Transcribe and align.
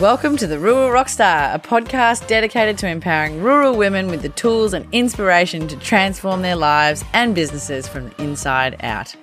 Welcome 0.00 0.36
to 0.38 0.48
the 0.48 0.58
Rural 0.58 0.90
Rockstar, 0.90 1.54
a 1.54 1.58
podcast 1.60 2.26
dedicated 2.26 2.76
to 2.78 2.88
empowering 2.88 3.40
rural 3.40 3.76
women 3.76 4.08
with 4.08 4.22
the 4.22 4.28
tools 4.30 4.74
and 4.74 4.88
inspiration 4.90 5.68
to 5.68 5.76
transform 5.76 6.42
their 6.42 6.56
lives 6.56 7.04
and 7.12 7.32
businesses 7.32 7.86
from 7.86 8.08
the 8.08 8.22
inside 8.22 8.74
out. 8.82 9.14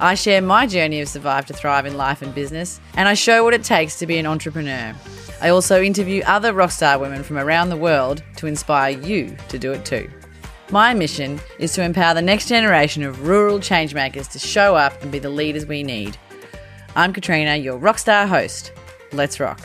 I 0.00 0.14
share 0.14 0.40
my 0.40 0.66
journey 0.66 1.02
of 1.02 1.08
survive 1.08 1.44
to 1.46 1.52
thrive 1.52 1.84
in 1.84 1.98
life 1.98 2.22
and 2.22 2.34
business, 2.34 2.80
and 2.96 3.06
I 3.06 3.12
show 3.12 3.44
what 3.44 3.52
it 3.52 3.64
takes 3.64 3.98
to 3.98 4.06
be 4.06 4.16
an 4.16 4.24
entrepreneur. 4.24 4.94
I 5.42 5.50
also 5.50 5.82
interview 5.82 6.22
other 6.24 6.54
rockstar 6.54 6.98
women 6.98 7.22
from 7.22 7.36
around 7.36 7.68
the 7.68 7.76
world 7.76 8.22
to 8.36 8.46
inspire 8.46 8.98
you 8.98 9.36
to 9.50 9.58
do 9.58 9.72
it 9.72 9.84
too. 9.84 10.10
My 10.70 10.94
mission 10.94 11.38
is 11.58 11.74
to 11.74 11.82
empower 11.82 12.14
the 12.14 12.22
next 12.22 12.48
generation 12.48 13.02
of 13.02 13.28
rural 13.28 13.58
changemakers 13.58 14.32
to 14.32 14.38
show 14.38 14.74
up 14.74 15.02
and 15.02 15.12
be 15.12 15.18
the 15.18 15.28
leaders 15.28 15.66
we 15.66 15.82
need. 15.82 16.16
I'm 16.96 17.12
Katrina, 17.12 17.56
your 17.56 17.78
rockstar 17.78 18.26
host. 18.26 18.72
Let's 19.12 19.38
rock. 19.38 19.60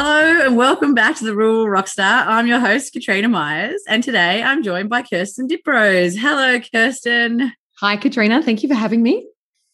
Hello 0.00 0.46
and 0.46 0.56
welcome 0.56 0.94
back 0.94 1.16
to 1.16 1.24
the 1.24 1.34
Rural 1.34 1.66
Rockstar. 1.66 2.24
I'm 2.24 2.46
your 2.46 2.60
host, 2.60 2.92
Katrina 2.92 3.28
Myers, 3.28 3.82
and 3.88 4.00
today 4.00 4.44
I'm 4.44 4.62
joined 4.62 4.88
by 4.88 5.02
Kirsten 5.02 5.48
Diprose. 5.48 6.16
Hello, 6.16 6.60
Kirsten. 6.60 7.52
Hi, 7.80 7.96
Katrina. 7.96 8.40
Thank 8.40 8.62
you 8.62 8.68
for 8.68 8.76
having 8.76 9.02
me. 9.02 9.26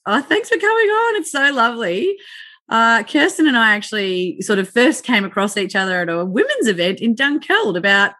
Oh, 0.06 0.22
thanks 0.22 0.48
for 0.48 0.56
coming 0.56 0.88
on. 0.88 1.16
It's 1.16 1.30
so 1.30 1.52
lovely. 1.52 2.16
Uh, 2.70 3.02
Kirsten 3.02 3.46
and 3.46 3.54
I 3.54 3.74
actually 3.74 4.40
sort 4.40 4.58
of 4.58 4.70
first 4.70 5.04
came 5.04 5.26
across 5.26 5.58
each 5.58 5.76
other 5.76 6.00
at 6.00 6.08
a 6.08 6.24
women's 6.24 6.68
event 6.68 7.00
in 7.00 7.14
Dunkeld 7.14 7.76
about, 7.76 8.12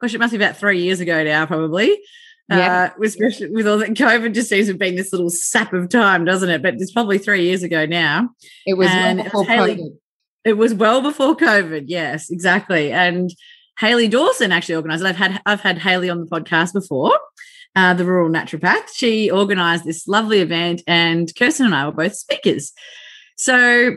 gosh, 0.00 0.14
it 0.14 0.18
must 0.18 0.32
be 0.32 0.38
about 0.38 0.56
three 0.56 0.80
years 0.80 1.00
ago 1.00 1.22
now, 1.22 1.44
probably. 1.44 2.00
Yeah. 2.48 2.90
Uh, 2.98 3.04
especially 3.04 3.50
with 3.50 3.68
all 3.68 3.76
that 3.76 3.90
COVID 3.90 4.32
just 4.32 4.48
seems 4.48 4.68
to 4.68 4.72
have 4.72 4.78
been 4.78 4.96
this 4.96 5.12
little 5.12 5.28
sap 5.28 5.74
of 5.74 5.90
time, 5.90 6.24
doesn't 6.24 6.48
it? 6.48 6.62
But 6.62 6.76
it's 6.78 6.90
probably 6.90 7.18
three 7.18 7.44
years 7.44 7.62
ago 7.62 7.84
now. 7.84 8.30
It 8.64 8.78
was 8.78 8.88
well 8.88 9.16
before 9.24 9.44
COVID. 9.44 9.98
It 10.44 10.54
was 10.54 10.74
well 10.74 11.02
before 11.02 11.36
COVID. 11.36 11.84
Yes, 11.86 12.30
exactly. 12.30 12.92
And 12.92 13.30
Haley 13.78 14.08
Dawson 14.08 14.52
actually 14.52 14.76
organised 14.76 15.02
it. 15.02 15.08
I've 15.08 15.16
had 15.16 15.42
I've 15.46 15.60
had 15.60 15.78
Haley 15.78 16.10
on 16.10 16.20
the 16.20 16.26
podcast 16.26 16.72
before, 16.72 17.18
uh, 17.76 17.94
the 17.94 18.04
Rural 18.04 18.30
Naturopath. 18.30 18.88
She 18.94 19.30
organised 19.30 19.84
this 19.84 20.06
lovely 20.06 20.40
event, 20.40 20.82
and 20.86 21.32
Kirsten 21.34 21.66
and 21.66 21.74
I 21.74 21.86
were 21.86 21.92
both 21.92 22.14
speakers. 22.14 22.72
So 23.36 23.96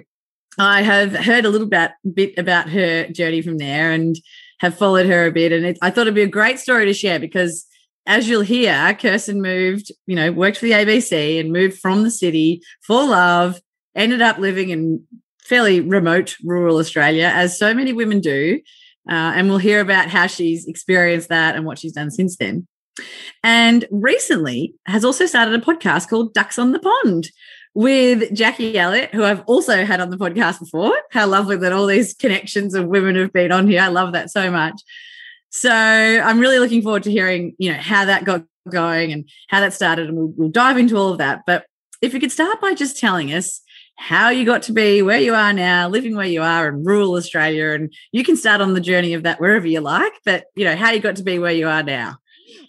I 0.57 0.83
have 0.83 1.13
heard 1.13 1.45
a 1.45 1.49
little 1.49 1.67
bit, 1.67 1.91
bit 2.13 2.37
about 2.37 2.69
her 2.69 3.07
journey 3.07 3.41
from 3.41 3.57
there, 3.57 3.91
and 3.91 4.15
have 4.59 4.77
followed 4.77 5.05
her 5.05 5.25
a 5.25 5.31
bit. 5.31 5.51
And 5.51 5.65
it, 5.65 5.77
I 5.81 5.89
thought 5.89 6.03
it'd 6.03 6.15
be 6.15 6.21
a 6.21 6.27
great 6.27 6.59
story 6.59 6.85
to 6.85 6.93
share 6.93 7.19
because, 7.19 7.65
as 8.05 8.29
you'll 8.29 8.41
hear, 8.41 8.97
Kirsten 8.99 9.41
moved, 9.41 9.91
you 10.07 10.15
know, 10.15 10.31
worked 10.31 10.57
for 10.57 10.65
the 10.65 10.71
ABC 10.71 11.39
and 11.39 11.51
moved 11.51 11.79
from 11.79 12.03
the 12.03 12.11
city 12.11 12.61
for 12.85 13.05
love. 13.05 13.61
Ended 13.95 14.21
up 14.21 14.37
living 14.39 14.69
in 14.69 15.05
fairly 15.45 15.81
remote 15.81 16.35
rural 16.43 16.77
Australia, 16.77 17.31
as 17.33 17.57
so 17.57 17.73
many 17.73 17.93
women 17.93 18.19
do. 18.19 18.59
Uh, 19.09 19.33
and 19.35 19.49
we'll 19.49 19.57
hear 19.57 19.81
about 19.81 20.09
how 20.09 20.27
she's 20.27 20.65
experienced 20.65 21.29
that 21.29 21.55
and 21.55 21.65
what 21.65 21.77
she's 21.77 21.91
done 21.91 22.09
since 22.09 22.37
then. 22.37 22.65
And 23.43 23.85
recently 23.91 24.75
has 24.85 25.03
also 25.03 25.25
started 25.25 25.53
a 25.55 25.65
podcast 25.65 26.09
called 26.09 26.33
Ducks 26.33 26.57
on 26.57 26.71
the 26.71 26.79
Pond 26.79 27.29
with 27.73 28.33
Jackie 28.33 28.77
Elliott, 28.77 29.13
who 29.13 29.23
I've 29.23 29.43
also 29.45 29.83
had 29.83 29.99
on 29.99 30.09
the 30.09 30.17
podcast 30.17 30.59
before. 30.59 30.95
How 31.11 31.27
lovely 31.27 31.57
that 31.57 31.73
all 31.73 31.87
these 31.87 32.13
connections 32.13 32.75
of 32.75 32.87
women 32.87 33.15
have 33.15 33.33
been 33.33 33.51
on 33.51 33.67
here. 33.67 33.81
I 33.81 33.87
love 33.87 34.13
that 34.13 34.29
so 34.29 34.51
much. 34.51 34.79
So 35.49 35.71
I'm 35.71 36.39
really 36.39 36.59
looking 36.59 36.81
forward 36.81 37.03
to 37.03 37.11
hearing, 37.11 37.55
you 37.57 37.71
know, 37.73 37.79
how 37.79 38.05
that 38.05 38.23
got 38.23 38.45
going 38.69 39.11
and 39.11 39.27
how 39.49 39.59
that 39.59 39.73
started, 39.73 40.07
and 40.07 40.17
we'll, 40.17 40.33
we'll 40.37 40.49
dive 40.49 40.77
into 40.77 40.95
all 40.95 41.11
of 41.11 41.17
that. 41.17 41.41
But 41.45 41.65
if 42.01 42.13
you 42.13 42.19
could 42.19 42.31
start 42.31 42.61
by 42.61 42.73
just 42.73 42.97
telling 42.97 43.33
us 43.33 43.61
how 43.95 44.29
you 44.29 44.45
got 44.45 44.63
to 44.63 44.73
be 44.73 45.01
where 45.01 45.19
you 45.19 45.33
are 45.33 45.53
now, 45.53 45.87
living 45.87 46.15
where 46.15 46.25
you 46.25 46.41
are 46.41 46.67
in 46.67 46.83
rural 46.83 47.13
Australia. 47.15 47.71
And 47.71 47.93
you 48.11 48.23
can 48.23 48.35
start 48.35 48.61
on 48.61 48.73
the 48.73 48.81
journey 48.81 49.13
of 49.13 49.23
that 49.23 49.39
wherever 49.39 49.67
you 49.67 49.81
like, 49.81 50.13
but 50.25 50.45
you 50.55 50.65
know, 50.65 50.75
how 50.75 50.91
you 50.91 50.99
got 50.99 51.15
to 51.17 51.23
be 51.23 51.39
where 51.39 51.51
you 51.51 51.67
are 51.67 51.83
now. 51.83 52.17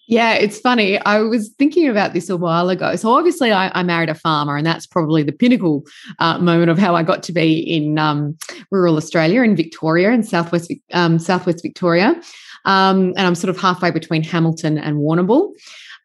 Yeah, 0.06 0.34
it's 0.34 0.60
funny. 0.60 0.98
I 1.00 1.20
was 1.20 1.48
thinking 1.58 1.88
about 1.88 2.12
this 2.12 2.28
a 2.28 2.36
while 2.36 2.68
ago. 2.68 2.94
So 2.96 3.10
obviously, 3.14 3.52
I, 3.52 3.70
I 3.74 3.82
married 3.82 4.10
a 4.10 4.14
farmer, 4.14 4.54
and 4.54 4.66
that's 4.66 4.86
probably 4.86 5.22
the 5.22 5.32
pinnacle 5.32 5.84
uh, 6.18 6.38
moment 6.38 6.70
of 6.70 6.78
how 6.78 6.94
I 6.94 7.02
got 7.02 7.22
to 7.24 7.32
be 7.32 7.58
in 7.58 7.98
um, 7.98 8.36
rural 8.70 8.98
Australia, 8.98 9.42
in 9.42 9.56
Victoria, 9.56 10.10
in 10.10 10.22
southwest 10.22 10.70
um, 10.92 11.18
southwest 11.18 11.62
Victoria, 11.62 12.20
um, 12.66 13.14
and 13.16 13.20
I'm 13.20 13.34
sort 13.34 13.48
of 13.48 13.58
halfway 13.58 13.90
between 13.90 14.22
Hamilton 14.22 14.76
and 14.76 14.98
Warrnambool. 14.98 15.52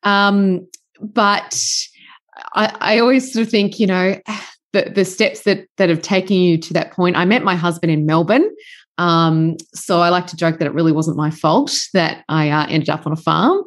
Um, 0.03 0.66
but 1.01 1.62
I, 2.53 2.75
I 2.80 3.00
always 3.00 3.34
sort 3.34 3.46
of 3.46 3.51
think, 3.51 3.80
you 3.80 3.88
know, 3.88 4.18
the, 4.74 4.91
the 4.94 5.06
steps 5.06 5.44
that 5.44 5.68
that 5.78 5.90
have 5.90 6.02
taken 6.02 6.38
you 6.38 6.57
to 6.57 6.74
that 6.74 6.91
point. 6.94 7.16
I 7.16 7.25
met 7.25 7.44
my 7.44 7.56
husband 7.56 7.91
in 7.91 8.06
Melbourne. 8.06 8.50
Um, 8.97 9.56
so 9.74 10.02
I 10.02 10.09
like 10.09 10.28
to 10.28 10.35
joke 10.35 10.59
that 10.59 10.66
it 10.66 10.74
really 10.74 10.91
wasn't 10.91 11.16
my 11.16 11.31
fault 11.31 11.74
that 11.94 12.25
I 12.28 12.50
uh, 12.50 12.68
ended 12.68 12.90
up 12.90 13.07
on 13.07 13.13
a 13.13 13.18
farm. 13.18 13.63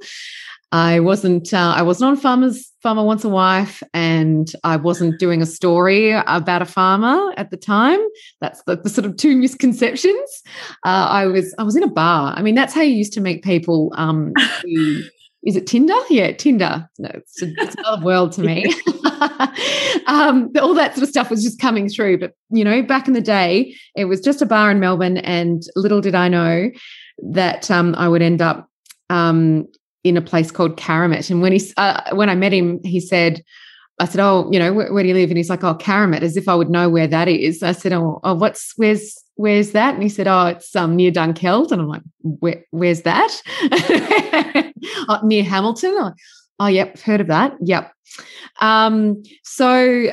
I 0.73 1.01
wasn't. 1.01 1.53
Uh, 1.53 1.75
I 1.77 1.83
wasn't 1.83 2.13
on 2.13 2.17
farmers 2.17 2.73
farmer 2.83 3.05
wants 3.05 3.25
a 3.25 3.29
wife, 3.29 3.83
and 3.95 4.51
I 4.65 4.77
wasn't 4.77 5.21
doing 5.21 5.41
a 5.41 5.47
story 5.47 6.11
about 6.13 6.63
a 6.63 6.67
farmer 6.67 7.33
at 7.37 7.51
the 7.51 7.57
time. 7.57 8.01
That's 8.41 8.63
the, 8.65 8.77
the 8.77 8.91
sort 8.91 9.07
of 9.07 9.17
two 9.17 9.37
misconceptions. 9.37 10.43
Uh, 10.85 11.07
I 11.11 11.27
was. 11.27 11.55
I 11.59 11.63
was 11.63 11.77
in 11.77 11.83
a 11.83 11.91
bar. 11.91 12.35
I 12.37 12.43
mean, 12.43 12.55
that's 12.55 12.75
how 12.75 12.81
you 12.83 12.95
used 12.95 13.13
to 13.15 13.21
meet 13.21 13.45
people. 13.45 13.93
Um, 13.97 14.33
who, 14.63 15.03
is 15.45 15.57
it 15.57 15.67
Tinder? 15.67 15.99
Yeah, 16.09 16.33
Tinder. 16.33 16.89
No, 16.99 17.11
it's, 17.15 17.43
a, 17.43 17.53
it's 17.59 17.75
another 17.75 18.05
world 18.05 18.33
to 18.33 18.43
me. 18.43 18.73
um, 20.07 20.51
all 20.61 20.75
that 20.75 20.95
sort 20.95 21.03
of 21.03 21.09
stuff 21.09 21.31
was 21.31 21.43
just 21.43 21.61
coming 21.61 21.89
through. 21.89 22.19
But, 22.19 22.35
you 22.51 22.65
know, 22.65 22.83
back 22.83 23.09
in 23.09 23.15
the 23.15 23.21
day, 23.21 23.75
it 23.97 24.07
was 24.07 24.21
just 24.21 24.43
a 24.43 24.47
bar 24.47 24.71
in 24.71 24.81
Melbourne. 24.81 25.19
And 25.19 25.63
little 25.77 26.01
did 26.01 26.15
I 26.15 26.29
know 26.29 26.71
that 27.19 27.71
um, 27.71 27.95
I 27.97 28.09
would 28.09 28.23
end 28.23 28.41
up 28.41 28.69
um, 29.11 29.67
in 30.05 30.17
a 30.17 30.23
place 30.23 30.51
called 30.51 30.77
Caramut. 30.77 31.31
And 31.31 31.43
when 31.43 31.53
he, 31.53 31.73
uh, 31.77 32.15
when 32.15 32.31
I 32.31 32.35
met 32.35 32.53
him, 32.53 32.81
he 32.85 33.01
said, 33.01 33.43
I 33.99 34.07
said, 34.07 34.21
"Oh, 34.21 34.49
you 34.51 34.59
know, 34.59 34.73
where, 34.73 34.93
where, 34.93 35.03
do 35.03 35.09
you 35.11 35.15
live?" 35.15 35.31
And 35.31 35.37
he's 35.37 35.51
like, 35.51 35.63
"Oh, 35.63 35.75
Caramut," 35.75 36.23
as 36.23 36.37
if 36.37 36.49
I 36.49 36.55
would 36.55 36.71
know 36.71 36.89
where 36.89 37.07
that 37.07 37.29
is. 37.29 37.63
I 37.63 37.73
said, 37.73 37.93
"Oh, 37.93 38.21
oh 38.25 38.35
what's 38.35 38.73
where's 38.77 39.23
where's 39.37 39.73
that?" 39.73 39.95
And 39.95 40.03
he 40.03 40.09
said, 40.09 40.27
"Oh, 40.27 40.47
it's 40.47 40.75
um 40.75 40.97
near 40.97 41.11
Dunkeld." 41.11 41.73
And 41.73 41.81
I'm 41.81 41.89
like, 41.89 42.03
Where, 42.21 42.65
"Where's 42.71 43.03
that?" 43.03 43.43
oh, 45.09 45.21
near 45.23 45.45
Hamilton. 45.45 45.95
Oh, 45.97 46.13
oh, 46.61 46.67
yep, 46.67 46.99
heard 46.99 47.21
of 47.21 47.27
that. 47.29 47.55
Yep. 47.61 47.93
Um, 48.61 49.23
so 49.43 50.11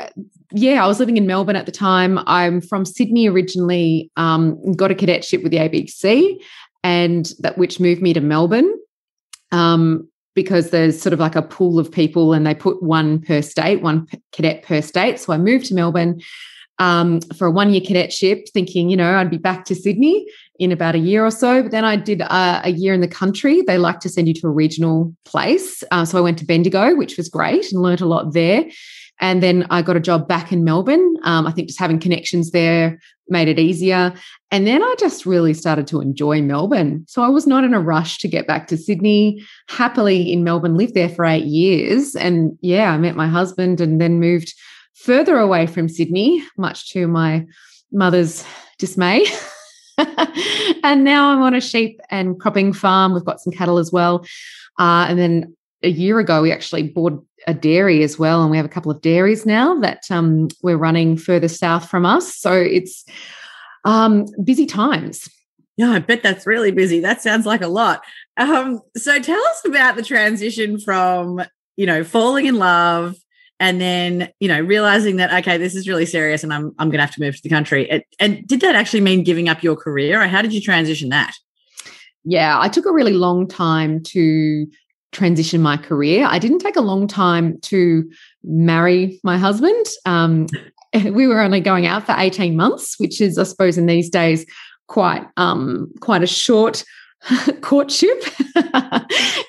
yeah, 0.52 0.84
I 0.84 0.88
was 0.88 1.00
living 1.00 1.18
in 1.18 1.28
Melbourne 1.28 1.56
at 1.56 1.66
the 1.66 1.72
time. 1.72 2.20
I'm 2.26 2.62
from 2.62 2.86
Sydney 2.86 3.28
originally. 3.28 4.12
Um, 4.18 4.74
got 4.74 4.92
a 4.92 4.96
cadetship 4.96 5.44
with 5.44 5.52
the 5.52 5.60
ABC, 5.60 6.38
and 6.84 7.32
that 7.40 7.58
which 7.58 7.80
moved 7.80 8.02
me 8.02 8.14
to 8.14 8.22
Melbourne. 8.22 8.74
Um, 9.52 10.08
because 10.36 10.70
there's 10.70 11.02
sort 11.02 11.12
of 11.12 11.20
like 11.20 11.36
a 11.36 11.42
pool 11.42 11.80
of 11.80 11.92
people 11.92 12.32
and 12.34 12.48
they 12.48 12.56
put 12.56 12.82
one 12.82 13.20
per 13.20 13.42
state, 13.42 13.82
one 13.82 14.08
cadet 14.32 14.64
per 14.64 14.82
state. 14.82 15.20
So 15.20 15.34
I 15.34 15.38
moved 15.38 15.66
to 15.66 15.74
Melbourne 15.74 16.22
um, 16.80 17.22
for 17.38 17.48
a 17.48 17.52
one 17.52 17.72
year 17.72 17.82
cadetship, 17.82 18.48
thinking, 18.54 18.90
you 18.90 18.98
know, 18.98 19.16
I'd 19.16 19.30
be 19.30 19.38
back 19.38 19.66
to 19.66 19.76
Sydney 19.76 20.26
in 20.58 20.72
about 20.72 20.96
a 20.96 21.00
year 21.00 21.26
or 21.26 21.32
so. 21.32 21.62
But 21.62 21.72
then 21.72 21.86
I 21.86 21.96
did 21.96 22.22
uh, 22.22 22.62
a 22.64 22.72
year 22.72 22.94
in 22.94 23.02
the 23.02 23.08
country. 23.08 23.62
They 23.62 23.78
like 23.78 24.00
to 24.02 24.10
send 24.10 24.28
you 24.28 24.34
to 24.36 24.48
a 24.48 24.52
regional 24.52 25.16
place. 25.26 25.84
Uh, 25.92 26.06
so 26.06 26.18
I 26.18 26.22
went 26.22 26.38
to 26.40 26.46
Bendigo, 26.46 26.96
which 26.96 27.18
was 27.18 27.30
great 27.30 27.72
and 27.72 27.82
learned 27.82 28.02
a 28.02 28.06
lot 28.06 28.34
there. 28.34 28.66
And 29.22 29.44
then 29.44 29.68
I 29.70 29.82
got 29.82 29.98
a 29.98 30.02
job 30.02 30.28
back 30.28 30.52
in 30.52 30.64
Melbourne. 30.64 31.16
Um, 31.24 31.46
I 31.46 31.52
think 31.52 31.68
just 31.68 31.80
having 31.80 32.00
connections 32.00 32.52
there 32.52 33.00
made 33.28 33.50
it 33.50 33.60
easier. 33.60 34.14
And 34.50 34.66
then 34.66 34.82
I 34.82 34.96
just 34.98 35.26
really 35.26 35.54
started 35.54 35.88
to 35.88 36.02
enjoy 36.02 36.42
Melbourne. 36.42 37.04
So 37.08 37.22
I 37.22 37.28
was 37.28 37.46
not 37.46 37.64
in 37.64 37.74
a 37.74 37.82
rush 37.82 38.18
to 38.20 38.28
get 38.28 38.48
back 38.48 38.68
to 38.68 38.78
Sydney. 38.78 39.46
Happily 39.68 40.32
in 40.32 40.44
Melbourne, 40.44 40.76
lived 40.76 40.94
there 40.94 41.10
for 41.10 41.26
eight 41.26 41.46
years. 41.46 42.16
And 42.16 42.58
yeah, 42.62 42.94
I 42.94 42.98
met 42.98 43.16
my 43.16 43.28
husband 43.28 43.82
and 43.82 44.00
then 44.00 44.20
moved 44.20 44.54
further 45.02 45.38
away 45.38 45.66
from 45.66 45.90
Sydney, 45.90 46.44
much 46.58 46.92
to 46.92 47.08
my 47.08 47.46
mother's 47.92 48.44
dismay. 48.78 49.26
and 50.84 51.04
now 51.04 51.32
I'm 51.32 51.42
on 51.42 51.54
a 51.54 51.62
sheep 51.62 52.00
and 52.10 52.40
cropping 52.40 52.74
farm. 52.74 53.14
We've 53.14 53.26
got 53.26 53.42
some 53.42 53.54
cattle 53.54 53.78
as 53.78 53.92
well. 53.92 54.26
Uh, 54.78 55.06
and 55.10 55.20
then 55.20 55.56
a 55.84 55.90
year 55.90 56.20
ago, 56.20 56.42
we 56.42 56.52
actually 56.52 56.84
bought 56.84 57.24
a 57.48 57.54
dairy 57.54 58.04
as 58.04 58.20
well, 58.20 58.42
and 58.42 58.52
we 58.52 58.58
have 58.58 58.66
a 58.66 58.70
couple 58.70 58.92
of 58.92 59.02
dairies 59.02 59.46
now 59.46 59.80
that 59.80 60.04
um, 60.12 60.50
we're 60.62 60.78
running 60.78 61.18
further 61.18 61.48
south 61.48 61.90
from 61.90 62.06
us. 62.06 62.36
So 62.36 62.54
it's 62.54 63.06
um, 63.86 64.26
busy 64.44 64.66
times. 64.66 65.30
Yeah, 65.78 65.92
I 65.92 66.00
bet 66.00 66.22
that's 66.22 66.46
really 66.46 66.72
busy. 66.72 67.00
That 67.00 67.22
sounds 67.22 67.46
like 67.46 67.62
a 67.62 67.68
lot. 67.68 68.04
Um, 68.36 68.82
so 68.98 69.20
tell 69.22 69.42
us 69.48 69.62
about 69.66 69.96
the 69.96 70.04
transition 70.04 70.78
from 70.80 71.42
you 71.78 71.86
know 71.86 72.04
falling 72.04 72.46
in 72.46 72.56
love 72.56 73.16
and 73.60 73.80
then 73.82 74.30
you 74.40 74.48
know 74.48 74.60
realizing 74.60 75.18
that 75.18 75.34
okay 75.34 75.58
this 75.58 75.76
is 75.76 75.88
really 75.88 76.06
serious 76.06 76.44
and 76.44 76.54
i'm, 76.54 76.74
I'm 76.80 76.90
gonna 76.90 77.04
have 77.04 77.16
to 77.16 77.22
move 77.22 77.36
to 77.36 77.42
the 77.44 77.50
country. 77.50 77.90
And, 77.90 78.04
and 78.20 78.48
did 78.48 78.62
that 78.62 78.76
actually 78.76 79.02
mean 79.02 79.24
giving 79.24 79.50
up 79.50 79.64
your 79.64 79.76
career? 79.76 80.22
Or 80.22 80.28
how 80.28 80.42
did 80.42 80.54
you 80.54 80.62
transition 80.62 81.10
that? 81.10 81.34
Yeah 82.24 82.60
i 82.60 82.68
took 82.68 82.86
a 82.86 82.92
really 82.92 83.14
long 83.14 83.48
time 83.48 84.02
to 84.04 84.68
transition 85.12 85.62
my 85.62 85.78
career. 85.78 86.28
I 86.30 86.40
didn't 86.40 86.60
take 86.60 86.76
a 86.76 86.82
long 86.82 87.08
time 87.08 87.60
to 87.62 88.10
marry 88.44 89.20
my 89.24 89.38
husband. 89.38 89.86
Um, 90.06 90.48
we 90.94 91.28
were 91.28 91.42
only 91.42 91.60
going 91.60 91.86
out 91.86 92.06
for 92.06 92.16
18 92.18 92.56
months, 92.56 93.00
which 93.00 93.22
is, 93.22 93.38
I 93.38 93.44
suppose, 93.44 93.78
in 93.78 93.86
these 93.86 94.10
days, 94.10 94.46
quite 94.88 95.26
um, 95.38 95.92
quite 96.00 96.24
a 96.24 96.28
short 96.28 96.84
courtship, 97.62 98.18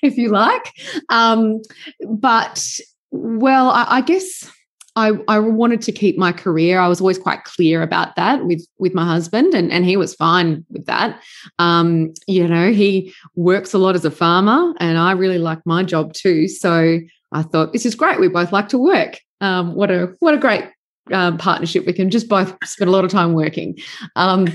if 0.02 0.16
you 0.16 0.28
like. 0.28 0.72
Um, 1.08 1.62
but 2.08 2.78
well, 3.10 3.70
I, 3.70 3.86
I 3.88 4.00
guess 4.00 4.50
I, 4.96 5.12
I 5.28 5.38
wanted 5.38 5.82
to 5.82 5.92
keep 5.92 6.18
my 6.18 6.32
career. 6.32 6.80
I 6.80 6.88
was 6.88 7.00
always 7.00 7.18
quite 7.18 7.44
clear 7.44 7.82
about 7.82 8.16
that 8.16 8.44
with 8.44 8.66
with 8.78 8.94
my 8.94 9.06
husband, 9.06 9.54
and 9.54 9.70
and 9.70 9.84
he 9.84 9.96
was 9.96 10.14
fine 10.14 10.64
with 10.70 10.86
that. 10.86 11.22
Um, 11.58 12.12
you 12.26 12.46
know, 12.46 12.72
he 12.72 13.14
works 13.36 13.72
a 13.72 13.78
lot 13.78 13.94
as 13.94 14.04
a 14.04 14.10
farmer, 14.10 14.74
and 14.80 14.98
I 14.98 15.12
really 15.12 15.38
like 15.38 15.64
my 15.64 15.82
job 15.82 16.12
too. 16.12 16.48
So 16.48 16.98
I 17.32 17.42
thought 17.42 17.72
this 17.72 17.86
is 17.86 17.94
great. 17.94 18.20
We 18.20 18.28
both 18.28 18.52
like 18.52 18.68
to 18.70 18.78
work. 18.78 19.20
Um, 19.40 19.74
what 19.74 19.90
a 19.90 20.14
what 20.18 20.34
a 20.34 20.38
great 20.38 20.64
um, 21.12 21.38
partnership. 21.38 21.86
We 21.86 21.92
can 21.92 22.10
just 22.10 22.28
both 22.28 22.56
spend 22.64 22.88
a 22.88 22.92
lot 22.92 23.04
of 23.04 23.10
time 23.10 23.32
working. 23.32 23.78
Um, 24.16 24.48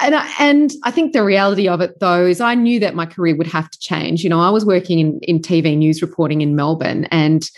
and 0.00 0.14
I, 0.14 0.32
and 0.38 0.72
I 0.84 0.90
think 0.90 1.12
the 1.12 1.24
reality 1.24 1.68
of 1.68 1.80
it 1.80 1.98
though 2.00 2.24
is 2.24 2.40
I 2.40 2.54
knew 2.54 2.80
that 2.80 2.94
my 2.94 3.04
career 3.04 3.36
would 3.36 3.48
have 3.48 3.70
to 3.70 3.78
change. 3.78 4.24
You 4.24 4.30
know, 4.30 4.40
I 4.40 4.50
was 4.50 4.64
working 4.64 4.98
in 4.98 5.20
in 5.22 5.40
TV 5.40 5.76
news 5.76 6.00
reporting 6.00 6.40
in 6.40 6.56
Melbourne 6.56 7.04
and 7.06 7.48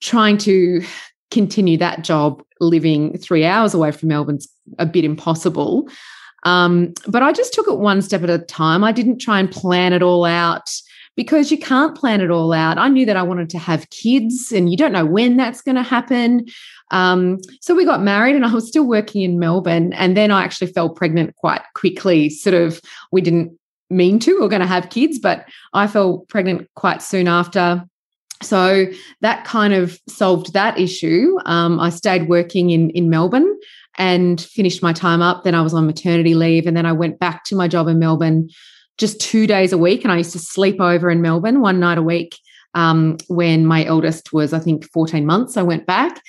trying 0.00 0.38
to 0.38 0.82
continue 1.30 1.76
that 1.78 2.02
job 2.02 2.42
living 2.60 3.16
three 3.18 3.44
hours 3.44 3.74
away 3.74 3.92
from 3.92 4.08
Melbourne's 4.08 4.48
a 4.78 4.86
bit 4.86 5.04
impossible. 5.04 5.88
Um, 6.44 6.94
but 7.06 7.22
I 7.22 7.32
just 7.32 7.52
took 7.52 7.68
it 7.68 7.78
one 7.78 8.02
step 8.02 8.22
at 8.22 8.30
a 8.30 8.38
time. 8.38 8.82
I 8.82 8.92
didn't 8.92 9.18
try 9.18 9.38
and 9.38 9.50
plan 9.50 9.92
it 9.92 10.02
all 10.02 10.24
out 10.24 10.70
because 11.16 11.50
you 11.50 11.58
can't 11.58 11.96
plan 11.96 12.20
it 12.20 12.30
all 12.30 12.52
out. 12.52 12.78
I 12.78 12.88
knew 12.88 13.04
that 13.04 13.16
I 13.16 13.22
wanted 13.22 13.50
to 13.50 13.58
have 13.58 13.90
kids, 13.90 14.52
and 14.52 14.70
you 14.70 14.76
don't 14.76 14.92
know 14.92 15.04
when 15.04 15.36
that's 15.36 15.60
going 15.60 15.74
to 15.74 15.82
happen. 15.82 16.46
Um, 16.92 17.38
so 17.60 17.74
we 17.74 17.84
got 17.84 18.02
married, 18.02 18.36
and 18.36 18.46
I 18.46 18.54
was 18.54 18.68
still 18.68 18.86
working 18.86 19.22
in 19.22 19.38
Melbourne. 19.38 19.92
And 19.92 20.16
then 20.16 20.30
I 20.30 20.42
actually 20.42 20.72
fell 20.72 20.88
pregnant 20.88 21.36
quite 21.36 21.62
quickly. 21.74 22.30
Sort 22.30 22.54
of, 22.54 22.80
we 23.12 23.20
didn't 23.20 23.58
mean 23.90 24.18
to, 24.20 24.38
we 24.38 24.46
are 24.46 24.48
going 24.48 24.60
to 24.60 24.66
have 24.66 24.90
kids, 24.90 25.18
but 25.18 25.46
I 25.74 25.86
fell 25.88 26.20
pregnant 26.28 26.68
quite 26.74 27.02
soon 27.02 27.28
after. 27.28 27.84
So 28.42 28.86
that 29.20 29.44
kind 29.44 29.74
of 29.74 29.98
solved 30.08 30.52
that 30.54 30.78
issue. 30.78 31.36
Um, 31.44 31.78
I 31.78 31.90
stayed 31.90 32.28
working 32.28 32.70
in 32.70 32.90
in 32.90 33.10
Melbourne 33.10 33.58
and 33.98 34.40
finished 34.40 34.82
my 34.82 34.92
time 34.92 35.20
up. 35.20 35.44
Then 35.44 35.54
I 35.54 35.60
was 35.60 35.74
on 35.74 35.86
maternity 35.86 36.34
leave, 36.34 36.66
and 36.66 36.76
then 36.76 36.86
I 36.86 36.92
went 36.92 37.18
back 37.18 37.44
to 37.44 37.56
my 37.56 37.68
job 37.68 37.88
in 37.88 37.98
Melbourne 37.98 38.48
just 38.98 39.20
two 39.20 39.46
days 39.46 39.72
a 39.72 39.78
week. 39.78 40.04
And 40.04 40.12
I 40.12 40.18
used 40.18 40.32
to 40.32 40.38
sleep 40.38 40.80
over 40.80 41.10
in 41.10 41.22
Melbourne 41.22 41.60
one 41.60 41.80
night 41.80 41.98
a 41.98 42.02
week. 42.02 42.38
Um, 42.74 43.16
when 43.26 43.66
my 43.66 43.84
eldest 43.84 44.32
was, 44.32 44.52
I 44.52 44.60
think, 44.60 44.88
14 44.92 45.26
months, 45.26 45.56
I 45.56 45.62
went 45.62 45.86
back. 45.86 46.22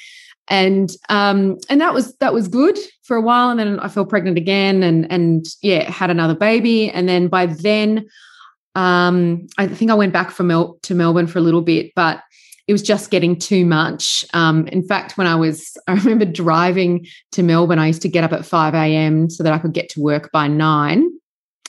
And 0.48 0.92
um, 1.08 1.60
and 1.70 1.80
that 1.80 1.94
was 1.94 2.18
that 2.18 2.34
was 2.34 2.48
good 2.48 2.78
for 3.04 3.16
a 3.16 3.22
while. 3.22 3.52
And 3.52 3.60
then 3.60 3.80
I 3.80 3.88
fell 3.88 4.06
pregnant 4.06 4.38
again 4.38 4.84
and 4.84 5.10
and 5.12 5.46
yeah, 5.62 5.90
had 5.90 6.10
another 6.10 6.36
baby. 6.36 6.90
And 6.90 7.08
then 7.08 7.28
by 7.28 7.46
then 7.46 8.08
um, 8.76 9.48
I 9.58 9.68
think 9.68 9.92
I 9.92 9.96
went 9.96 10.14
back 10.14 10.32
from 10.32 10.48
Mel- 10.48 10.78
to 10.84 10.96
Melbourne 10.96 11.28
for 11.28 11.40
a 11.40 11.42
little 11.42 11.62
bit, 11.62 11.92
but 11.96 12.22
it 12.68 12.74
was 12.74 12.82
just 12.82 13.12
getting 13.12 13.38
too 13.38 13.66
much. 13.66 14.24
Um, 14.34 14.68
in 14.68 14.84
fact, 14.84 15.18
when 15.18 15.28
I 15.28 15.36
was, 15.36 15.76
I 15.88 15.94
remember 15.94 16.26
driving 16.26 17.06
to 17.34 17.44
Melbourne, 17.44 17.80
I 17.80 17.88
used 17.88 18.02
to 18.04 18.10
get 18.10 18.24
up 18.24 18.34
at 18.34 18.46
5 18.46 18.74
a.m. 18.74 19.30
so 19.30 19.44
that 19.44 19.54
I 19.54 19.58
could 19.58 19.74
get 19.74 19.90
to 19.90 20.02
work 20.02 20.32
by 20.32 20.48
nine. 20.48 21.10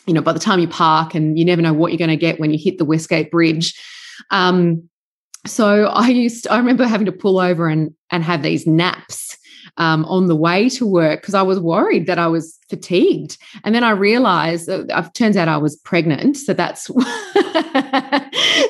You 0.07 0.15
know, 0.15 0.21
by 0.21 0.33
the 0.33 0.41
time 0.41 0.59
you 0.59 0.67
park 0.67 1.15
and 1.15 1.39
you 1.39 1.45
never 1.45 1.63
know 1.63 1.73
what 1.73 1.93
you're 1.93 1.99
going 1.99 2.11
to 2.11 2.17
get 2.17 2.41
when 2.41 2.51
you 2.51 2.59
hit 2.61 2.79
the 2.79 2.85
Westgate 2.85 3.31
Bridge. 3.31 3.81
Um, 4.31 4.89
so 5.47 5.87
I 5.87 6.09
used, 6.09 6.49
I 6.49 6.59
remember 6.59 6.87
having 6.87 7.07
to 7.07 7.13
pull 7.13 7.39
over 7.39 7.69
and 7.69 7.95
and 8.11 8.25
have 8.25 8.43
these 8.43 8.67
naps 8.67 9.37
um, 9.79 10.05
on 10.05 10.27
the 10.27 10.37
way 10.37 10.69
to 10.71 10.87
work 10.87 11.21
because 11.21 11.35
I 11.35 11.43
was 11.43 11.59
worried 11.59 12.07
that 12.07 12.19
I 12.19 12.27
was 12.27 12.59
fatigued. 12.69 13.39
And 13.65 13.75
then 13.75 13.85
I 13.85 13.91
realized 13.91 14.67
that 14.67 14.81
it 14.81 14.91
uh, 14.91 15.09
turns 15.15 15.37
out 15.37 15.49
I 15.49 15.57
was 15.57 15.77
pregnant. 15.77 16.37
So 16.37 16.53
that's 16.53 16.87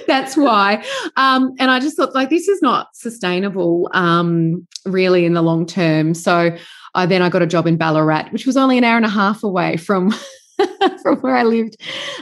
that's 0.06 0.36
why. 0.36 0.84
Um, 1.16 1.52
and 1.58 1.70
I 1.70 1.80
just 1.80 1.96
thought 1.96 2.14
like 2.14 2.30
this 2.30 2.48
is 2.48 2.62
not 2.62 2.88
sustainable 2.94 3.90
um, 3.92 4.66
really 4.86 5.24
in 5.24 5.34
the 5.34 5.42
long 5.42 5.66
term. 5.66 6.14
So 6.14 6.56
I 6.94 7.06
then 7.06 7.22
I 7.22 7.28
got 7.28 7.42
a 7.42 7.46
job 7.46 7.66
in 7.66 7.76
Ballarat, 7.76 8.28
which 8.30 8.46
was 8.46 8.56
only 8.56 8.78
an 8.78 8.84
hour 8.84 8.96
and 8.96 9.06
a 9.06 9.10
half 9.10 9.42
away 9.42 9.76
from 9.76 10.14
from 11.02 11.18
where 11.20 11.36
I 11.36 11.42
lived 11.42 11.76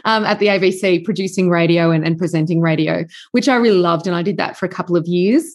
um, 0.05 0.25
at 0.25 0.39
the 0.39 0.47
ABC, 0.47 1.05
producing 1.05 1.51
radio 1.51 1.91
and, 1.91 2.07
and, 2.07 2.17
presenting 2.17 2.61
radio, 2.61 3.05
which 3.33 3.49
I 3.49 3.57
really 3.57 3.79
loved. 3.79 4.07
And 4.07 4.17
I 4.17 4.23
did 4.23 4.37
that 4.37 4.57
for 4.57 4.67
a 4.67 4.69
couple 4.69 4.97
of 4.97 5.07
years. 5.07 5.55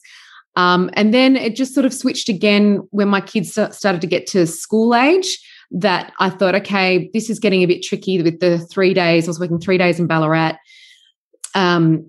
Um, 0.56 0.90
and 0.94 1.14
then 1.14 1.36
it 1.36 1.56
just 1.56 1.74
sort 1.74 1.86
of 1.86 1.94
switched 1.94 2.30
again 2.30 2.88
when 2.92 3.08
my 3.08 3.22
kids 3.22 3.52
started 3.52 4.02
to 4.02 4.08
get 4.08 4.28
to 4.28 4.48
school 4.48 4.96
age. 4.96 5.40
That 5.72 6.14
I 6.20 6.30
thought, 6.30 6.56
okay, 6.56 7.10
this 7.12 7.30
is 7.30 7.40
getting 7.40 7.64
a 7.64 7.66
bit 7.66 7.82
tricky 7.82 8.22
with 8.22 8.40
the 8.40 8.60
three 8.60 8.94
days. 8.94 9.26
I 9.26 9.30
was 9.30 9.40
working 9.40 9.60
three 9.60 9.80
days 9.80 10.00
in 10.00 10.08
Ballarat. 10.08 10.54
Um, 11.56 12.08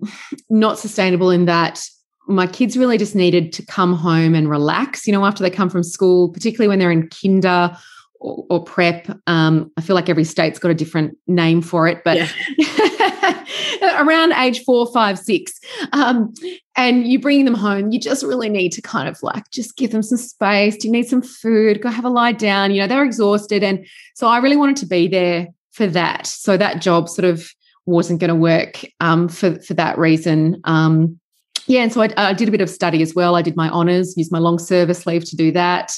not 0.49 0.77
sustainable 0.77 1.31
in 1.31 1.45
that 1.45 1.81
my 2.27 2.45
kids 2.45 2.77
really 2.77 2.97
just 2.97 3.15
needed 3.15 3.53
to 3.53 3.65
come 3.65 3.93
home 3.93 4.35
and 4.35 4.49
relax, 4.49 5.07
you 5.07 5.13
know, 5.13 5.25
after 5.25 5.41
they 5.41 5.49
come 5.49 5.69
from 5.69 5.83
school, 5.83 6.29
particularly 6.29 6.67
when 6.67 6.79
they're 6.79 6.91
in 6.91 7.09
kinder 7.09 7.75
or, 8.19 8.45
or 8.49 8.63
prep. 8.63 9.09
Um, 9.27 9.71
I 9.77 9.81
feel 9.81 9.95
like 9.95 10.09
every 10.09 10.25
state's 10.25 10.59
got 10.59 10.69
a 10.69 10.75
different 10.75 11.17
name 11.27 11.61
for 11.61 11.87
it, 11.87 12.03
but 12.03 12.17
yeah. 12.17 12.29
around 13.97 14.33
age 14.33 14.63
four, 14.63 14.91
five, 14.91 15.17
six, 15.19 15.59
um, 15.93 16.33
and 16.75 17.07
you 17.07 17.19
bring 17.19 17.45
them 17.45 17.53
home, 17.53 17.91
you 17.91 17.99
just 17.99 18.23
really 18.23 18.49
need 18.49 18.71
to 18.73 18.81
kind 18.81 19.07
of 19.07 19.21
like 19.23 19.49
just 19.51 19.77
give 19.77 19.91
them 19.91 20.03
some 20.03 20.17
space. 20.17 20.77
Do 20.77 20.87
you 20.87 20.91
need 20.91 21.07
some 21.07 21.21
food? 21.21 21.81
Go 21.81 21.89
have 21.89 22.05
a 22.05 22.09
lie 22.09 22.31
down. 22.31 22.71
You 22.71 22.81
know, 22.81 22.87
they're 22.87 23.03
exhausted. 23.03 23.63
And 23.63 23.85
so 24.15 24.27
I 24.27 24.37
really 24.37 24.57
wanted 24.57 24.77
to 24.77 24.85
be 24.85 25.07
there 25.07 25.47
for 25.71 25.87
that. 25.87 26.27
So 26.27 26.57
that 26.57 26.81
job 26.81 27.09
sort 27.09 27.25
of 27.25 27.49
wasn't 27.85 28.19
going 28.19 28.29
to 28.29 28.35
work 28.35 28.85
um, 28.99 29.27
for, 29.27 29.59
for 29.61 29.73
that 29.75 29.97
reason. 29.97 30.59
Um, 30.65 31.19
yeah, 31.67 31.81
and 31.81 31.91
so 31.91 32.01
I, 32.01 32.13
I, 32.17 32.33
did 32.33 32.47
a 32.47 32.51
bit 32.51 32.61
of 32.61 32.69
study 32.69 33.01
as 33.01 33.13
well. 33.13 33.35
I 33.35 33.41
did 33.41 33.57
my 33.57 33.69
honours, 33.69 34.15
used 34.15 34.31
my 34.31 34.39
long 34.39 34.57
service 34.57 35.05
leave 35.05 35.25
to 35.25 35.35
do 35.35 35.51
that 35.51 35.97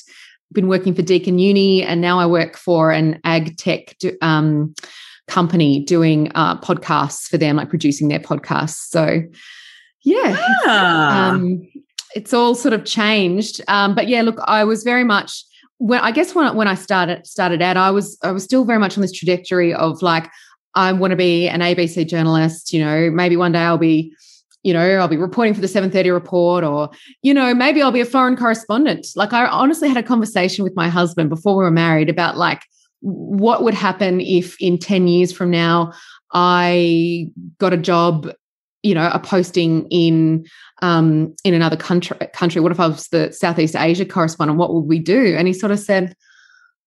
been 0.54 0.68
working 0.68 0.96
for 0.96 1.02
Deakin 1.02 1.40
Uni, 1.40 1.84
and 1.84 2.02
now 2.02 2.20
I 2.20 2.26
work 2.26 2.58
for 2.58 2.92
an 2.92 3.20
ag 3.24 3.58
tech 3.58 3.96
um, 4.22 4.74
company 5.30 5.80
doing 5.84 6.32
uh, 6.36 6.60
podcasts 6.60 7.28
for 7.30 7.38
them, 7.38 7.56
like 7.56 7.70
producing 7.70 8.10
their 8.10 8.20
podcasts. 8.20 8.90
So, 8.90 9.22
yeah, 10.04 10.38
yeah. 10.66 11.30
Um, 11.32 11.68
it's 12.16 12.34
all 12.34 12.56
sort 12.56 12.74
of 12.74 12.86
changed. 12.86 13.62
Um, 13.68 13.96
but 13.96 14.08
yeah, 14.08 14.22
look, 14.22 14.40
I 14.46 14.64
was 14.64 14.84
very 14.84 15.04
much 15.04 15.44
when 15.78 16.02
I 16.02 16.12
guess 16.12 16.36
when 16.36 16.56
when 16.56 16.68
I 16.68 16.76
started 16.76 17.26
started 17.26 17.62
out, 17.62 17.78
I 17.78 17.92
was 17.92 18.18
I 18.24 18.32
was 18.32 18.44
still 18.44 18.66
very 18.66 18.80
much 18.80 18.98
on 18.98 19.02
this 19.02 19.12
trajectory 19.12 19.74
of 19.74 20.02
like 20.02 20.30
I 20.76 20.92
want 20.92 21.12
to 21.12 21.18
be 21.18 21.48
an 21.48 21.62
ABC 21.62 22.08
journalist. 22.08 22.74
You 22.74 22.84
know, 22.84 23.10
maybe 23.10 23.38
one 23.38 23.54
day 23.54 23.60
I'll 23.60 23.78
be 23.78 24.14
you 24.64 24.74
know, 24.74 24.98
I'll 24.98 25.08
be 25.08 25.16
reporting 25.16 25.54
for 25.54 25.62
the 25.62 25.68
7:30 25.68 26.12
report 26.12 26.64
or 26.64 26.90
you 27.22 27.34
know, 27.34 27.54
maybe 27.54 27.82
I'll 27.82 27.94
be 27.94 28.02
a 28.02 28.06
foreign 28.06 28.36
correspondent. 28.36 29.08
Like 29.16 29.32
I 29.32 29.48
honestly 29.48 29.88
had 29.88 29.98
a 29.98 30.04
conversation 30.04 30.64
with 30.64 30.76
my 30.76 30.90
husband 30.90 31.30
before 31.30 31.56
we 31.56 31.64
were 31.64 31.72
married 31.72 32.10
about 32.10 32.38
like 32.38 32.62
what 33.02 33.64
would 33.64 33.74
happen 33.74 34.22
if 34.22 34.60
in 34.62 34.78
10 34.78 35.08
years 35.08 35.32
from 35.32 35.50
now 35.50 35.94
I 36.34 37.28
got 37.58 37.74
a 37.74 37.78
job 37.78 38.30
you 38.82 38.94
know 38.94 39.10
a 39.14 39.20
posting 39.20 39.86
in 39.90 40.46
um 40.82 41.36
in 41.44 41.54
another 41.54 41.76
country 41.76 42.16
country 42.34 42.62
what 42.62 42.72
if 42.72 42.80
i 42.80 42.88
was 42.88 43.10
the 43.10 43.30
southeast 43.34 43.76
asia 43.76 44.06
correspondent 44.06 44.58
what 44.58 44.74
would 44.74 44.86
we 44.86 45.00
do 45.00 45.36
and 45.38 45.50
he 45.50 45.54
sort 45.54 45.74
of 45.74 45.80
said 45.80 46.16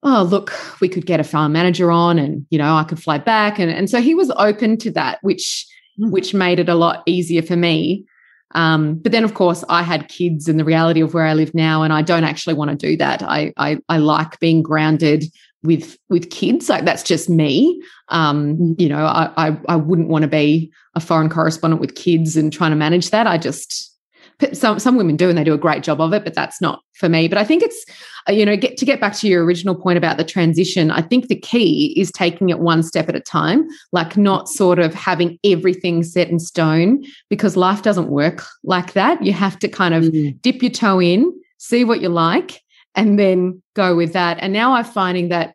oh 0.03 0.23
look 0.23 0.55
we 0.81 0.89
could 0.89 1.05
get 1.05 1.21
a 1.21 1.25
farm 1.25 1.53
manager 1.53 1.91
on 1.91 2.19
and 2.19 2.47
you 2.49 2.57
know 2.57 2.77
i 2.77 2.83
could 2.83 3.03
fly 3.03 3.19
back 3.19 3.59
and, 3.59 3.71
and 3.71 3.91
so 3.91 4.01
he 4.01 4.15
was 4.15 4.31
open 4.39 4.79
to 4.79 4.91
that 4.91 5.19
which 5.21 5.67
Mm. 6.01 6.11
which 6.11 6.33
made 6.33 6.59
it 6.59 6.69
a 6.69 6.75
lot 6.75 7.03
easier 7.07 7.43
for 7.43 7.57
me. 7.57 8.07
Um, 8.55 8.95
but 8.97 9.13
then, 9.13 9.25
of 9.25 9.35
course, 9.35 9.63
I 9.69 9.83
had 9.83 10.09
kids 10.09 10.49
and 10.49 10.59
the 10.59 10.65
reality 10.65 11.01
of 11.01 11.15
where 11.15 11.27
I 11.27 11.35
live 11.35 11.55
now, 11.55 11.83
and 11.83 11.93
I 11.93 12.03
don't 12.03 12.25
actually 12.25 12.55
want 12.55 12.71
to 12.71 12.77
do 12.77 12.97
that. 12.97 13.23
I 13.23 13.53
I, 13.57 13.79
I 13.89 13.99
like 13.99 14.39
being 14.41 14.63
grounded 14.63 15.25
with 15.63 15.97
with 16.09 16.31
kids. 16.31 16.69
Like 16.69 16.85
that's 16.85 17.03
just 17.03 17.29
me. 17.29 17.83
Um, 18.09 18.57
mm. 18.57 18.81
you 18.81 18.89
know, 18.89 19.05
I, 19.05 19.31
I 19.37 19.57
I 19.69 19.77
wouldn't 19.77 20.09
want 20.09 20.23
to 20.23 20.29
be 20.29 20.73
a 20.95 21.01
foreign 21.01 21.29
correspondent 21.29 21.81
with 21.81 21.95
kids 21.95 22.37
and 22.37 22.53
trying 22.53 22.73
to 22.73 22.77
manage 22.77 23.11
that. 23.11 23.27
I 23.27 23.39
just 23.39 23.93
some 24.53 24.79
some 24.79 24.97
women 24.97 25.17
do 25.17 25.29
and 25.29 25.39
they 25.39 25.45
do 25.45 25.55
a 25.55 25.59
great 25.59 25.83
job 25.83 26.01
of 26.01 26.13
it 26.13 26.25
but 26.25 26.35
that's 26.35 26.61
not 26.61 26.81
for 26.95 27.09
me 27.09 27.29
but 27.29 27.39
i 27.39 27.45
think 27.45 27.63
it's 27.63 27.85
uh, 28.29 28.33
you 28.33 28.45
know 28.45 28.57
get 28.57 28.77
to 28.77 28.85
get 28.85 29.01
back 29.01 29.15
to 29.15 29.29
your 29.29 29.45
original 29.45 29.75
point 29.75 29.97
about 29.97 30.17
the 30.17 30.25
transition 30.25 30.91
i 30.91 31.01
think 31.01 31.29
the 31.29 31.39
key 31.39 31.95
is 31.97 32.11
taking 32.11 32.51
it 32.51 32.59
one 32.59 32.83
step 32.83 33.09
at 33.09 33.15
a 33.15 33.21
time 33.21 33.67
like 33.93 34.17
not 34.17 34.49
sort 34.49 34.79
of 34.79 34.93
having 34.95 35.39
everything 35.45 36.03
set 36.03 36.29
in 36.29 36.39
stone 36.39 37.03
because 37.29 37.57
life 37.57 37.83
doesn't 37.83 38.09
work 38.09 38.45
like 38.65 38.93
that 38.95 39.23
you 39.23 39.33
have 39.33 39.59
to 39.59 39.69
kind 39.69 39.95
of 39.95 40.05
mm. 40.05 40.41
dip 40.43 40.63
your 40.63 40.73
toe 40.73 41.01
in 41.01 41.33
see 41.59 41.85
what 41.85 42.01
you 42.01 42.09
like 42.09 42.63
and 42.95 43.19
then 43.19 43.63
go 43.75 43.97
with 43.97 44.13
that 44.13 44.39
and 44.41 44.53
now 44.53 44.73
i'm 44.73 44.85
finding 44.85 45.29
that 45.29 45.55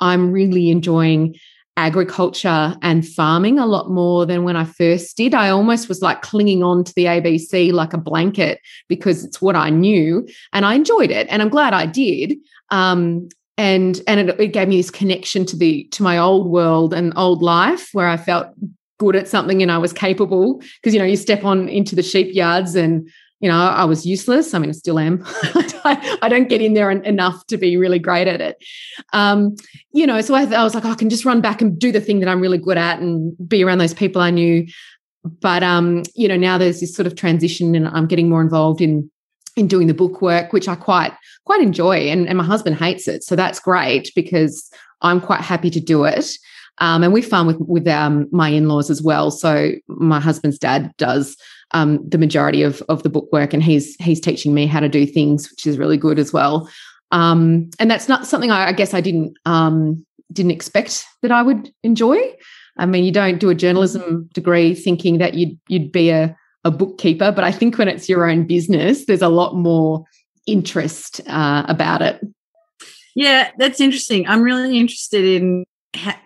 i'm 0.00 0.32
really 0.32 0.70
enjoying 0.70 1.34
agriculture 1.78 2.76
and 2.82 3.06
farming 3.06 3.60
a 3.60 3.64
lot 3.64 3.88
more 3.88 4.26
than 4.26 4.42
when 4.42 4.56
I 4.56 4.64
first 4.64 5.16
did. 5.16 5.32
I 5.32 5.48
almost 5.48 5.88
was 5.88 6.02
like 6.02 6.22
clinging 6.22 6.64
on 6.64 6.82
to 6.82 6.92
the 6.94 7.04
ABC 7.04 7.72
like 7.72 7.92
a 7.92 7.98
blanket 7.98 8.60
because 8.88 9.24
it's 9.24 9.40
what 9.40 9.54
I 9.54 9.70
knew 9.70 10.26
and 10.52 10.66
I 10.66 10.74
enjoyed 10.74 11.12
it 11.12 11.28
and 11.30 11.40
I'm 11.40 11.48
glad 11.48 11.74
I 11.74 11.86
did. 11.86 12.34
Um, 12.70 13.28
and 13.56 14.00
and 14.08 14.28
it, 14.28 14.40
it 14.40 14.48
gave 14.48 14.66
me 14.66 14.76
this 14.76 14.90
connection 14.90 15.46
to 15.46 15.56
the 15.56 15.84
to 15.92 16.02
my 16.02 16.18
old 16.18 16.48
world 16.48 16.92
and 16.92 17.12
old 17.16 17.42
life 17.42 17.90
where 17.92 18.08
I 18.08 18.16
felt 18.16 18.48
good 18.98 19.14
at 19.14 19.28
something 19.28 19.62
and 19.62 19.70
I 19.70 19.78
was 19.78 19.92
capable 19.92 20.60
because 20.82 20.94
you 20.94 20.98
know 20.98 21.06
you 21.06 21.16
step 21.16 21.44
on 21.44 21.68
into 21.68 21.94
the 21.94 22.02
sheep 22.02 22.34
yards 22.34 22.74
and 22.74 23.08
you 23.40 23.48
know 23.48 23.56
I 23.56 23.84
was 23.84 24.06
useless. 24.06 24.54
I 24.54 24.58
mean 24.58 24.70
I 24.70 24.72
still 24.72 24.98
am. 24.98 25.22
I, 25.84 26.28
don't 26.28 26.48
get 26.48 26.60
in 26.60 26.74
there 26.74 26.90
enough 26.90 27.46
to 27.46 27.56
be 27.56 27.76
really 27.76 27.98
great 27.98 28.26
at 28.26 28.40
it. 28.40 28.62
Um, 29.12 29.56
you 29.92 30.06
know 30.06 30.20
so 30.20 30.34
I, 30.34 30.42
I 30.42 30.64
was 30.64 30.74
like 30.74 30.84
oh, 30.84 30.90
I 30.90 30.94
can 30.94 31.10
just 31.10 31.24
run 31.24 31.40
back 31.40 31.62
and 31.62 31.78
do 31.78 31.92
the 31.92 32.00
thing 32.00 32.20
that 32.20 32.28
I'm 32.28 32.40
really 32.40 32.58
good 32.58 32.78
at 32.78 33.00
and 33.00 33.36
be 33.48 33.62
around 33.62 33.78
those 33.78 33.94
people 33.94 34.22
I 34.22 34.30
knew. 34.30 34.66
But 35.24 35.62
um, 35.62 36.02
you 36.14 36.28
know 36.28 36.36
now 36.36 36.58
there's 36.58 36.80
this 36.80 36.94
sort 36.94 37.06
of 37.06 37.14
transition 37.14 37.74
and 37.74 37.88
I'm 37.88 38.06
getting 38.06 38.28
more 38.28 38.42
involved 38.42 38.80
in 38.80 39.10
in 39.56 39.66
doing 39.66 39.88
the 39.88 39.94
book 39.94 40.22
work 40.22 40.52
which 40.52 40.68
I 40.68 40.76
quite 40.76 41.12
quite 41.44 41.60
enjoy 41.60 42.08
and, 42.08 42.28
and 42.28 42.38
my 42.38 42.44
husband 42.44 42.76
hates 42.76 43.08
it. 43.08 43.24
So 43.24 43.34
that's 43.34 43.58
great 43.58 44.12
because 44.14 44.70
I'm 45.00 45.20
quite 45.20 45.40
happy 45.40 45.70
to 45.70 45.80
do 45.80 46.04
it. 46.04 46.30
Um, 46.80 47.02
and 47.02 47.12
we 47.12 47.22
farm 47.22 47.46
with 47.46 47.58
with 47.58 47.88
um, 47.88 48.28
my 48.30 48.48
in 48.48 48.68
laws 48.68 48.90
as 48.90 49.02
well. 49.02 49.30
So 49.30 49.72
my 49.88 50.20
husband's 50.20 50.58
dad 50.58 50.92
does 50.96 51.36
um, 51.72 52.06
the 52.08 52.18
majority 52.18 52.62
of 52.62 52.82
of 52.88 53.02
the 53.02 53.10
book 53.10 53.28
work, 53.32 53.52
and 53.52 53.62
he's 53.62 53.94
he's 53.96 54.20
teaching 54.20 54.54
me 54.54 54.66
how 54.66 54.80
to 54.80 54.88
do 54.88 55.06
things, 55.06 55.50
which 55.50 55.66
is 55.66 55.78
really 55.78 55.96
good 55.96 56.18
as 56.18 56.32
well. 56.32 56.68
Um, 57.10 57.70
and 57.78 57.90
that's 57.90 58.08
not 58.08 58.26
something 58.26 58.50
I, 58.50 58.68
I 58.68 58.72
guess 58.72 58.94
I 58.94 59.00
didn't 59.00 59.36
um, 59.44 60.04
didn't 60.32 60.52
expect 60.52 61.04
that 61.22 61.32
I 61.32 61.42
would 61.42 61.72
enjoy. 61.82 62.18
I 62.76 62.86
mean, 62.86 63.04
you 63.04 63.12
don't 63.12 63.40
do 63.40 63.50
a 63.50 63.54
journalism 63.54 64.28
degree 64.32 64.74
thinking 64.74 65.18
that 65.18 65.34
you'd 65.34 65.58
you'd 65.68 65.92
be 65.92 66.10
a 66.10 66.36
a 66.64 66.70
bookkeeper, 66.70 67.32
but 67.32 67.44
I 67.44 67.52
think 67.52 67.78
when 67.78 67.88
it's 67.88 68.08
your 68.08 68.28
own 68.28 68.46
business, 68.46 69.06
there's 69.06 69.22
a 69.22 69.28
lot 69.28 69.54
more 69.54 70.04
interest 70.46 71.20
uh, 71.26 71.64
about 71.68 72.02
it. 72.02 72.20
Yeah, 73.14 73.50
that's 73.58 73.80
interesting. 73.80 74.26
I'm 74.26 74.42
really 74.42 74.78
interested 74.78 75.24
in 75.24 75.64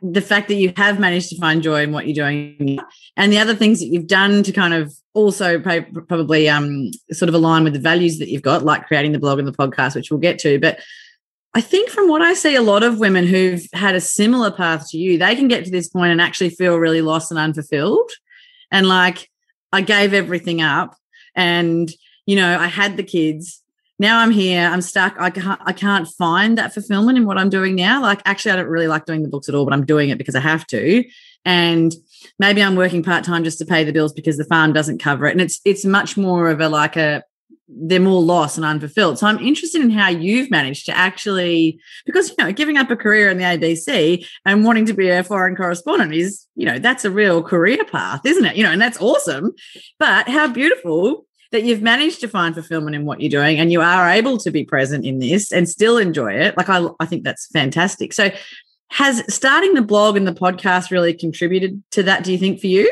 the 0.02 0.20
fact 0.20 0.48
that 0.48 0.56
you 0.56 0.72
have 0.76 0.98
managed 0.98 1.28
to 1.30 1.38
find 1.38 1.62
joy 1.62 1.82
in 1.82 1.92
what 1.92 2.06
you're 2.06 2.26
doing 2.26 2.78
and 3.16 3.32
the 3.32 3.38
other 3.38 3.54
things 3.54 3.78
that 3.78 3.86
you've 3.86 4.08
done 4.08 4.42
to 4.42 4.52
kind 4.52 4.74
of 4.74 4.92
also 5.14 5.60
probably 5.60 6.48
um, 6.48 6.90
sort 7.12 7.28
of 7.28 7.34
align 7.34 7.62
with 7.62 7.72
the 7.72 7.78
values 7.78 8.18
that 8.18 8.28
you've 8.28 8.42
got 8.42 8.64
like 8.64 8.86
creating 8.86 9.12
the 9.12 9.20
blog 9.20 9.38
and 9.38 9.46
the 9.46 9.52
podcast 9.52 9.94
which 9.94 10.10
we'll 10.10 10.20
get 10.20 10.38
to 10.38 10.58
but 10.58 10.80
I 11.54 11.60
think 11.60 11.90
from 11.90 12.08
what 12.08 12.22
I 12.22 12.32
see, 12.32 12.54
a 12.54 12.62
lot 12.62 12.82
of 12.82 12.98
women 12.98 13.26
who've 13.26 13.66
had 13.74 13.94
a 13.94 14.00
similar 14.00 14.50
path 14.50 14.88
to 14.90 14.98
you, 14.98 15.18
they 15.18 15.36
can 15.36 15.48
get 15.48 15.66
to 15.66 15.70
this 15.70 15.88
point 15.88 16.10
and 16.10 16.20
actually 16.20 16.50
feel 16.50 16.78
really 16.78 17.02
lost 17.02 17.30
and 17.30 17.38
unfulfilled. 17.38 18.10
And 18.70 18.88
like, 18.88 19.28
I 19.70 19.82
gave 19.82 20.14
everything 20.14 20.62
up 20.62 20.96
and, 21.34 21.90
you 22.24 22.36
know, 22.36 22.58
I 22.58 22.68
had 22.68 22.96
the 22.96 23.02
kids 23.02 23.61
now 24.02 24.18
I'm 24.18 24.30
here, 24.32 24.66
I'm 24.66 24.82
stuck. 24.82 25.14
I 25.18 25.30
can't, 25.30 25.60
I 25.64 25.72
can't 25.72 26.06
find 26.06 26.58
that 26.58 26.74
fulfillment 26.74 27.16
in 27.16 27.24
what 27.24 27.38
I'm 27.38 27.48
doing 27.48 27.74
now. 27.76 28.02
Like, 28.02 28.20
actually, 28.26 28.52
I 28.52 28.56
don't 28.56 28.66
really 28.66 28.88
like 28.88 29.06
doing 29.06 29.22
the 29.22 29.28
books 29.28 29.48
at 29.48 29.54
all, 29.54 29.64
but 29.64 29.72
I'm 29.72 29.86
doing 29.86 30.10
it 30.10 30.18
because 30.18 30.34
I 30.34 30.40
have 30.40 30.66
to. 30.66 31.04
And 31.44 31.94
maybe 32.38 32.62
I'm 32.62 32.76
working 32.76 33.02
part 33.02 33.24
time 33.24 33.44
just 33.44 33.58
to 33.60 33.64
pay 33.64 33.84
the 33.84 33.92
bills 33.92 34.12
because 34.12 34.36
the 34.36 34.44
farm 34.44 34.72
doesn't 34.72 34.98
cover 34.98 35.26
it. 35.26 35.32
And 35.32 35.40
it's 35.40 35.60
it's 35.64 35.84
much 35.84 36.16
more 36.16 36.50
of 36.50 36.60
a 36.60 36.68
like 36.68 36.96
a 36.96 37.22
they're 37.74 38.00
more 38.00 38.20
lost 38.20 38.58
and 38.58 38.66
unfulfilled. 38.66 39.18
So 39.18 39.26
I'm 39.26 39.38
interested 39.38 39.80
in 39.80 39.90
how 39.90 40.08
you've 40.08 40.50
managed 40.50 40.86
to 40.86 40.96
actually, 40.96 41.80
because 42.04 42.28
you 42.30 42.36
know, 42.38 42.52
giving 42.52 42.76
up 42.76 42.90
a 42.90 42.96
career 42.96 43.30
in 43.30 43.38
the 43.38 43.44
ABC 43.44 44.26
and 44.44 44.64
wanting 44.64 44.86
to 44.86 44.92
be 44.92 45.08
a 45.08 45.24
foreign 45.24 45.56
correspondent 45.56 46.12
is, 46.12 46.46
you 46.54 46.66
know, 46.66 46.78
that's 46.78 47.04
a 47.04 47.10
real 47.10 47.42
career 47.42 47.84
path, 47.84 48.26
isn't 48.26 48.44
it? 48.44 48.56
You 48.56 48.64
know, 48.64 48.72
and 48.72 48.82
that's 48.82 49.00
awesome. 49.00 49.52
But 49.98 50.28
how 50.28 50.48
beautiful 50.48 51.24
that 51.52 51.64
you've 51.64 51.82
managed 51.82 52.20
to 52.20 52.28
find 52.28 52.54
fulfillment 52.54 52.96
in 52.96 53.04
what 53.04 53.20
you're 53.20 53.30
doing 53.30 53.58
and 53.60 53.70
you 53.70 53.80
are 53.80 54.08
able 54.08 54.38
to 54.38 54.50
be 54.50 54.64
present 54.64 55.04
in 55.04 55.18
this 55.18 55.52
and 55.52 55.68
still 55.68 55.98
enjoy 55.98 56.32
it. 56.32 56.56
Like, 56.56 56.68
I, 56.68 56.88
I 56.98 57.06
think 57.06 57.24
that's 57.24 57.46
fantastic. 57.46 58.12
So, 58.12 58.30
has 58.90 59.22
starting 59.32 59.72
the 59.72 59.82
blog 59.82 60.18
and 60.18 60.26
the 60.26 60.34
podcast 60.34 60.90
really 60.90 61.14
contributed 61.14 61.82
to 61.92 62.02
that, 62.02 62.24
do 62.24 62.32
you 62.32 62.36
think, 62.36 62.60
for 62.60 62.66
you? 62.66 62.90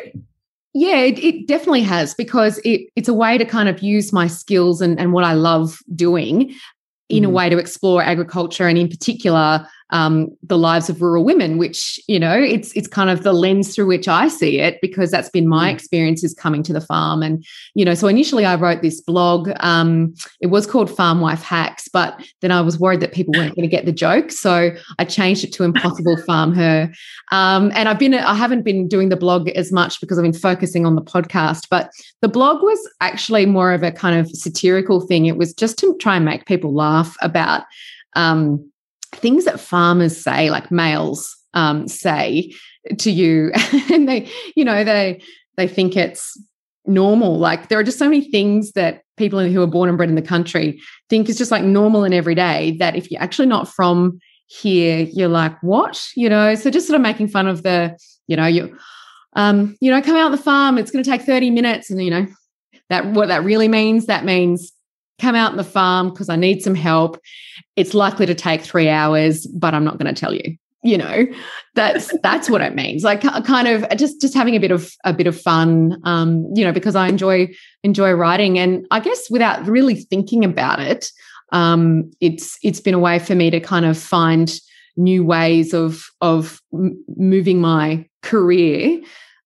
Yeah, 0.72 0.96
it, 0.96 1.18
it 1.18 1.46
definitely 1.46 1.82
has 1.82 2.14
because 2.14 2.58
it, 2.64 2.88
it's 2.96 3.08
a 3.08 3.14
way 3.14 3.36
to 3.36 3.44
kind 3.44 3.68
of 3.68 3.82
use 3.82 4.12
my 4.12 4.26
skills 4.26 4.80
and, 4.80 4.98
and 4.98 5.12
what 5.12 5.24
I 5.24 5.34
love 5.34 5.78
doing 5.94 6.54
in 7.10 7.24
mm. 7.24 7.26
a 7.26 7.30
way 7.30 7.50
to 7.50 7.58
explore 7.58 8.02
agriculture 8.02 8.66
and, 8.66 8.78
in 8.78 8.88
particular, 8.88 9.66
um, 9.90 10.28
the 10.42 10.58
lives 10.58 10.88
of 10.88 11.02
rural 11.02 11.24
women, 11.24 11.58
which 11.58 12.00
you 12.08 12.18
know 12.18 12.34
it's 12.34 12.72
it's 12.72 12.88
kind 12.88 13.10
of 13.10 13.22
the 13.22 13.32
lens 13.32 13.74
through 13.74 13.86
which 13.86 14.08
I 14.08 14.28
see 14.28 14.60
it 14.60 14.78
because 14.80 15.10
that's 15.10 15.28
been 15.28 15.48
my 15.48 15.70
mm. 15.70 15.74
experiences 15.74 16.34
coming 16.34 16.62
to 16.64 16.72
the 16.72 16.80
farm. 16.80 17.22
And 17.22 17.44
you 17.74 17.84
know, 17.84 17.94
so 17.94 18.06
initially 18.06 18.44
I 18.44 18.54
wrote 18.54 18.82
this 18.82 19.00
blog. 19.00 19.50
Um, 19.60 20.14
it 20.40 20.48
was 20.48 20.66
called 20.66 20.94
Farm 20.94 21.20
Wife 21.20 21.42
Hacks, 21.42 21.88
but 21.88 22.20
then 22.40 22.52
I 22.52 22.60
was 22.60 22.78
worried 22.78 23.00
that 23.00 23.12
people 23.12 23.34
weren't 23.36 23.54
going 23.56 23.68
to 23.68 23.76
get 23.76 23.84
the 23.84 23.92
joke, 23.92 24.30
so 24.30 24.70
I 24.98 25.04
changed 25.04 25.44
it 25.44 25.52
to 25.54 25.64
Impossible 25.64 26.16
Farm 26.26 26.54
Her. 26.54 26.92
Um, 27.32 27.70
and 27.74 27.88
I've 27.88 27.98
been 27.98 28.14
I 28.14 28.34
haven't 28.34 28.62
been 28.62 28.88
doing 28.88 29.08
the 29.08 29.16
blog 29.16 29.48
as 29.50 29.72
much 29.72 30.00
because 30.00 30.18
I've 30.18 30.24
been 30.24 30.32
focusing 30.32 30.86
on 30.86 30.94
the 30.94 31.02
podcast. 31.02 31.66
But 31.70 31.90
the 32.20 32.28
blog 32.28 32.62
was 32.62 32.78
actually 33.00 33.46
more 33.46 33.72
of 33.72 33.82
a 33.82 33.92
kind 33.92 34.18
of 34.18 34.30
satirical 34.30 35.00
thing. 35.00 35.26
It 35.26 35.36
was 35.36 35.52
just 35.52 35.78
to 35.78 35.96
try 35.98 36.16
and 36.16 36.24
make 36.24 36.46
people 36.46 36.74
laugh 36.74 37.16
about. 37.20 37.64
Um, 38.16 38.69
things 39.12 39.44
that 39.44 39.60
farmers 39.60 40.16
say, 40.16 40.50
like 40.50 40.70
males 40.70 41.36
um, 41.54 41.88
say 41.88 42.52
to 42.98 43.10
you, 43.10 43.52
and 43.92 44.08
they, 44.08 44.30
you 44.56 44.64
know, 44.64 44.84
they 44.84 45.22
they 45.56 45.68
think 45.68 45.96
it's 45.96 46.40
normal. 46.86 47.38
Like 47.38 47.68
there 47.68 47.78
are 47.78 47.84
just 47.84 47.98
so 47.98 48.08
many 48.08 48.30
things 48.30 48.72
that 48.72 49.02
people 49.16 49.40
who 49.40 49.62
are 49.62 49.66
born 49.66 49.88
and 49.88 49.98
bred 49.98 50.08
in 50.08 50.14
the 50.14 50.22
country 50.22 50.80
think 51.08 51.28
is 51.28 51.36
just 51.36 51.50
like 51.50 51.62
normal 51.62 52.04
and 52.04 52.14
everyday 52.14 52.76
that 52.78 52.96
if 52.96 53.10
you're 53.10 53.22
actually 53.22 53.46
not 53.46 53.68
from 53.68 54.18
here, 54.46 55.06
you're 55.12 55.28
like, 55.28 55.62
what? 55.62 56.08
You 56.16 56.28
know, 56.28 56.54
so 56.54 56.70
just 56.70 56.86
sort 56.86 56.96
of 56.96 57.02
making 57.02 57.28
fun 57.28 57.46
of 57.46 57.62
the, 57.62 57.96
you 58.26 58.36
know, 58.36 58.46
you 58.46 58.76
um, 59.34 59.76
you 59.80 59.92
know, 59.92 60.02
come 60.02 60.16
out 60.16 60.32
the 60.32 60.36
farm, 60.38 60.76
it's 60.76 60.90
gonna 60.90 61.04
take 61.04 61.22
30 61.22 61.50
minutes. 61.50 61.90
And 61.90 62.02
you 62.02 62.10
know, 62.10 62.26
that 62.88 63.06
what 63.06 63.28
that 63.28 63.44
really 63.44 63.68
means, 63.68 64.06
that 64.06 64.24
means 64.24 64.72
come 65.20 65.34
out 65.34 65.50
in 65.50 65.56
the 65.56 65.64
farm 65.64 66.10
because 66.10 66.28
I 66.28 66.36
need 66.36 66.62
some 66.62 66.74
help. 66.74 67.20
It's 67.76 67.94
likely 67.94 68.26
to 68.26 68.34
take 68.34 68.62
three 68.62 68.88
hours, 68.88 69.46
but 69.46 69.74
I'm 69.74 69.84
not 69.84 69.98
going 69.98 70.12
to 70.12 70.18
tell 70.18 70.34
you. 70.34 70.56
You 70.82 70.96
know, 70.96 71.26
that's 71.74 72.12
that's 72.22 72.48
what 72.48 72.62
it 72.62 72.74
means. 72.74 73.04
Like 73.04 73.20
kind 73.20 73.68
of 73.68 73.84
just 73.96 74.20
just 74.20 74.34
having 74.34 74.56
a 74.56 74.60
bit 74.60 74.70
of 74.70 74.90
a 75.04 75.12
bit 75.12 75.26
of 75.26 75.38
fun. 75.38 76.00
Um, 76.04 76.46
you 76.54 76.64
know, 76.64 76.72
because 76.72 76.96
I 76.96 77.08
enjoy 77.08 77.48
enjoy 77.82 78.12
writing, 78.12 78.58
and 78.58 78.86
I 78.90 79.00
guess 79.00 79.30
without 79.30 79.66
really 79.66 79.94
thinking 79.94 80.44
about 80.44 80.80
it, 80.80 81.10
um, 81.52 82.10
it's 82.20 82.58
it's 82.62 82.80
been 82.80 82.94
a 82.94 82.98
way 82.98 83.18
for 83.18 83.34
me 83.34 83.50
to 83.50 83.60
kind 83.60 83.84
of 83.84 83.98
find 83.98 84.58
new 84.96 85.24
ways 85.24 85.74
of 85.74 86.06
of 86.20 86.60
moving 87.16 87.60
my 87.60 88.06
career 88.22 89.00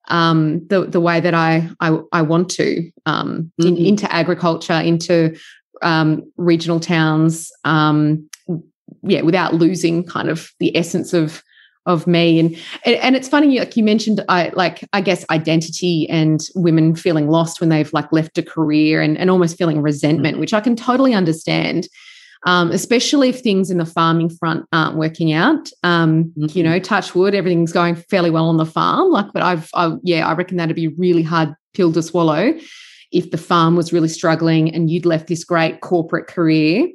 um, 0.09 0.67
the 0.69 0.85
the 0.85 1.01
way 1.01 1.21
that 1.21 1.35
I 1.35 1.69
I, 1.81 1.99
I 2.13 2.23
want 2.23 2.51
to 2.53 2.91
um, 3.07 3.53
mm-hmm. 3.61 3.69
in, 3.69 3.77
into 3.77 4.13
agriculture, 4.13 4.75
into 4.75 5.37
um, 5.85 6.23
regional 6.37 6.81
towns, 6.81 7.53
um, 7.65 8.29
yeah, 9.03 9.23
without 9.23 9.55
losing 9.55 10.05
kind 10.05 10.29
of 10.29 10.51
the 10.59 10.77
essence 10.77 11.13
of 11.13 11.43
of 11.87 12.07
me. 12.07 12.39
And 12.39 12.57
and 12.87 13.15
it's 13.15 13.29
funny, 13.29 13.59
like 13.59 13.77
you 13.77 13.85
mentioned, 13.85 14.25
I 14.29 14.51
like 14.55 14.89
I 14.93 15.01
guess 15.01 15.25
identity 15.31 16.09
and 16.09 16.41
women 16.55 16.97
feeling 16.97 17.29
lost 17.29 17.61
when 17.61 17.69
they've 17.69 17.93
like 17.93 18.11
left 18.13 18.39
a 18.39 18.43
career 18.43 19.03
and 19.03 19.19
and 19.19 19.31
almost 19.31 19.59
feeling 19.59 19.83
resentment, 19.83 20.35
mm-hmm. 20.35 20.41
which 20.41 20.55
I 20.55 20.61
can 20.61 20.77
totally 20.77 21.15
understand. 21.15 21.89
Um, 22.47 22.73
especially 22.73 23.31
if 23.31 23.41
things 23.41 23.71
in 23.71 23.79
the 23.79 23.87
farming 23.87 24.29
front 24.29 24.67
aren't 24.71 24.99
working 24.99 25.33
out. 25.33 25.71
Um, 25.83 26.25
mm-hmm. 26.37 26.59
You 26.59 26.63
know, 26.63 26.79
touch 26.79 27.15
wood, 27.15 27.35
everything's 27.35 27.73
going 27.73 27.95
fairly 27.95 28.29
well 28.29 28.51
on 28.51 28.59
the 28.59 28.67
farm. 28.67 29.11
Like, 29.11 29.33
but 29.33 29.43
I've, 29.43 29.71
I, 29.73 29.97
yeah, 30.03 30.29
I 30.29 30.35
reckon 30.35 30.59
that'd 30.59 30.77
be 30.77 30.89
a 30.89 30.93
really 30.99 31.23
hard 31.23 31.55
pill 31.73 31.91
to 31.95 32.03
swallow 32.03 32.53
if 33.15 33.31
the 33.31 33.39
farm 33.39 33.77
was 33.77 33.93
really 33.93 34.09
struggling 34.09 34.75
and 34.75 34.91
you'd 34.91 35.07
left 35.07 35.29
this 35.29 35.45
great 35.45 35.81
corporate 35.81 36.27
career 36.27 36.89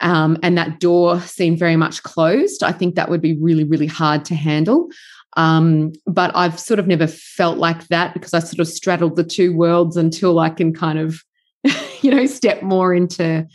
um, 0.00 0.38
and 0.42 0.56
that 0.56 0.78
door 0.78 1.20
seemed 1.20 1.58
very 1.58 1.76
much 1.76 2.04
closed, 2.04 2.62
I 2.62 2.70
think 2.70 2.94
that 2.94 3.10
would 3.10 3.20
be 3.20 3.36
really, 3.36 3.64
really 3.64 3.88
hard 3.88 4.24
to 4.26 4.36
handle. 4.36 4.88
Um, 5.36 5.92
but 6.06 6.30
I've 6.34 6.58
sort 6.58 6.78
of 6.78 6.86
never 6.86 7.08
felt 7.08 7.58
like 7.58 7.88
that 7.88 8.14
because 8.14 8.32
I 8.32 8.38
sort 8.38 8.60
of 8.60 8.68
straddled 8.68 9.16
the 9.16 9.24
two 9.24 9.54
worlds 9.54 9.96
until 9.96 10.38
I 10.38 10.50
can 10.50 10.72
kind 10.72 10.98
of, 10.98 11.22
you 12.02 12.12
know, 12.12 12.26
step 12.26 12.62
more 12.62 12.94
into 12.94 13.46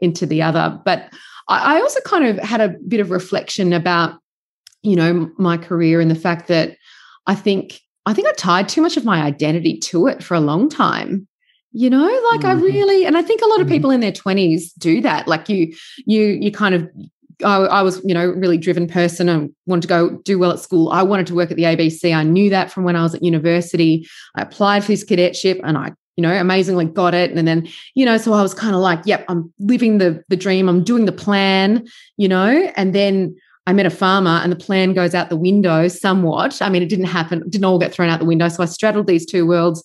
into 0.00 0.26
the 0.26 0.42
other. 0.42 0.78
But 0.84 1.12
I, 1.48 1.76
I 1.76 1.80
also 1.80 2.00
kind 2.00 2.26
of 2.26 2.38
had 2.44 2.60
a 2.60 2.74
bit 2.88 3.00
of 3.00 3.10
reflection 3.10 3.72
about, 3.72 4.18
you 4.82 4.96
know, 4.96 5.30
my 5.38 5.56
career 5.56 6.00
and 6.00 6.10
the 6.10 6.16
fact 6.16 6.48
that 6.48 6.76
I 7.28 7.36
think 7.36 7.80
I 8.06 8.12
think 8.12 8.26
I 8.26 8.32
tied 8.32 8.68
too 8.68 8.82
much 8.82 8.96
of 8.96 9.04
my 9.04 9.22
identity 9.22 9.78
to 9.78 10.08
it 10.08 10.22
for 10.22 10.34
a 10.34 10.40
long 10.40 10.68
time 10.68 11.28
you 11.74 11.90
know 11.90 12.06
like 12.30 12.40
mm-hmm. 12.40 12.46
i 12.46 12.52
really 12.52 13.04
and 13.04 13.16
i 13.16 13.22
think 13.22 13.42
a 13.42 13.46
lot 13.46 13.60
of 13.60 13.66
mm-hmm. 13.66 13.74
people 13.74 13.90
in 13.90 14.00
their 14.00 14.12
20s 14.12 14.72
do 14.78 15.00
that 15.00 15.26
like 15.26 15.48
you 15.48 15.74
you 16.06 16.22
you 16.22 16.50
kind 16.50 16.74
of 16.74 16.88
I, 17.44 17.56
I, 17.56 17.82
was, 17.82 18.00
you 18.04 18.14
know, 18.14 18.26
really 18.26 18.56
driven 18.56 18.86
person 18.86 19.28
and 19.28 19.52
wanted 19.66 19.82
to 19.82 19.88
go 19.88 20.10
do 20.18 20.38
well 20.38 20.52
at 20.52 20.60
school. 20.60 20.90
I 20.90 21.02
wanted 21.02 21.26
to 21.26 21.34
work 21.34 21.50
at 21.50 21.56
the 21.56 21.64
ABC. 21.64 22.14
I 22.14 22.22
knew 22.22 22.48
that 22.50 22.70
from 22.70 22.84
when 22.84 22.94
I 22.94 23.02
was 23.02 23.12
at 23.12 23.24
university. 23.24 24.06
I 24.36 24.42
applied 24.42 24.84
for 24.84 24.92
this 24.92 25.02
cadetship 25.02 25.60
and 25.64 25.76
I, 25.76 25.92
you 26.16 26.22
know, 26.22 26.32
amazingly 26.32 26.84
got 26.84 27.12
it. 27.12 27.32
And 27.32 27.48
then, 27.48 27.68
you 27.94 28.06
know, 28.06 28.18
so 28.18 28.34
I 28.34 28.42
was 28.42 28.54
kind 28.54 28.76
of 28.76 28.80
like, 28.80 29.00
yep, 29.04 29.24
I'm 29.28 29.52
living 29.58 29.98
the 29.98 30.22
the 30.28 30.36
dream. 30.36 30.68
I'm 30.68 30.84
doing 30.84 31.06
the 31.06 31.12
plan, 31.12 31.88
you 32.16 32.28
know, 32.28 32.70
and 32.76 32.94
then 32.94 33.34
I 33.66 33.72
met 33.72 33.86
a 33.86 33.90
farmer 33.90 34.40
and 34.42 34.52
the 34.52 34.56
plan 34.56 34.92
goes 34.92 35.14
out 35.14 35.30
the 35.30 35.36
window 35.36 35.88
somewhat. 35.88 36.60
I 36.60 36.68
mean, 36.68 36.82
it 36.82 36.88
didn't 36.88 37.06
happen, 37.06 37.48
didn't 37.48 37.64
all 37.64 37.78
get 37.78 37.92
thrown 37.92 38.10
out 38.10 38.20
the 38.20 38.26
window. 38.26 38.48
So 38.48 38.62
I 38.62 38.66
straddled 38.66 39.06
these 39.06 39.26
two 39.26 39.46
worlds. 39.46 39.82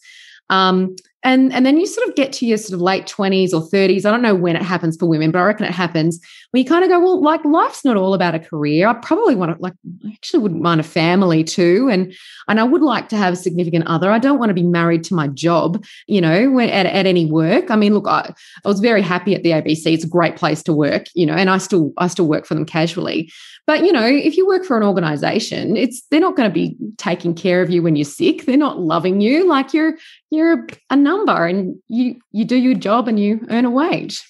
Um, 0.50 0.96
and 1.24 1.52
and 1.52 1.66
then 1.66 1.78
you 1.78 1.86
sort 1.86 2.08
of 2.08 2.16
get 2.16 2.32
to 2.32 2.46
your 2.46 2.58
sort 2.58 2.74
of 2.74 2.82
late 2.82 3.06
20s 3.06 3.54
or 3.54 3.62
30s 3.62 4.06
i 4.06 4.12
don't 4.12 4.22
know 4.22 4.36
when 4.36 4.56
it 4.56 4.62
happens 4.62 4.96
for 4.98 5.06
women 5.06 5.32
but 5.32 5.40
i 5.40 5.44
reckon 5.44 5.66
it 5.66 5.72
happens 5.72 6.20
when 6.52 6.64
you 6.64 6.68
kind 6.68 6.84
of 6.84 6.90
go 6.90 7.00
well 7.00 7.22
like 7.22 7.44
life's 7.44 7.84
not 7.84 7.98
all 7.98 8.14
about 8.14 8.36
a 8.36 8.40
career. 8.40 8.88
I 8.88 8.94
probably 8.94 9.36
want 9.36 9.56
to 9.56 9.62
like 9.62 9.74
i 10.06 10.12
actually 10.12 10.40
wouldn't 10.40 10.62
mind 10.62 10.80
a 10.80 10.84
family 10.84 11.44
too 11.44 11.90
and 11.92 12.14
and 12.48 12.60
i 12.60 12.64
would 12.64 12.82
like 12.82 13.10
to 13.10 13.18
have 13.18 13.34
a 13.34 13.38
significant 13.38 13.88
other. 13.88 14.12
I 14.12 14.20
don't 14.20 14.40
want 14.40 14.50
to 14.50 14.54
be 14.54 14.64
married 14.64 15.04
to 15.06 15.14
my 15.14 15.28
job 15.28 15.84
you 16.08 16.22
know 16.22 16.60
at, 16.60 16.86
at 16.86 17.06
any 17.06 17.26
work. 17.26 17.70
I 17.70 17.76
mean 17.76 17.94
look 17.94 18.08
I, 18.08 18.34
I 18.64 18.68
was 18.68 18.80
very 18.80 19.02
happy 19.02 19.36
at 19.36 19.44
the 19.44 19.52
abc 19.52 19.86
it's 19.86 20.04
a 20.04 20.08
great 20.08 20.36
place 20.36 20.64
to 20.64 20.74
work 20.74 21.06
you 21.14 21.26
know 21.26 21.34
and 21.34 21.50
i 21.50 21.58
still 21.58 21.92
i 21.98 22.08
still 22.08 22.28
work 22.28 22.46
for 22.46 22.56
them 22.56 22.66
casually. 22.66 23.32
But 23.70 23.86
you 23.86 23.92
know, 23.92 24.04
if 24.04 24.36
you 24.36 24.48
work 24.48 24.66
for 24.66 24.78
an 24.78 24.82
organization, 24.82 25.78
it's 25.78 26.02
they're 26.10 26.20
not 26.20 26.36
going 26.36 26.50
to 26.50 26.54
be 26.54 26.76
taking 26.98 27.36
care 27.36 27.62
of 27.62 27.70
you 27.70 27.84
when 27.84 27.96
you're 27.96 28.04
sick. 28.04 28.46
They're 28.46 28.58
not 28.58 28.80
loving 28.80 29.22
you. 29.22 29.48
Like 29.48 29.76
you're 29.76 29.96
you're 30.32 30.66
a 30.90 30.96
number, 31.10 31.46
and 31.46 31.76
you 31.88 32.20
you 32.32 32.46
do 32.46 32.56
your 32.56 32.76
job 32.76 33.08
and 33.08 33.20
you 33.20 33.46
earn 33.50 33.66
a 33.66 33.72
wage. 33.72 34.24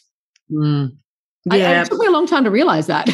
Mm. 0.51 0.97
Yeah, 1.45 1.71
I, 1.71 1.81
it 1.81 1.85
took 1.87 1.99
me 1.99 2.07
a 2.07 2.11
long 2.11 2.27
time 2.27 2.43
to 2.43 2.51
realize 2.51 2.87
that. 2.87 3.07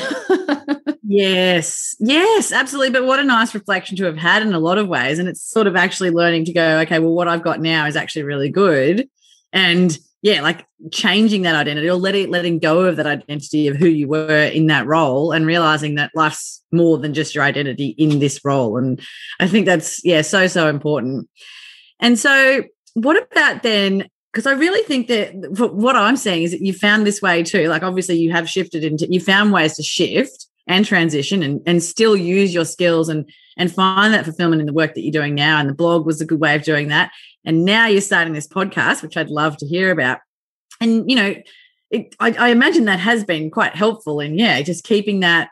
yes, 1.03 1.95
yes, 1.99 2.51
absolutely. 2.51 2.91
But 2.91 3.05
what 3.05 3.19
a 3.19 3.23
nice 3.23 3.53
reflection 3.53 3.97
to 3.97 4.05
have 4.05 4.17
had 4.17 4.41
in 4.41 4.53
a 4.53 4.59
lot 4.59 4.77
of 4.77 4.87
ways, 4.87 5.19
and 5.19 5.27
it's 5.27 5.41
sort 5.41 5.67
of 5.67 5.75
actually 5.75 6.11
learning 6.11 6.45
to 6.45 6.53
go, 6.53 6.79
okay, 6.79 6.99
well, 6.99 7.13
what 7.13 7.27
I've 7.27 7.43
got 7.43 7.61
now 7.61 7.85
is 7.85 7.95
actually 7.95 8.23
really 8.23 8.49
good, 8.49 9.07
and 9.53 9.97
yeah, 10.21 10.41
like 10.41 10.65
changing 10.91 11.43
that 11.43 11.55
identity 11.55 11.87
or 11.87 11.97
letting 11.97 12.31
letting 12.31 12.57
go 12.57 12.81
of 12.81 12.95
that 12.95 13.05
identity 13.05 13.67
of 13.67 13.75
who 13.75 13.87
you 13.87 14.07
were 14.07 14.45
in 14.45 14.65
that 14.67 14.87
role 14.87 15.31
and 15.31 15.45
realizing 15.45 15.95
that 15.95 16.11
life's 16.15 16.63
more 16.71 16.97
than 16.97 17.13
just 17.13 17.35
your 17.35 17.43
identity 17.43 17.89
in 17.89 18.17
this 18.17 18.43
role. 18.43 18.77
And 18.77 18.99
I 19.39 19.47
think 19.47 19.67
that's 19.67 20.03
yeah, 20.03 20.23
so 20.23 20.47
so 20.47 20.67
important. 20.67 21.29
And 21.99 22.17
so 22.17 22.63
what 22.95 23.21
about 23.31 23.63
then 23.63 24.09
because 24.33 24.47
I 24.47 24.53
really 24.53 24.83
think 24.83 25.07
that 25.07 25.33
what 25.73 25.95
I'm 25.95 26.17
saying 26.17 26.43
is 26.43 26.51
that 26.51 26.59
you 26.59 26.73
found 26.73 27.07
this 27.07 27.21
way 27.21 27.41
too. 27.41 27.69
Like 27.69 27.83
obviously 27.83 28.17
you 28.17 28.33
have 28.33 28.49
shifted 28.49 28.83
into 28.83 29.07
you 29.09 29.21
found 29.21 29.53
ways 29.53 29.75
to 29.75 29.83
shift 29.83 30.47
and 30.67 30.83
transition 30.83 31.41
and, 31.41 31.61
and 31.65 31.81
still 31.81 32.17
use 32.17 32.53
your 32.53 32.65
skills 32.65 33.07
and 33.07 33.29
and 33.57 33.71
find 33.71 34.13
that 34.13 34.25
fulfillment 34.25 34.59
in 34.59 34.65
the 34.65 34.73
work 34.73 34.93
that 34.93 35.01
you're 35.03 35.11
doing 35.11 35.35
now. 35.35 35.59
And 35.59 35.69
the 35.69 35.73
blog 35.73 36.05
was 36.05 36.19
a 36.19 36.25
good 36.25 36.41
way 36.41 36.55
of 36.55 36.63
doing 36.63 36.89
that. 36.89 37.11
And 37.45 37.63
now 37.63 37.87
you're 37.87 38.01
starting 38.01 38.33
this 38.33 38.47
podcast, 38.47 39.01
which 39.01 39.15
I'd 39.15 39.29
love 39.29 39.55
to 39.57 39.65
hear 39.65 39.91
about. 39.91 40.19
And, 40.81 41.09
you 41.09 41.15
know, 41.15 41.35
it, 41.91 42.13
I, 42.19 42.31
I 42.31 42.49
imagine 42.49 42.85
that 42.85 42.99
has 42.99 43.23
been 43.23 43.49
quite 43.49 43.75
helpful 43.75 44.19
in, 44.19 44.37
yeah, 44.37 44.61
just 44.61 44.83
keeping 44.83 45.21
that 45.21 45.49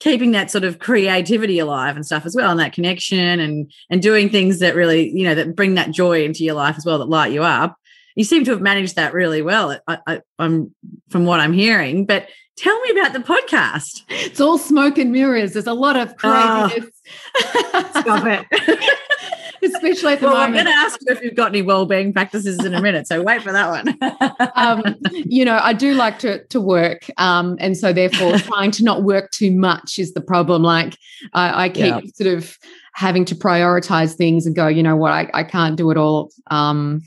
keeping 0.00 0.32
that 0.32 0.50
sort 0.50 0.64
of 0.64 0.78
creativity 0.78 1.58
alive 1.58 1.96
and 1.96 2.04
stuff 2.04 2.26
as 2.26 2.34
well 2.34 2.50
and 2.50 2.60
that 2.60 2.72
connection 2.72 3.40
and 3.40 3.72
and 3.90 4.02
doing 4.02 4.28
things 4.28 4.58
that 4.58 4.74
really 4.74 5.10
you 5.10 5.24
know 5.24 5.34
that 5.34 5.54
bring 5.54 5.74
that 5.74 5.90
joy 5.90 6.24
into 6.24 6.44
your 6.44 6.54
life 6.54 6.76
as 6.76 6.84
well 6.84 6.98
that 6.98 7.08
light 7.08 7.32
you 7.32 7.42
up. 7.42 7.76
You 8.16 8.22
seem 8.22 8.44
to 8.44 8.52
have 8.52 8.60
managed 8.60 8.96
that 8.96 9.12
really 9.12 9.42
well 9.42 9.78
I, 9.88 10.20
am 10.38 10.72
from 11.10 11.24
what 11.24 11.40
i'm 11.40 11.52
hearing 11.52 12.06
but 12.06 12.28
tell 12.56 12.78
me 12.82 12.90
about 12.90 13.12
the 13.12 13.18
podcast. 13.18 14.02
It's 14.08 14.40
all 14.40 14.58
smoke 14.58 14.98
and 14.98 15.10
mirrors. 15.10 15.54
There's 15.54 15.66
a 15.66 15.74
lot 15.74 15.96
of 15.96 16.14
ah. 16.22 16.68
craziness. 16.68 17.00
Oh, 17.36 17.90
stop 18.00 18.26
it 18.26 18.90
especially 19.74 20.14
at 20.14 20.20
the 20.20 20.26
well, 20.26 20.36
moment. 20.36 20.58
I'm 20.58 20.64
going 20.64 20.76
to 20.76 20.80
ask 20.80 21.00
you 21.00 21.14
if 21.14 21.22
you've 21.22 21.34
got 21.34 21.48
any 21.48 21.62
well-being 21.62 22.12
practices 22.12 22.64
in 22.64 22.74
a 22.74 22.80
minute, 22.80 23.06
so 23.06 23.22
wait 23.22 23.42
for 23.42 23.52
that 23.52 23.68
one. 23.68 24.52
um, 24.54 24.96
you 25.10 25.44
know, 25.44 25.58
I 25.62 25.72
do 25.72 25.94
like 25.94 26.18
to 26.20 26.44
to 26.46 26.60
work, 26.60 27.08
um, 27.18 27.56
and 27.60 27.76
so 27.76 27.92
therefore, 27.92 28.38
trying 28.38 28.70
to 28.72 28.84
not 28.84 29.02
work 29.02 29.30
too 29.30 29.50
much 29.50 29.98
is 29.98 30.14
the 30.14 30.20
problem. 30.20 30.62
Like 30.62 30.96
I, 31.32 31.64
I 31.64 31.68
keep 31.68 31.86
yeah. 31.86 32.00
sort 32.14 32.34
of 32.34 32.58
having 32.94 33.24
to 33.24 33.34
prioritize 33.34 34.14
things 34.14 34.46
and 34.46 34.54
go, 34.54 34.68
you 34.68 34.82
know 34.82 34.94
what, 34.94 35.10
I, 35.10 35.28
I 35.34 35.42
can't 35.42 35.76
do 35.76 35.90
it 35.90 35.96
all. 35.96 36.30
Um, 36.52 37.02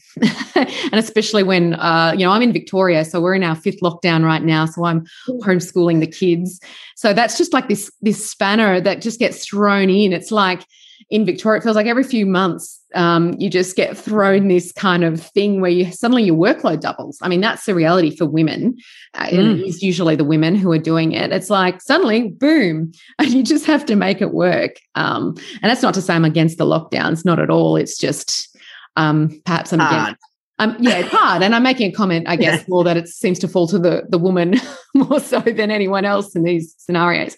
and 0.56 0.94
especially 0.94 1.44
when, 1.44 1.76
uh, 1.76 2.14
you 2.16 2.26
know, 2.26 2.32
I'm 2.32 2.42
in 2.42 2.52
Victoria, 2.52 3.06
so 3.06 3.22
we're 3.22 3.36
in 3.36 3.44
our 3.44 3.56
fifth 3.56 3.80
lockdown 3.80 4.26
right 4.26 4.44
now. 4.44 4.66
So 4.66 4.84
I'm 4.84 5.06
homeschooling 5.30 6.02
the 6.02 6.08
kids. 6.08 6.60
So 6.98 7.14
that's 7.14 7.38
just 7.38 7.54
like 7.54 7.70
this, 7.70 7.90
this 8.02 8.30
spanner 8.30 8.82
that 8.82 9.02
just 9.02 9.18
gets 9.18 9.48
thrown 9.48 9.90
in. 9.90 10.12
It's 10.12 10.30
like, 10.30 10.66
in 11.10 11.26
Victoria, 11.26 11.60
it 11.60 11.64
feels 11.64 11.76
like 11.76 11.88
every 11.88 12.04
few 12.04 12.26
months 12.26 12.82
um, 12.96 13.34
you 13.38 13.50
just 13.50 13.76
get 13.76 13.98
thrown 13.98 14.48
this 14.48 14.72
kind 14.72 15.04
of 15.04 15.22
thing 15.22 15.62
where 15.62 15.70
you 15.70 15.92
suddenly 15.92 16.24
your 16.24 16.36
workload 16.36 16.82
doubles. 16.82 17.18
I 17.22 17.28
mean, 17.28 17.42
that's 17.42 17.66
the 17.66 17.76
reality 17.76 18.16
for 18.16 18.26
women. 18.26 18.78
Uh, 19.14 19.28
mm. 19.28 19.66
It's 19.66 19.82
usually 19.82 20.16
the 20.16 20.24
women 20.24 20.56
who 20.56 20.72
are 20.72 20.78
doing 20.78 21.12
it. 21.12 21.32
It's 21.32 21.50
like 21.50 21.82
suddenly, 21.82 22.30
boom, 22.30 22.92
and 23.20 23.30
you 23.30 23.44
just 23.44 23.66
have 23.66 23.86
to 23.88 23.96
make 23.96 24.22
it 24.22 24.34
work. 24.34 24.80
Um, 24.96 25.36
and 25.62 25.70
that's 25.70 25.82
not 25.82 25.94
to 25.96 26.02
say 26.02 26.14
I'm 26.14 26.26
against 26.26 26.58
the 26.58 26.66
lockdowns, 26.66 27.26
not 27.26 27.40
at 27.40 27.50
all. 27.50 27.76
It's 27.76 27.98
just 27.98 28.58
um, 28.96 29.42
perhaps 29.46 29.74
I'm 29.74 29.80
Hard. 29.80 29.94
against 29.94 30.22
um, 30.60 30.76
yeah, 30.80 30.98
it's 30.98 31.10
hard. 31.10 31.44
And 31.44 31.54
I'm 31.54 31.64
making 31.64 31.92
a 31.92 31.94
comment, 31.94 32.28
I 32.28 32.36
guess, 32.36 32.68
more 32.68 32.84
that 32.84 32.98
it 32.98 33.08
seems 33.08 33.38
to 33.40 33.48
fall 33.48 33.68
to 33.68 33.78
the, 33.78 34.06
the 34.10 34.18
woman 34.18 34.56
more 34.96 35.20
so 35.20 35.40
than 35.40 35.70
anyone 35.70 36.04
else 36.04 36.36
in 36.36 36.44
these 36.44 36.74
scenarios. 36.78 37.36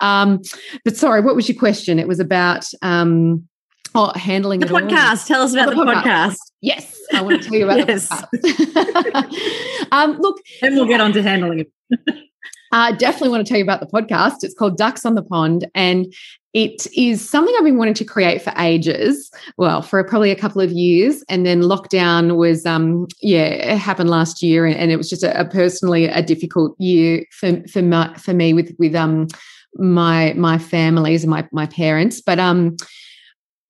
Um, 0.00 0.40
but 0.84 0.96
sorry, 0.96 1.20
what 1.20 1.34
was 1.34 1.48
your 1.48 1.58
question? 1.58 1.98
It 1.98 2.06
was 2.06 2.20
about 2.20 2.66
um, 2.82 3.48
oh, 3.94 4.12
handling 4.14 4.60
the 4.60 4.66
podcast. 4.66 5.26
Tell 5.26 5.42
us 5.42 5.52
about 5.52 5.68
oh, 5.68 5.70
the, 5.70 5.84
the 5.84 5.90
podcast. 5.90 6.02
podcast. 6.02 6.36
Yes, 6.60 6.96
I 7.12 7.22
want 7.22 7.42
to 7.42 7.48
tell 7.48 7.58
you 7.58 7.64
about 7.64 7.78
yes. 7.88 8.08
the 8.08 8.38
podcast. 8.38 9.88
um, 9.92 10.16
look, 10.18 10.38
then 10.60 10.74
we'll 10.74 10.86
get 10.86 11.00
on 11.00 11.12
to 11.12 11.22
handling 11.22 11.60
it. 11.60 12.26
I 12.72 12.90
uh, 12.90 12.92
definitely 12.92 13.30
want 13.30 13.44
to 13.44 13.48
tell 13.48 13.58
you 13.58 13.64
about 13.64 13.80
the 13.80 13.86
podcast. 13.86 14.42
It's 14.42 14.54
called 14.54 14.76
Ducks 14.76 15.04
on 15.04 15.14
the 15.14 15.22
Pond, 15.22 15.68
and 15.74 16.12
it 16.52 16.86
is 16.96 17.28
something 17.28 17.54
I've 17.56 17.64
been 17.64 17.78
wanting 17.78 17.94
to 17.94 18.04
create 18.04 18.42
for 18.42 18.52
ages. 18.58 19.30
Well, 19.56 19.82
for 19.82 20.02
probably 20.04 20.30
a 20.30 20.36
couple 20.36 20.60
of 20.60 20.70
years, 20.70 21.24
and 21.28 21.44
then 21.44 21.62
lockdown 21.62 22.36
was, 22.36 22.66
um, 22.66 23.06
yeah, 23.20 23.44
it 23.44 23.78
happened 23.78 24.10
last 24.10 24.42
year, 24.42 24.66
and, 24.66 24.76
and 24.76 24.90
it 24.92 24.96
was 24.96 25.10
just 25.10 25.22
a, 25.24 25.40
a, 25.40 25.44
personally 25.44 26.06
a 26.06 26.22
difficult 26.22 26.76
year 26.78 27.24
for 27.32 27.60
for 27.68 27.82
my, 27.82 28.14
for 28.14 28.34
me 28.34 28.52
with 28.52 28.74
with 28.78 28.94
um 28.94 29.26
my 29.74 30.32
my 30.34 30.58
families 30.58 31.24
and 31.24 31.30
my 31.30 31.48
my 31.52 31.66
parents. 31.66 32.20
But 32.20 32.38
um, 32.38 32.76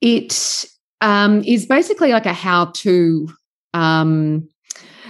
it 0.00 0.64
um 1.00 1.42
is 1.44 1.64
basically 1.66 2.12
like 2.12 2.26
a 2.26 2.34
how 2.34 2.66
to 2.66 3.28
um 3.72 4.48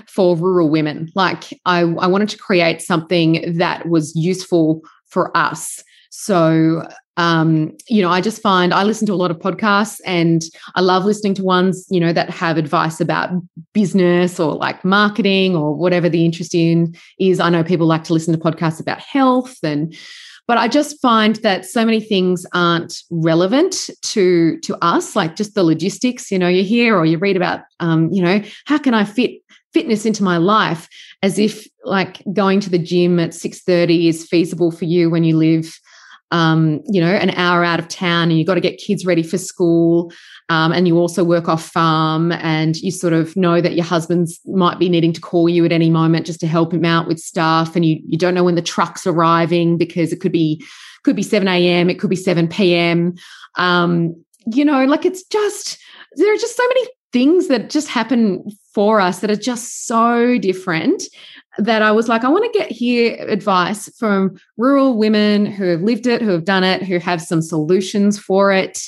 for 0.08 0.36
rural 0.36 0.70
women. 0.70 1.10
Like 1.14 1.44
I, 1.66 1.80
I 1.80 2.06
wanted 2.06 2.28
to 2.30 2.38
create 2.38 2.80
something 2.80 3.56
that 3.56 3.88
was 3.88 4.14
useful 4.14 4.82
for 5.06 5.36
us. 5.36 5.82
So 6.10 6.86
um, 7.20 7.76
you 7.86 8.00
know, 8.00 8.08
I 8.08 8.22
just 8.22 8.40
find 8.40 8.72
I 8.72 8.82
listen 8.82 9.06
to 9.08 9.12
a 9.12 9.14
lot 9.14 9.30
of 9.30 9.38
podcasts 9.38 10.00
and 10.06 10.42
I 10.74 10.80
love 10.80 11.04
listening 11.04 11.34
to 11.34 11.42
ones, 11.42 11.86
you 11.90 12.00
know, 12.00 12.14
that 12.14 12.30
have 12.30 12.56
advice 12.56 12.98
about 12.98 13.30
business 13.74 14.40
or 14.40 14.54
like 14.54 14.82
marketing 14.86 15.54
or 15.54 15.74
whatever 15.74 16.08
the 16.08 16.24
interest 16.24 16.54
in 16.54 16.94
is. 17.18 17.38
I 17.38 17.50
know 17.50 17.62
people 17.62 17.86
like 17.86 18.04
to 18.04 18.14
listen 18.14 18.32
to 18.32 18.40
podcasts 18.40 18.80
about 18.80 19.00
health 19.00 19.58
and 19.62 19.94
but 20.50 20.58
I 20.58 20.66
just 20.66 21.00
find 21.00 21.36
that 21.36 21.64
so 21.64 21.84
many 21.84 22.00
things 22.00 22.44
aren't 22.52 23.04
relevant 23.08 23.88
to 24.02 24.58
to 24.58 24.76
us, 24.84 25.14
like 25.14 25.36
just 25.36 25.54
the 25.54 25.62
logistics. 25.62 26.28
You 26.32 26.40
know, 26.40 26.48
you 26.48 26.64
hear 26.64 26.96
or 26.96 27.06
you 27.06 27.18
read 27.18 27.36
about, 27.36 27.60
um, 27.78 28.10
you 28.10 28.20
know, 28.20 28.42
how 28.64 28.76
can 28.76 28.92
I 28.92 29.04
fit 29.04 29.42
fitness 29.72 30.04
into 30.04 30.24
my 30.24 30.38
life 30.38 30.88
as 31.22 31.38
if 31.38 31.68
like 31.84 32.20
going 32.32 32.58
to 32.58 32.68
the 32.68 32.80
gym 32.80 33.20
at 33.20 33.30
6:30 33.30 34.08
is 34.08 34.26
feasible 34.26 34.72
for 34.72 34.86
you 34.86 35.08
when 35.08 35.22
you 35.22 35.36
live 35.36 35.78
um, 36.30 36.80
you 36.86 37.00
know, 37.00 37.10
an 37.10 37.30
hour 37.30 37.64
out 37.64 37.80
of 37.80 37.88
town 37.88 38.30
and 38.30 38.38
you've 38.38 38.46
got 38.46 38.54
to 38.54 38.60
get 38.60 38.78
kids 38.78 39.04
ready 39.04 39.22
for 39.22 39.38
school. 39.38 40.12
Um, 40.48 40.72
and 40.72 40.86
you 40.86 40.96
also 40.98 41.24
work 41.24 41.48
off 41.48 41.64
farm 41.64 42.32
and 42.32 42.76
you 42.76 42.90
sort 42.90 43.12
of 43.12 43.36
know 43.36 43.60
that 43.60 43.74
your 43.74 43.84
husband's 43.84 44.40
might 44.46 44.78
be 44.78 44.88
needing 44.88 45.12
to 45.12 45.20
call 45.20 45.48
you 45.48 45.64
at 45.64 45.72
any 45.72 45.90
moment 45.90 46.26
just 46.26 46.40
to 46.40 46.46
help 46.46 46.72
him 46.72 46.84
out 46.84 47.06
with 47.06 47.18
stuff. 47.18 47.74
And 47.74 47.84
you, 47.84 48.00
you 48.04 48.18
don't 48.18 48.34
know 48.34 48.44
when 48.44 48.54
the 48.54 48.62
truck's 48.62 49.06
arriving 49.06 49.76
because 49.76 50.12
it 50.12 50.20
could 50.20 50.32
be, 50.32 50.64
could 51.04 51.16
be 51.16 51.22
7 51.22 51.46
a.m. 51.48 51.90
It 51.90 51.98
could 51.98 52.10
be 52.10 52.16
7 52.16 52.48
p.m. 52.48 53.14
Um, 53.56 54.24
you 54.46 54.64
know, 54.64 54.84
like 54.84 55.04
it's 55.04 55.24
just, 55.24 55.78
there 56.16 56.32
are 56.32 56.38
just 56.38 56.56
so 56.56 56.66
many 56.68 56.86
things 57.12 57.48
that 57.48 57.70
just 57.70 57.88
happen 57.88 58.44
for 58.72 59.00
us 59.00 59.20
that 59.20 59.30
are 59.30 59.36
just 59.36 59.86
so 59.86 60.38
different 60.38 61.02
that 61.58 61.82
I 61.82 61.90
was 61.90 62.08
like, 62.08 62.24
I 62.24 62.28
want 62.28 62.50
to 62.50 62.58
get 62.58 62.70
here 62.70 63.16
advice 63.28 63.88
from 63.98 64.36
rural 64.56 64.96
women 64.96 65.46
who 65.46 65.64
have 65.64 65.82
lived 65.82 66.06
it, 66.06 66.22
who 66.22 66.30
have 66.30 66.44
done 66.44 66.64
it, 66.64 66.82
who 66.82 66.98
have 66.98 67.20
some 67.20 67.42
solutions 67.42 68.18
for 68.18 68.52
it. 68.52 68.80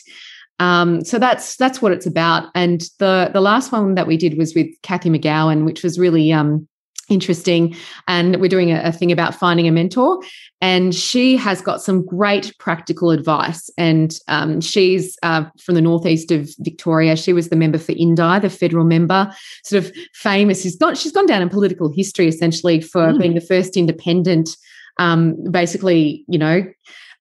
Um, 0.61 1.04
so 1.04 1.18
that's 1.18 1.56
that's 1.56 1.82
what 1.82 1.92
it's 1.92 2.06
about. 2.06 2.50
And 2.54 2.82
the 2.98 3.30
the 3.32 3.40
last 3.40 3.72
one 3.72 3.96
that 3.96 4.06
we 4.06 4.16
did 4.16 4.38
was 4.38 4.54
with 4.54 4.68
Cathy 4.82 5.11
McGowan, 5.11 5.64
which 5.64 5.82
was 5.82 5.98
really 5.98 6.32
um, 6.32 6.68
interesting. 7.08 7.74
And 8.08 8.40
we're 8.40 8.48
doing 8.48 8.70
a, 8.70 8.80
a, 8.82 8.92
thing 8.92 9.12
about 9.12 9.34
finding 9.34 9.66
a 9.68 9.72
mentor. 9.72 10.20
And 10.60 10.94
she 10.94 11.36
has 11.36 11.60
got 11.60 11.82
some 11.82 12.04
great 12.04 12.52
practical 12.58 13.10
advice. 13.10 13.68
And 13.76 14.16
um, 14.28 14.60
she's 14.60 15.16
uh, 15.22 15.44
from 15.60 15.74
the 15.74 15.80
northeast 15.80 16.30
of 16.30 16.50
Victoria. 16.60 17.16
She 17.16 17.32
was 17.32 17.48
the 17.48 17.56
member 17.56 17.78
for 17.78 17.92
Indi, 17.92 18.38
the 18.40 18.50
federal 18.50 18.84
member, 18.84 19.32
sort 19.64 19.84
of 19.84 19.92
famous. 20.14 20.62
She's 20.62 20.76
gone, 20.76 20.94
she's 20.94 21.12
gone 21.12 21.26
down 21.26 21.42
in 21.42 21.48
political 21.48 21.92
history 21.92 22.28
essentially 22.28 22.80
for 22.80 23.08
mm. 23.08 23.18
being 23.18 23.34
the 23.34 23.40
first 23.40 23.76
independent, 23.76 24.56
um, 24.98 25.36
basically, 25.50 26.24
you 26.28 26.38
know, 26.38 26.64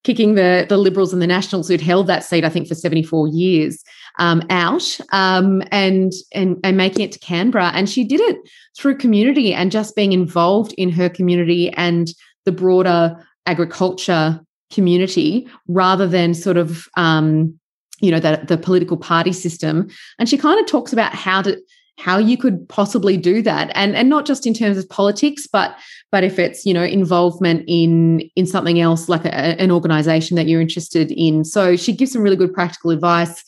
kicking 0.03 0.35
the, 0.35 0.65
the 0.67 0.77
Liberals 0.77 1.13
and 1.13 1.21
the 1.21 1.27
Nationals 1.27 1.67
who'd 1.67 1.81
held 1.81 2.07
that 2.07 2.23
seat, 2.23 2.43
I 2.43 2.49
think, 2.49 2.67
for 2.67 2.75
74 2.75 3.27
years 3.27 3.83
um, 4.19 4.43
out 4.49 4.99
um, 5.11 5.63
and, 5.71 6.11
and 6.33 6.57
and 6.63 6.77
making 6.77 7.01
it 7.01 7.11
to 7.13 7.19
Canberra. 7.19 7.71
And 7.73 7.89
she 7.89 8.03
did 8.03 8.19
it 8.21 8.37
through 8.77 8.97
community 8.97 9.53
and 9.53 9.71
just 9.71 9.95
being 9.95 10.13
involved 10.13 10.73
in 10.77 10.89
her 10.89 11.09
community 11.09 11.71
and 11.71 12.09
the 12.45 12.51
broader 12.51 13.15
agriculture 13.45 14.39
community 14.71 15.47
rather 15.67 16.07
than 16.07 16.33
sort 16.33 16.57
of 16.57 16.87
um, 16.95 17.59
you 17.99 18.11
know 18.11 18.19
the, 18.19 18.43
the 18.47 18.57
political 18.57 18.97
party 18.97 19.33
system. 19.33 19.89
And 20.19 20.27
she 20.27 20.37
kind 20.37 20.59
of 20.59 20.65
talks 20.65 20.93
about 20.93 21.13
how 21.13 21.41
to 21.43 21.61
how 21.97 22.17
you 22.17 22.37
could 22.37 22.67
possibly 22.67 23.15
do 23.15 23.41
that 23.43 23.71
and 23.75 23.95
and 23.95 24.09
not 24.09 24.25
just 24.25 24.47
in 24.47 24.53
terms 24.53 24.77
of 24.77 24.89
politics 24.89 25.45
but 25.45 25.77
but 26.11 26.23
if 26.23 26.39
it's 26.39 26.65
you 26.65 26.73
know 26.73 26.83
involvement 26.83 27.63
in 27.67 28.21
in 28.35 28.47
something 28.47 28.79
else 28.79 29.07
like 29.07 29.25
a, 29.25 29.61
an 29.61 29.71
organization 29.71 30.35
that 30.35 30.47
you're 30.47 30.61
interested 30.61 31.11
in 31.11 31.43
so 31.43 31.75
she 31.75 31.93
gives 31.93 32.11
some 32.11 32.21
really 32.21 32.35
good 32.35 32.53
practical 32.53 32.91
advice 32.91 33.43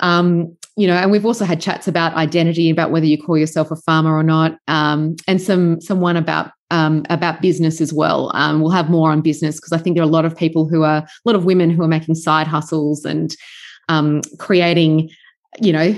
um, 0.00 0.56
you 0.76 0.86
know, 0.86 0.94
and 0.94 1.10
we've 1.10 1.24
also 1.24 1.44
had 1.44 1.60
chats 1.60 1.88
about 1.88 2.14
identity, 2.14 2.68
about 2.68 2.90
whether 2.90 3.06
you 3.06 3.20
call 3.20 3.38
yourself 3.38 3.70
a 3.70 3.76
farmer 3.76 4.14
or 4.14 4.22
not, 4.22 4.58
um, 4.68 5.16
and 5.26 5.40
some 5.40 5.80
someone 5.80 6.16
about 6.16 6.52
um, 6.70 7.04
about 7.08 7.40
business 7.40 7.80
as 7.80 7.92
well. 7.92 8.30
Um, 8.34 8.60
we'll 8.60 8.70
have 8.70 8.90
more 8.90 9.10
on 9.10 9.22
business 9.22 9.56
because 9.56 9.72
I 9.72 9.78
think 9.78 9.96
there 9.96 10.02
are 10.02 10.08
a 10.08 10.12
lot 10.12 10.24
of 10.26 10.36
people 10.36 10.68
who 10.68 10.82
are 10.82 10.98
a 10.98 11.08
lot 11.24 11.34
of 11.34 11.44
women 11.44 11.70
who 11.70 11.82
are 11.82 11.88
making 11.88 12.16
side 12.16 12.46
hustles 12.46 13.04
and 13.04 13.34
um, 13.88 14.20
creating 14.38 15.10
you 15.60 15.72
know, 15.72 15.96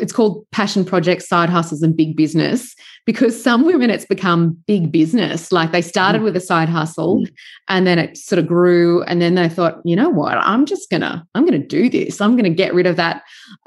it's 0.00 0.12
called 0.12 0.46
passion 0.52 0.84
projects, 0.84 1.28
side 1.28 1.50
hustles, 1.50 1.82
and 1.82 1.96
big 1.96 2.16
business 2.16 2.74
because 3.04 3.40
some 3.40 3.64
women 3.64 3.90
it's 3.90 4.04
become 4.04 4.56
big 4.66 4.90
business. 4.90 5.52
Like 5.52 5.72
they 5.72 5.82
started 5.82 6.22
mm. 6.22 6.24
with 6.24 6.36
a 6.36 6.40
side 6.40 6.68
hustle 6.68 7.20
mm. 7.20 7.32
and 7.68 7.86
then 7.86 7.98
it 7.98 8.16
sort 8.16 8.38
of 8.38 8.46
grew. 8.46 9.02
And 9.04 9.20
then 9.20 9.34
they 9.34 9.48
thought, 9.48 9.80
you 9.84 9.96
know 9.96 10.08
what, 10.08 10.38
I'm 10.38 10.66
just 10.66 10.90
gonna, 10.90 11.26
I'm 11.34 11.44
gonna 11.44 11.58
do 11.58 11.88
this. 11.88 12.20
I'm 12.20 12.36
gonna 12.36 12.50
get 12.50 12.74
rid 12.74 12.86
of 12.86 12.96
that 12.96 13.22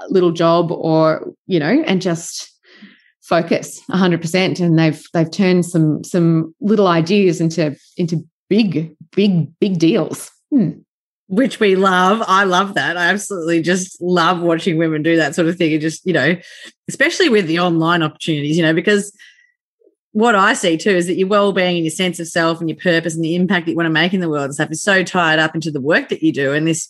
little 0.09 0.31
job 0.31 0.71
or, 0.71 1.31
you 1.47 1.59
know, 1.59 1.83
and 1.85 2.01
just 2.01 2.51
focus 3.21 3.81
100% 3.91 4.59
and 4.59 4.79
they've 4.79 5.03
they've 5.13 5.29
turned 5.29 5.63
some 5.63 6.03
some 6.03 6.53
little 6.61 6.87
ideas 6.87 7.39
into 7.39 7.75
into 7.95 8.27
big 8.49 8.95
big 9.11 9.47
big 9.59 9.77
deals 9.77 10.31
hmm 10.49 10.71
which 11.29 11.59
we 11.59 11.75
love. 11.75 12.23
I 12.27 12.43
love 12.43 12.73
that. 12.73 12.97
I 12.97 13.05
absolutely 13.05 13.61
just 13.61 14.01
love 14.01 14.41
watching 14.41 14.79
women 14.79 15.03
do 15.03 15.15
that 15.17 15.35
sort 15.35 15.47
of 15.47 15.57
thing. 15.57 15.71
And 15.73 15.81
just, 15.81 16.03
you 16.05 16.11
know, 16.11 16.35
especially 16.87 17.29
with 17.29 17.45
the 17.45 17.59
online 17.59 18.01
opportunities, 18.01 18.57
you 18.57 18.63
know, 18.63 18.73
because 18.73 19.15
what 20.11 20.33
I 20.33 20.53
see 20.53 20.75
too 20.75 20.89
is 20.89 21.05
that 21.05 21.17
your 21.17 21.27
well-being 21.27 21.75
and 21.75 21.85
your 21.85 21.91
sense 21.91 22.19
of 22.19 22.27
self 22.27 22.59
and 22.59 22.67
your 22.67 22.79
purpose 22.79 23.13
and 23.13 23.23
the 23.23 23.35
impact 23.35 23.67
that 23.67 23.73
you 23.73 23.77
want 23.77 23.85
to 23.85 23.91
make 23.91 24.11
in 24.11 24.21
the 24.21 24.29
world 24.29 24.45
and 24.45 24.55
stuff 24.55 24.71
is 24.71 24.81
so 24.81 25.03
tied 25.03 25.37
up 25.37 25.53
into 25.53 25.69
the 25.69 25.79
work 25.79 26.09
that 26.09 26.23
you 26.23 26.33
do. 26.33 26.51
And 26.51 26.67
this 26.67 26.89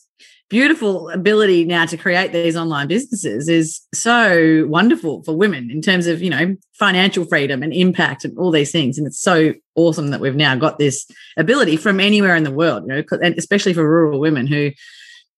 beautiful 0.49 1.09
ability 1.09 1.63
now 1.63 1.85
to 1.85 1.95
create 1.95 2.33
these 2.33 2.55
online 2.55 2.87
businesses 2.87 3.47
is 3.47 3.81
so 3.93 4.65
wonderful 4.67 5.23
for 5.23 5.35
women 5.35 5.69
in 5.69 5.81
terms 5.81 6.07
of 6.07 6.21
you 6.21 6.29
know 6.29 6.55
financial 6.73 7.25
freedom 7.25 7.61
and 7.61 7.73
impact 7.73 8.25
and 8.25 8.37
all 8.37 8.51
these 8.51 8.71
things. 8.71 8.97
And 8.97 9.05
it's 9.05 9.21
so 9.21 9.53
awesome 9.75 10.09
that 10.09 10.19
we've 10.19 10.35
now 10.35 10.55
got 10.55 10.79
this 10.79 11.09
ability 11.37 11.77
from 11.77 11.99
anywhere 11.99 12.35
in 12.35 12.43
the 12.43 12.51
world 12.51 12.83
you 12.85 12.93
know 12.93 13.03
and 13.23 13.37
especially 13.37 13.73
for 13.73 13.87
rural 13.87 14.19
women 14.19 14.45
who 14.45 14.71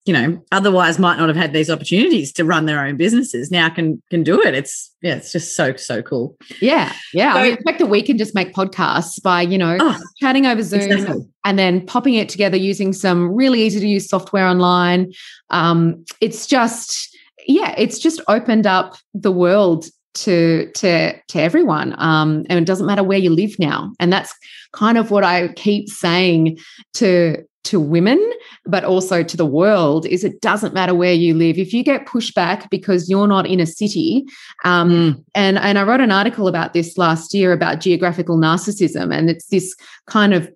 you 0.05 0.13
know 0.13 0.43
otherwise 0.51 0.97
might 0.97 1.17
not 1.17 1.27
have 1.27 1.37
had 1.37 1.53
these 1.53 1.69
opportunities 1.69 2.31
to 2.33 2.43
run 2.43 2.65
their 2.65 2.83
own 2.83 2.97
businesses. 2.97 3.51
Now 3.51 3.69
can 3.69 4.01
can 4.09 4.23
do 4.23 4.41
it. 4.41 4.55
It's 4.55 4.91
yeah 5.01 5.15
it's 5.15 5.31
just 5.31 5.55
so 5.55 5.75
so 5.75 6.01
cool. 6.01 6.37
Yeah 6.59 6.91
yeah. 7.13 7.33
So, 7.33 7.39
i 7.39 7.43
mean 7.43 7.55
the 7.55 7.61
fact 7.63 7.79
that 7.79 7.85
we 7.87 8.01
can 8.01 8.17
just 8.17 8.33
make 8.33 8.53
podcasts 8.53 9.21
by 9.21 9.41
you 9.41 9.57
know 9.57 9.77
oh, 9.79 9.99
chatting 10.17 10.45
over 10.47 10.63
zoom 10.63 10.81
exactly. 10.81 11.25
and 11.45 11.59
then 11.59 11.85
popping 11.85 12.15
it 12.15 12.29
together 12.29 12.57
using 12.57 12.93
some 12.93 13.33
really 13.33 13.61
easy 13.61 13.79
to 13.79 13.87
use 13.87 14.09
software 14.09 14.47
online. 14.47 15.11
Um 15.49 16.03
it's 16.19 16.47
just 16.47 17.15
yeah 17.47 17.75
it's 17.77 17.99
just 17.99 18.21
opened 18.27 18.65
up 18.65 18.97
the 19.13 19.31
world 19.31 19.85
to 20.13 20.71
to 20.71 21.13
to 21.27 21.39
everyone. 21.39 21.93
Um 21.99 22.45
and 22.49 22.57
it 22.57 22.65
doesn't 22.65 22.87
matter 22.87 23.03
where 23.03 23.19
you 23.19 23.29
live 23.29 23.57
now. 23.59 23.91
And 23.99 24.11
that's 24.11 24.33
kind 24.73 24.97
of 24.97 25.11
what 25.11 25.23
i 25.23 25.49
keep 25.49 25.89
saying 25.89 26.57
to 26.93 27.43
to 27.63 27.79
women, 27.79 28.19
but 28.65 28.83
also 28.83 29.23
to 29.23 29.37
the 29.37 29.45
world, 29.45 30.05
is 30.05 30.23
it 30.23 30.41
doesn't 30.41 30.73
matter 30.73 30.95
where 30.95 31.13
you 31.13 31.33
live. 31.33 31.57
If 31.57 31.73
you 31.73 31.83
get 31.83 32.05
pushback 32.05 32.69
because 32.69 33.09
you're 33.09 33.27
not 33.27 33.45
in 33.45 33.59
a 33.59 33.65
city, 33.65 34.25
um, 34.63 34.89
mm. 34.89 35.23
and 35.35 35.57
and 35.59 35.77
I 35.77 35.83
wrote 35.83 36.01
an 36.01 36.11
article 36.11 36.47
about 36.47 36.73
this 36.73 36.97
last 36.97 37.33
year 37.33 37.53
about 37.53 37.79
geographical 37.79 38.37
narcissism, 38.37 39.15
and 39.15 39.29
it's 39.29 39.47
this 39.47 39.75
kind 40.07 40.33
of 40.33 40.51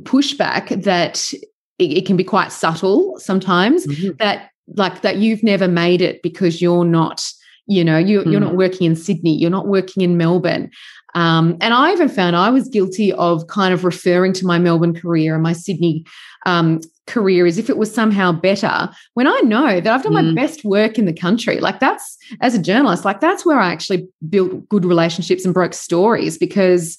pushback 0.00 0.82
that 0.82 1.32
it, 1.78 1.98
it 1.98 2.06
can 2.06 2.16
be 2.16 2.24
quite 2.24 2.52
subtle 2.52 3.18
sometimes. 3.18 3.86
Mm-hmm. 3.86 4.16
That 4.18 4.50
like 4.76 5.02
that 5.02 5.16
you've 5.16 5.42
never 5.42 5.68
made 5.68 6.00
it 6.00 6.22
because 6.22 6.60
you're 6.60 6.84
not 6.84 7.24
you 7.66 7.84
know 7.84 7.98
you, 7.98 8.20
mm. 8.20 8.30
you're 8.30 8.40
not 8.40 8.56
working 8.56 8.86
in 8.86 8.96
sydney 8.96 9.34
you're 9.34 9.50
not 9.50 9.66
working 9.66 10.02
in 10.02 10.16
melbourne 10.16 10.70
um, 11.14 11.56
and 11.60 11.72
I 11.72 11.92
even 11.92 12.08
found 12.08 12.36
I 12.36 12.50
was 12.50 12.68
guilty 12.68 13.12
of 13.14 13.46
kind 13.46 13.72
of 13.72 13.84
referring 13.84 14.32
to 14.34 14.46
my 14.46 14.58
Melbourne 14.58 14.94
career 14.94 15.34
and 15.34 15.42
my 15.42 15.52
Sydney 15.52 16.04
um, 16.46 16.80
career 17.06 17.46
as 17.46 17.58
if 17.58 17.70
it 17.70 17.78
was 17.78 17.92
somehow 17.92 18.32
better 18.32 18.88
when 19.14 19.26
I 19.26 19.40
know 19.40 19.80
that 19.80 19.92
I've 19.92 20.02
done 20.02 20.12
mm. 20.12 20.34
my 20.34 20.40
best 20.40 20.64
work 20.64 20.98
in 20.98 21.06
the 21.06 21.12
country. 21.12 21.60
Like 21.60 21.80
that's, 21.80 22.16
as 22.40 22.54
a 22.54 22.62
journalist, 22.62 23.04
like 23.04 23.20
that's 23.20 23.44
where 23.46 23.58
I 23.58 23.72
actually 23.72 24.06
built 24.28 24.68
good 24.68 24.84
relationships 24.84 25.44
and 25.44 25.54
broke 25.54 25.74
stories 25.74 26.36
because, 26.36 26.98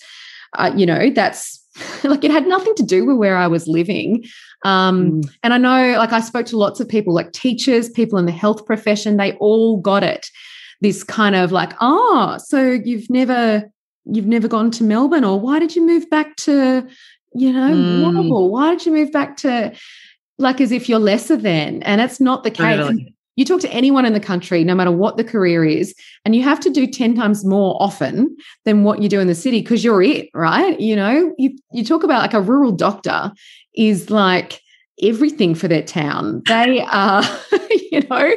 uh, 0.57 0.71
you 0.75 0.85
know, 0.85 1.11
that's 1.11 1.57
like 2.03 2.23
it 2.23 2.31
had 2.31 2.47
nothing 2.47 2.75
to 2.75 2.83
do 2.83 3.05
with 3.05 3.17
where 3.17 3.37
I 3.37 3.47
was 3.47 3.67
living. 3.67 4.25
Um, 4.65 5.21
mm. 5.21 5.29
And 5.43 5.53
I 5.53 5.57
know, 5.57 5.97
like, 5.97 6.11
I 6.11 6.19
spoke 6.19 6.47
to 6.47 6.57
lots 6.57 6.79
of 6.79 6.89
people, 6.89 7.13
like 7.13 7.31
teachers, 7.31 7.89
people 7.89 8.17
in 8.17 8.25
the 8.25 8.31
health 8.31 8.65
profession, 8.65 9.17
they 9.17 9.33
all 9.33 9.79
got 9.79 10.03
it. 10.03 10.27
This 10.81 11.03
kind 11.03 11.35
of 11.35 11.51
like, 11.51 11.73
oh, 11.79 12.37
so 12.39 12.71
you've 12.71 13.09
never 13.09 13.69
you've 14.05 14.25
never 14.25 14.47
gone 14.47 14.71
to 14.71 14.83
Melbourne 14.83 15.23
or 15.23 15.39
why 15.39 15.59
did 15.59 15.75
you 15.75 15.85
move 15.85 16.09
back 16.09 16.35
to, 16.37 16.87
you 17.33 17.53
know, 17.53 17.71
mm. 17.71 18.49
Why 18.49 18.71
did 18.71 18.85
you 18.85 18.91
move 18.91 19.11
back 19.11 19.37
to 19.37 19.73
like 20.37 20.61
as 20.61 20.71
if 20.71 20.89
you're 20.89 20.99
lesser 20.99 21.37
than? 21.37 21.83
And 21.83 22.01
it's 22.01 22.19
not 22.19 22.43
the 22.43 22.51
case. 22.51 22.99
You 23.35 23.45
talk 23.45 23.61
to 23.61 23.71
anyone 23.71 24.05
in 24.05 24.11
the 24.11 24.19
country, 24.19 24.65
no 24.65 24.75
matter 24.75 24.91
what 24.91 25.15
the 25.15 25.23
career 25.23 25.63
is, 25.63 25.95
and 26.25 26.35
you 26.35 26.43
have 26.43 26.59
to 26.59 26.69
do 26.69 26.85
10 26.85 27.15
times 27.15 27.45
more 27.45 27.81
often 27.81 28.35
than 28.65 28.83
what 28.83 29.01
you 29.01 29.07
do 29.07 29.21
in 29.21 29.27
the 29.27 29.35
city 29.35 29.61
because 29.61 29.81
you're 29.81 30.01
it, 30.01 30.29
right? 30.33 30.77
You 30.77 30.97
know, 30.97 31.33
you, 31.37 31.57
you 31.71 31.85
talk 31.85 32.03
about 32.03 32.21
like 32.21 32.33
a 32.33 32.41
rural 32.41 32.73
doctor 32.73 33.31
is 33.75 34.09
like 34.09 34.61
everything 35.01 35.55
for 35.55 35.69
their 35.69 35.83
town. 35.83 36.41
They 36.47 36.81
are, 36.81 37.23
you 37.91 38.01
know, 38.09 38.33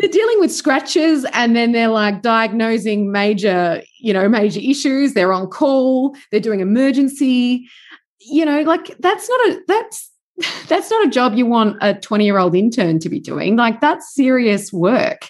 they're 0.00 0.10
dealing 0.10 0.40
with 0.40 0.50
scratches 0.50 1.26
and 1.34 1.54
then 1.54 1.72
they're 1.72 1.88
like 1.88 2.22
diagnosing 2.22 3.12
major 3.12 3.82
you 3.98 4.12
know 4.12 4.28
major 4.28 4.60
issues. 4.60 5.12
They're 5.12 5.32
on 5.32 5.48
call. 5.48 6.16
They're 6.30 6.40
doing 6.40 6.60
emergency. 6.60 7.68
You 8.20 8.44
know 8.44 8.62
like 8.62 8.96
that's 8.98 9.28
not 9.28 9.48
a 9.48 9.60
that's 9.68 10.10
that's 10.68 10.90
not 10.90 11.06
a 11.06 11.10
job 11.10 11.34
you 11.34 11.46
want 11.46 11.76
a 11.82 11.94
20 11.94 12.24
year 12.24 12.38
old 12.38 12.54
intern 12.54 12.98
to 13.00 13.08
be 13.08 13.20
doing. 13.20 13.56
Like 13.56 13.80
that's 13.80 14.14
serious 14.14 14.72
work. 14.72 15.28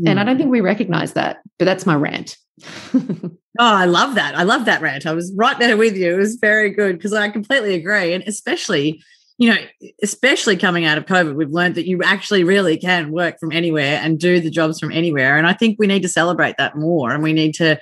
Mm. 0.00 0.08
and 0.08 0.18
i 0.18 0.24
don't 0.24 0.36
think 0.36 0.50
we 0.50 0.60
recognize 0.60 1.12
that 1.12 1.36
but 1.58 1.66
that's 1.66 1.86
my 1.86 1.94
rant. 1.94 2.36
Oh 3.56 3.72
i 3.72 3.84
love 3.84 4.16
that. 4.16 4.34
I 4.34 4.42
love 4.42 4.64
that 4.64 4.82
rant. 4.82 5.06
I 5.06 5.12
was 5.12 5.32
right 5.36 5.56
there 5.60 5.76
with 5.76 5.96
you. 5.96 6.14
It 6.14 6.18
was 6.18 6.34
very 6.34 6.70
good 6.70 6.96
because 6.96 7.12
i 7.12 7.28
completely 7.28 7.74
agree. 7.74 8.12
And 8.12 8.24
especially 8.26 9.00
you 9.38 9.50
know, 9.50 9.56
especially 10.02 10.56
coming 10.56 10.84
out 10.84 10.96
of 10.96 11.06
COVID, 11.06 11.34
we've 11.34 11.50
learned 11.50 11.74
that 11.74 11.88
you 11.88 12.02
actually 12.02 12.44
really 12.44 12.76
can 12.76 13.10
work 13.10 13.40
from 13.40 13.50
anywhere 13.50 13.98
and 14.00 14.18
do 14.18 14.40
the 14.40 14.50
jobs 14.50 14.78
from 14.78 14.92
anywhere. 14.92 15.36
And 15.36 15.46
I 15.46 15.52
think 15.52 15.76
we 15.78 15.88
need 15.88 16.02
to 16.02 16.08
celebrate 16.08 16.56
that 16.58 16.76
more 16.76 17.10
and 17.10 17.22
we 17.22 17.32
need 17.32 17.54
to, 17.54 17.78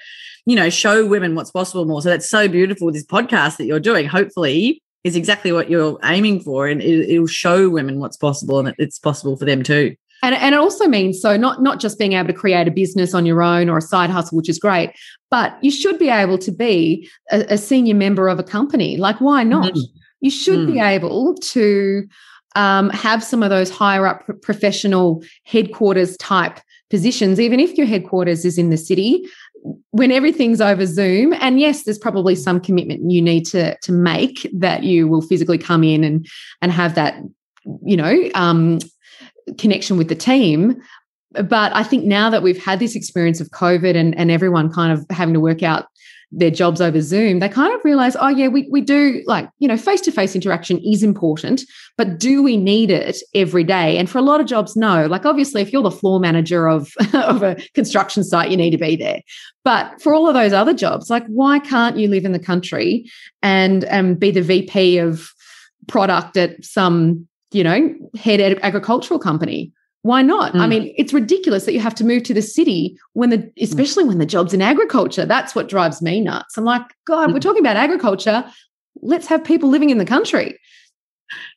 you 0.47 0.57
know, 0.57 0.71
show 0.71 1.07
women 1.07 1.35
what's 1.35 1.51
possible 1.51 1.85
more. 1.85 2.01
So 2.01 2.09
that's 2.09 2.29
so 2.29 2.49
beautiful. 2.49 2.91
This 2.91 3.05
podcast 3.05 3.59
that 3.59 3.67
you're 3.67 3.81
doing, 3.81 4.07
hopefully, 4.07 4.83
is 5.05 5.15
exactly 5.15 5.53
what 5.53 5.69
you're 5.69 5.99
aiming 6.05 6.41
for. 6.41 6.69
And 6.69 6.81
it, 6.81 7.19
will 7.21 7.27
show 7.27 7.69
women 7.69 8.01
what's 8.01 8.17
possible 8.17 8.59
and 8.59 8.75
it's 8.79 8.99
possible 8.99 9.37
for 9.37 9.45
them 9.45 9.63
too. 9.63 9.95
And, 10.23 10.35
and 10.37 10.55
it 10.55 10.59
also 10.59 10.87
means 10.87 11.21
so 11.21 11.37
not 11.37 11.63
not 11.63 11.81
just 11.81 11.99
being 11.99 12.13
able 12.13 12.29
to 12.29 12.33
create 12.33 12.69
a 12.69 12.71
business 12.71 13.13
on 13.13 13.27
your 13.27 13.43
own 13.43 13.69
or 13.69 13.79
a 13.79 13.83
side 13.83 14.09
hustle, 14.09 14.37
which 14.37 14.49
is 14.49 14.59
great, 14.59 14.93
but 15.31 15.59
you 15.63 15.71
should 15.71 15.99
be 15.99 16.09
able 16.09 16.39
to 16.39 16.53
be 16.53 17.11
a, 17.31 17.41
a 17.55 17.59
senior 17.59 17.97
member 17.97 18.29
of 18.29 18.39
a 18.39 18.45
company. 18.45 18.97
Like, 18.97 19.21
why 19.21 19.43
not? 19.43 19.75
Mm-hmm 19.75 19.99
you 20.23 20.31
should 20.31 20.61
mm. 20.61 20.73
be 20.73 20.81
able 20.81 21.35
to 21.35 22.09
um, 22.55 22.89
have 22.91 23.23
some 23.23 23.43
of 23.43 23.51
those 23.51 23.71
higher 23.71 24.07
up 24.07 24.25
professional 24.41 25.23
headquarters 25.45 26.17
type 26.17 26.61
positions, 26.89 27.41
even 27.41 27.61
if 27.61 27.77
your 27.77 27.87
headquarters 27.87 28.45
is 28.45 28.57
in 28.57 28.71
the 28.71 28.77
city. 28.79 29.27
when 29.93 30.11
everything's 30.11 30.61
over 30.61 30.87
Zoom, 30.87 31.33
and 31.35 31.61
yes, 31.61 31.85
there's 31.85 31.99
probably 31.99 32.35
some 32.35 32.61
commitment 32.61 33.11
you 33.11 33.23
need 33.23 33.45
to 33.47 33.77
to 33.79 33.93
make 33.93 34.51
that 34.53 34.83
you 34.83 35.07
will 35.07 35.23
physically 35.23 35.59
come 35.59 35.85
in 35.85 36.03
and 36.03 36.27
and 36.61 36.73
have 36.73 36.95
that, 36.97 37.15
you 37.85 37.97
know, 37.97 38.29
um, 38.35 38.79
connection 39.59 39.97
with 39.97 40.09
the 40.09 40.17
team. 40.17 40.81
But 41.31 41.75
I 41.75 41.85
think 41.85 42.05
now 42.05 42.29
that 42.29 42.43
we've 42.43 42.63
had 42.63 42.81
this 42.81 42.97
experience 42.97 43.41
of 43.41 43.51
COVID 43.51 43.97
and 43.97 44.17
and 44.19 44.31
everyone 44.31 44.73
kind 44.73 44.93
of 44.93 45.07
having 45.11 45.35
to 45.35 45.41
work 45.41 45.63
out 45.63 45.87
their 46.33 46.51
jobs 46.51 46.81
over 46.81 47.01
Zoom, 47.01 47.41
they 47.41 47.49
kind 47.49 47.75
of 47.75 47.85
realize, 47.85 48.17
oh, 48.17 48.29
yeah, 48.29 48.49
we, 48.49 48.67
we 48.71 48.81
do 48.81 49.23
like, 49.27 49.49
you 49.59 49.69
know, 49.69 49.77
face 49.77 50.01
to 50.01 50.11
face 50.11 50.35
interaction 50.35 50.79
is 50.79 51.03
important, 51.03 51.63
but 51.99 52.19
do 52.19 52.43
we 52.43 52.57
need 52.57 52.91
it 52.91 53.19
every 53.35 53.65
day? 53.65 53.99
And 53.99 54.09
for 54.09 54.19
a 54.19 54.23
lot 54.23 54.41
of 54.41 54.47
jobs, 54.47 54.75
no. 54.75 55.07
Like, 55.07 55.27
obviously, 55.27 55.61
if 55.61 55.73
you're 55.73 55.83
the 55.83 55.91
floor 55.91 56.19
manager 56.19 56.69
of, 56.69 56.91
of 57.13 57.43
a 57.43 57.57
construction 57.75 58.25
site, 58.25 58.51
you 58.51 58.57
need 58.57 58.71
to 58.71 58.79
be 58.79 58.97
there. 58.97 59.21
But 59.63 60.01
for 60.01 60.15
all 60.15 60.27
of 60.27 60.35
those 60.35 60.55
other 60.55 60.75
jobs, 60.75 61.11
like, 61.11 61.27
why 61.27 61.59
can't 61.59 61.99
you 61.99 62.09
live 62.09 62.25
in 62.25 62.33
the 62.33 62.39
country 62.39 63.05
and 63.43 63.85
um, 63.91 64.15
be 64.15 64.31
the 64.31 64.43
VP 64.43 64.99
of 64.99 65.31
product 65.87 66.37
at 66.37 66.65
some, 66.65 67.29
you 67.53 67.63
know, 67.63 67.95
head 68.19 68.41
agricultural 68.63 69.21
company? 69.21 69.71
Why 70.03 70.23
not? 70.23 70.53
Mm. 70.53 70.61
I 70.61 70.67
mean, 70.67 70.95
it's 70.97 71.13
ridiculous 71.13 71.65
that 71.65 71.73
you 71.73 71.81
have 71.81 71.95
to 71.97 72.05
move 72.05 72.25
to 72.25 72.35
the 72.35 72.43
city 72.43 72.99
when 73.13 73.31
the, 73.31 73.39
mm. 73.39 73.53
especially 73.61 74.05
when 74.05 74.19
the 74.19 74.27
job's 74.27 74.53
in 74.53 74.61
agriculture. 74.61 75.25
That's 75.25 75.55
what 75.55 75.69
drives 75.69 76.03
me 76.03 76.21
nuts. 76.21 76.59
I'm 76.59 76.65
like, 76.65 76.83
God, 77.07 77.31
mm. 77.31 77.35
we're 77.35 77.41
talking 77.41 77.63
about 77.63 77.77
agriculture. 77.77 78.45
Let's 79.01 79.29
have 79.29 79.45
people 79.45 79.69
living 79.69 79.91
in 79.91 79.99
the 79.99 80.05
country. 80.05 80.59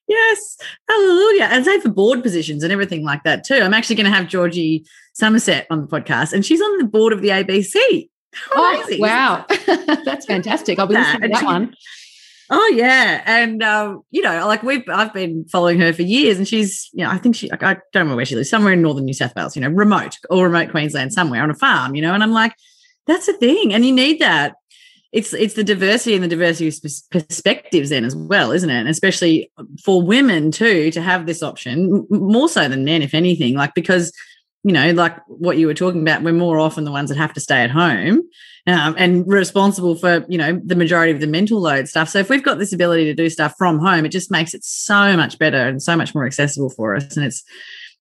Yes, 0.07 0.57
hallelujah. 0.87 1.45
And 1.45 1.65
say 1.65 1.79
for 1.79 1.89
board 1.89 2.21
positions 2.21 2.63
and 2.63 2.71
everything 2.71 3.03
like 3.03 3.23
that 3.23 3.43
too. 3.43 3.55
I'm 3.55 3.73
actually 3.73 3.95
going 3.95 4.05
to 4.05 4.15
have 4.15 4.27
Georgie 4.27 4.85
Somerset 5.13 5.65
on 5.71 5.81
the 5.81 5.87
podcast, 5.87 6.31
and 6.31 6.45
she's 6.45 6.61
on 6.61 6.77
the 6.77 6.85
board 6.85 7.13
of 7.13 7.21
the 7.21 7.29
ABC. 7.29 8.09
oh, 8.53 8.87
wow. 8.99 9.45
That's 10.05 10.25
fantastic. 10.25 10.77
I'll 10.77 10.87
be 10.87 10.93
listening 10.93 11.21
to 11.21 11.27
that 11.29 11.43
one. 11.43 11.75
Oh 12.49 12.73
yeah, 12.75 13.23
and 13.25 13.63
um, 13.63 14.03
you 14.11 14.21
know, 14.21 14.45
like 14.45 14.61
we've 14.61 14.83
I've 14.87 15.13
been 15.13 15.45
following 15.45 15.79
her 15.79 15.91
for 15.93 16.03
years, 16.03 16.37
and 16.37 16.47
she's 16.47 16.89
you 16.93 17.03
know 17.03 17.09
I 17.09 17.17
think 17.17 17.35
she 17.35 17.51
I 17.51 17.57
don't 17.57 17.81
remember 17.95 18.15
where 18.15 18.25
she 18.25 18.35
lives, 18.35 18.49
somewhere 18.49 18.73
in 18.73 18.81
northern 18.81 19.05
New 19.05 19.13
South 19.13 19.35
Wales, 19.35 19.55
you 19.55 19.61
know, 19.61 19.69
remote 19.69 20.17
or 20.29 20.45
remote 20.45 20.69
Queensland, 20.69 21.11
somewhere 21.11 21.41
on 21.41 21.49
a 21.49 21.55
farm, 21.55 21.95
you 21.95 22.01
know, 22.01 22.13
and 22.13 22.21
I'm 22.21 22.31
like, 22.31 22.53
that's 23.07 23.25
the 23.25 23.33
thing, 23.33 23.73
and 23.73 23.85
you 23.85 23.91
need 23.91 24.19
that. 24.19 24.55
It's 25.11 25.33
it's 25.33 25.55
the 25.55 25.63
diversity 25.63 26.13
and 26.13 26.23
the 26.23 26.27
diversity 26.27 26.67
of 26.67 26.75
perspectives 27.09 27.89
then 27.89 28.05
as 28.05 28.15
well, 28.15 28.51
isn't 28.51 28.69
it? 28.69 28.79
And 28.79 28.89
especially 28.89 29.51
for 29.83 30.01
women 30.01 30.51
too 30.51 30.91
to 30.91 31.01
have 31.01 31.25
this 31.25 31.41
option 31.41 32.05
more 32.09 32.49
so 32.49 32.67
than 32.67 32.85
men, 32.85 33.01
if 33.01 33.13
anything, 33.13 33.55
like 33.55 33.73
because 33.73 34.11
you 34.65 34.71
know, 34.71 34.91
like 34.93 35.15
what 35.27 35.59
you 35.59 35.67
were 35.67 35.75
talking 35.75 36.01
about, 36.01 36.23
we're 36.23 36.33
more 36.33 36.59
often 36.59 36.85
the 36.85 36.91
ones 36.91 37.09
that 37.09 37.19
have 37.19 37.33
to 37.33 37.39
stay 37.39 37.61
at 37.61 37.69
home 37.69 38.23
um, 38.65 38.95
and 38.97 39.23
responsible 39.27 39.93
for, 39.93 40.25
you 40.27 40.39
know, 40.39 40.59
the 40.65 40.75
majority 40.75 41.11
of 41.11 41.19
the 41.19 41.27
mental 41.27 41.61
load 41.61 41.87
stuff. 41.87 42.09
So 42.09 42.17
if 42.17 42.31
we've 42.31 42.41
got 42.41 42.57
this 42.57 42.73
ability 42.73 43.03
to 43.03 43.13
do 43.13 43.29
stuff 43.29 43.53
from 43.59 43.77
home, 43.77 44.05
it 44.05 44.09
just 44.09 44.31
makes 44.31 44.55
it 44.55 44.63
so 44.63 45.15
much 45.15 45.37
better 45.37 45.67
and 45.67 45.83
so 45.83 45.95
much 45.95 46.15
more 46.15 46.25
accessible 46.25 46.71
for 46.71 46.95
us. 46.95 47.15
And 47.15 47.27
it's, 47.27 47.43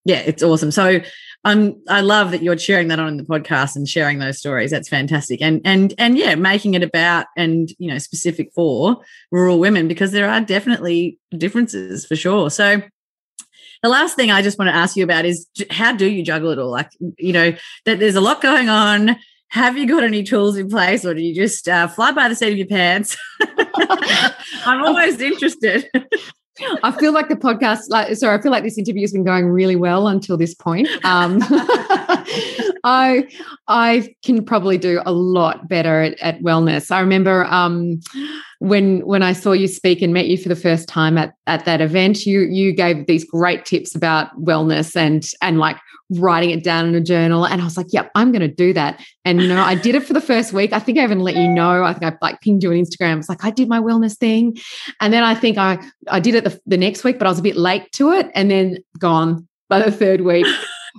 yeah, 0.06 0.20
it's 0.20 0.42
awesome. 0.42 0.70
So 0.70 1.02
I'm, 1.44 1.82
I 1.86 2.00
love 2.00 2.30
that 2.30 2.42
you're 2.42 2.56
sharing 2.56 2.88
that 2.88 2.98
on 2.98 3.18
the 3.18 3.24
podcast 3.24 3.76
and 3.76 3.86
sharing 3.86 4.18
those 4.18 4.38
stories. 4.38 4.70
That's 4.70 4.88
fantastic. 4.88 5.42
And, 5.42 5.60
and, 5.66 5.92
and 5.98 6.16
yeah, 6.16 6.34
making 6.34 6.72
it 6.72 6.82
about 6.82 7.26
and, 7.36 7.68
you 7.78 7.90
know, 7.90 7.98
specific 7.98 8.52
for 8.54 9.04
rural 9.30 9.58
women 9.58 9.86
because 9.86 10.12
there 10.12 10.30
are 10.30 10.40
definitely 10.40 11.18
differences 11.36 12.06
for 12.06 12.16
sure. 12.16 12.48
So, 12.48 12.80
the 13.84 13.90
last 13.90 14.16
thing 14.16 14.30
I 14.30 14.40
just 14.40 14.58
want 14.58 14.70
to 14.70 14.74
ask 14.74 14.96
you 14.96 15.04
about 15.04 15.26
is 15.26 15.46
how 15.70 15.92
do 15.92 16.10
you 16.10 16.24
juggle 16.24 16.50
it 16.50 16.58
all? 16.58 16.70
Like, 16.70 16.90
you 17.18 17.34
know, 17.34 17.52
that 17.84 17.98
there's 17.98 18.14
a 18.14 18.20
lot 18.20 18.40
going 18.40 18.70
on. 18.70 19.14
Have 19.48 19.76
you 19.76 19.86
got 19.86 20.02
any 20.02 20.22
tools 20.22 20.56
in 20.56 20.70
place 20.70 21.04
or 21.04 21.12
do 21.12 21.20
you 21.20 21.34
just 21.34 21.68
uh, 21.68 21.86
fly 21.86 22.10
by 22.10 22.30
the 22.30 22.34
seat 22.34 22.52
of 22.52 22.56
your 22.56 22.66
pants? 22.66 23.14
I'm 24.64 24.82
almost 24.82 25.20
interested. 25.20 25.86
I 26.82 26.92
feel 26.92 27.12
like 27.12 27.28
the 27.28 27.36
podcast, 27.36 27.90
like, 27.90 28.16
sorry, 28.16 28.38
I 28.38 28.40
feel 28.40 28.52
like 28.52 28.64
this 28.64 28.78
interview 28.78 29.02
has 29.02 29.12
been 29.12 29.24
going 29.24 29.46
really 29.46 29.76
well 29.76 30.08
until 30.08 30.38
this 30.38 30.54
point. 30.54 30.88
Um, 31.04 31.40
I 32.84 33.28
I 33.68 34.14
can 34.24 34.44
probably 34.44 34.78
do 34.78 35.02
a 35.04 35.12
lot 35.12 35.68
better 35.68 36.00
at, 36.00 36.18
at 36.20 36.40
wellness. 36.40 36.90
I 36.90 37.00
remember 37.00 37.44
um, 37.46 38.00
when 38.64 39.00
when 39.00 39.22
I 39.22 39.34
saw 39.34 39.52
you 39.52 39.68
speak 39.68 40.00
and 40.00 40.14
met 40.14 40.26
you 40.26 40.38
for 40.38 40.48
the 40.48 40.56
first 40.56 40.88
time 40.88 41.18
at 41.18 41.34
at 41.46 41.66
that 41.66 41.82
event, 41.82 42.24
you 42.24 42.40
you 42.40 42.72
gave 42.72 43.06
these 43.06 43.24
great 43.24 43.66
tips 43.66 43.94
about 43.94 44.34
wellness 44.42 44.96
and 44.96 45.22
and 45.42 45.58
like 45.58 45.76
writing 46.10 46.50
it 46.50 46.64
down 46.64 46.86
in 46.86 46.94
a 46.94 47.00
journal. 47.00 47.46
And 47.46 47.60
I 47.60 47.64
was 47.64 47.76
like, 47.76 47.88
yep, 47.90 48.10
I'm 48.14 48.32
going 48.32 48.40
to 48.40 48.48
do 48.48 48.72
that. 48.72 49.04
And 49.24 49.42
you 49.42 49.48
know, 49.48 49.62
I 49.62 49.74
did 49.74 49.94
it 49.94 50.04
for 50.04 50.14
the 50.14 50.20
first 50.20 50.54
week. 50.54 50.72
I 50.72 50.78
think 50.78 50.98
I 50.98 51.04
even 51.04 51.20
let 51.20 51.36
you 51.36 51.48
know. 51.48 51.84
I 51.84 51.92
think 51.92 52.10
I 52.10 52.16
like 52.22 52.40
pinged 52.40 52.62
you 52.62 52.70
on 52.70 52.76
Instagram. 52.76 53.18
It's 53.18 53.28
like 53.28 53.44
I 53.44 53.50
did 53.50 53.68
my 53.68 53.80
wellness 53.80 54.16
thing, 54.16 54.56
and 55.00 55.12
then 55.12 55.22
I 55.22 55.34
think 55.34 55.58
I 55.58 55.78
I 56.08 56.20
did 56.20 56.34
it 56.34 56.44
the, 56.44 56.58
the 56.64 56.78
next 56.78 57.04
week, 57.04 57.18
but 57.18 57.26
I 57.26 57.30
was 57.30 57.40
a 57.40 57.42
bit 57.42 57.56
late 57.56 57.92
to 57.92 58.12
it, 58.12 58.30
and 58.34 58.50
then 58.50 58.78
gone 58.98 59.46
by 59.68 59.80
the 59.80 59.92
third 59.92 60.22
week. 60.22 60.46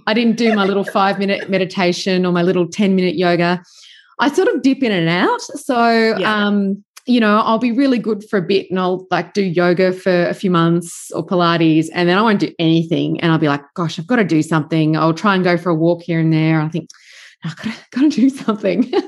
I 0.05 0.13
didn't 0.13 0.37
do 0.37 0.53
my 0.53 0.65
little 0.65 0.83
five 0.99 1.17
minute 1.17 1.49
meditation 1.49 2.25
or 2.25 2.31
my 2.31 2.43
little 2.43 2.67
10 2.67 2.95
minute 2.95 3.15
yoga. 3.15 3.63
I 4.19 4.31
sort 4.31 4.47
of 4.49 4.61
dip 4.61 4.83
in 4.83 4.91
and 4.91 5.09
out. 5.09 5.41
So, 5.41 6.17
yeah. 6.17 6.45
um, 6.45 6.83
you 7.05 7.19
know, 7.19 7.39
I'll 7.39 7.59
be 7.59 7.71
really 7.71 7.99
good 7.99 8.27
for 8.29 8.37
a 8.37 8.41
bit 8.41 8.69
and 8.69 8.79
I'll 8.79 9.05
like 9.11 9.33
do 9.33 9.43
yoga 9.43 9.93
for 9.93 10.25
a 10.25 10.33
few 10.33 10.49
months 10.49 11.11
or 11.11 11.25
Pilates, 11.25 11.87
and 11.93 12.09
then 12.09 12.17
I 12.17 12.21
won't 12.21 12.39
do 12.39 12.53
anything. 12.57 13.19
And 13.21 13.31
I'll 13.31 13.37
be 13.37 13.47
like, 13.47 13.61
gosh, 13.75 13.99
I've 13.99 14.07
got 14.07 14.15
to 14.15 14.23
do 14.23 14.41
something. 14.41 14.97
I'll 14.97 15.13
try 15.13 15.35
and 15.35 15.43
go 15.43 15.57
for 15.57 15.69
a 15.69 15.75
walk 15.75 16.01
here 16.01 16.19
and 16.19 16.33
there. 16.33 16.61
I 16.61 16.69
think, 16.69 16.89
I've 17.43 17.55
got 17.57 17.65
to, 17.65 17.79
got 17.91 18.01
to 18.01 18.09
do 18.09 18.29
something. 18.29 18.91
uh, 18.95 19.03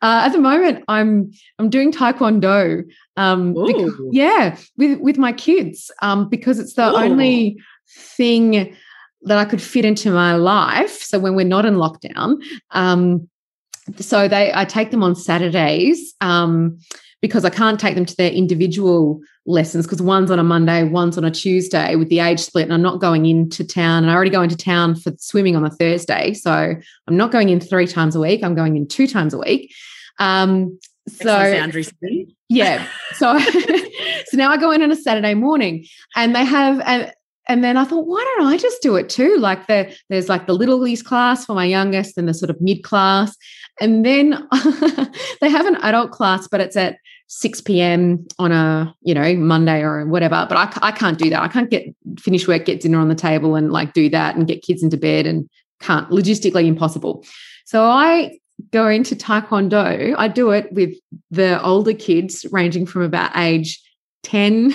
at 0.00 0.30
the 0.30 0.38
moment, 0.38 0.84
I'm 0.88 1.32
I'm 1.58 1.68
doing 1.68 1.92
Taekwondo. 1.92 2.84
Um, 3.16 3.52
because, 3.52 3.92
yeah, 4.10 4.56
with 4.76 5.00
with 5.00 5.18
my 5.18 5.32
kids, 5.32 5.90
um, 6.00 6.28
because 6.28 6.58
it's 6.58 6.74
the 6.74 6.90
Ooh. 6.90 6.96
only 6.96 7.60
thing 7.94 8.74
that 9.22 9.38
I 9.38 9.44
could 9.44 9.60
fit 9.60 9.84
into 9.84 10.10
my 10.10 10.34
life. 10.34 11.02
So 11.02 11.18
when 11.18 11.34
we're 11.34 11.46
not 11.46 11.66
in 11.66 11.74
lockdown, 11.74 12.42
um, 12.70 13.28
so 13.98 14.28
they 14.28 14.50
I 14.54 14.64
take 14.64 14.90
them 14.90 15.02
on 15.02 15.14
Saturdays 15.14 16.14
um, 16.22 16.78
because 17.24 17.42
I 17.42 17.48
can't 17.48 17.80
take 17.80 17.94
them 17.94 18.04
to 18.04 18.16
their 18.16 18.30
individual 18.30 19.18
lessons 19.46 19.86
because 19.86 20.02
one's 20.02 20.30
on 20.30 20.38
a 20.38 20.44
Monday, 20.44 20.84
one's 20.84 21.16
on 21.16 21.24
a 21.24 21.30
Tuesday 21.30 21.96
with 21.96 22.10
the 22.10 22.20
age 22.20 22.38
split, 22.38 22.64
and 22.64 22.74
I'm 22.74 22.82
not 22.82 23.00
going 23.00 23.24
into 23.24 23.64
town. 23.64 24.02
And 24.04 24.10
I 24.10 24.14
already 24.14 24.30
go 24.30 24.42
into 24.42 24.58
town 24.58 24.94
for 24.94 25.10
swimming 25.16 25.56
on 25.56 25.64
a 25.64 25.70
Thursday, 25.70 26.34
so 26.34 26.52
I'm 26.52 27.16
not 27.16 27.32
going 27.32 27.48
in 27.48 27.60
three 27.60 27.86
times 27.86 28.14
a 28.14 28.20
week. 28.20 28.44
I'm 28.44 28.54
going 28.54 28.76
in 28.76 28.86
two 28.86 29.06
times 29.06 29.32
a 29.32 29.38
week. 29.38 29.74
Um, 30.18 30.78
so 31.08 31.70
yeah, 32.50 32.86
so 33.14 33.38
so 34.26 34.36
now 34.36 34.50
I 34.50 34.58
go 34.58 34.70
in 34.70 34.82
on 34.82 34.92
a 34.92 34.96
Saturday 34.96 35.32
morning, 35.32 35.86
and 36.14 36.36
they 36.36 36.44
have 36.44 36.78
and 36.80 37.10
and 37.48 37.64
then 37.64 37.78
I 37.78 37.84
thought, 37.84 38.06
why 38.06 38.22
don't 38.36 38.48
I 38.48 38.58
just 38.58 38.82
do 38.82 38.96
it 38.96 39.08
too? 39.08 39.38
Like 39.38 39.66
the, 39.66 39.94
there's 40.10 40.28
like 40.28 40.46
the 40.46 40.54
little 40.54 40.78
least 40.78 41.06
class 41.06 41.46
for 41.46 41.54
my 41.54 41.64
youngest 41.64 42.18
and 42.18 42.28
the 42.28 42.34
sort 42.34 42.50
of 42.50 42.60
mid 42.60 42.82
class. 42.82 43.34
And 43.80 44.04
then 44.04 44.30
they 45.40 45.50
have 45.50 45.66
an 45.66 45.76
adult 45.76 46.10
class, 46.10 46.48
but 46.48 46.60
it's 46.60 46.76
at 46.76 46.96
6 47.26 47.60
p.m. 47.62 48.26
on 48.38 48.52
a, 48.52 48.94
you 49.02 49.14
know, 49.14 49.34
Monday 49.34 49.80
or 49.82 50.06
whatever. 50.06 50.46
But 50.48 50.56
I, 50.56 50.88
I 50.88 50.92
can't 50.92 51.18
do 51.18 51.30
that. 51.30 51.42
I 51.42 51.48
can't 51.48 51.70
get 51.70 51.94
finish 52.18 52.46
work, 52.46 52.64
get 52.64 52.80
dinner 52.80 52.98
on 52.98 53.08
the 53.08 53.14
table 53.14 53.56
and 53.56 53.72
like 53.72 53.92
do 53.92 54.08
that 54.10 54.36
and 54.36 54.46
get 54.46 54.62
kids 54.62 54.82
into 54.82 54.96
bed 54.96 55.26
and 55.26 55.48
can't 55.80 56.08
logistically 56.10 56.66
impossible. 56.66 57.24
So 57.64 57.84
I 57.84 58.38
go 58.70 58.88
into 58.88 59.16
Taekwondo. 59.16 60.14
I 60.16 60.28
do 60.28 60.50
it 60.50 60.72
with 60.72 60.94
the 61.30 61.62
older 61.62 61.94
kids 61.94 62.46
ranging 62.52 62.86
from 62.86 63.02
about 63.02 63.36
age 63.36 63.80
10 64.22 64.72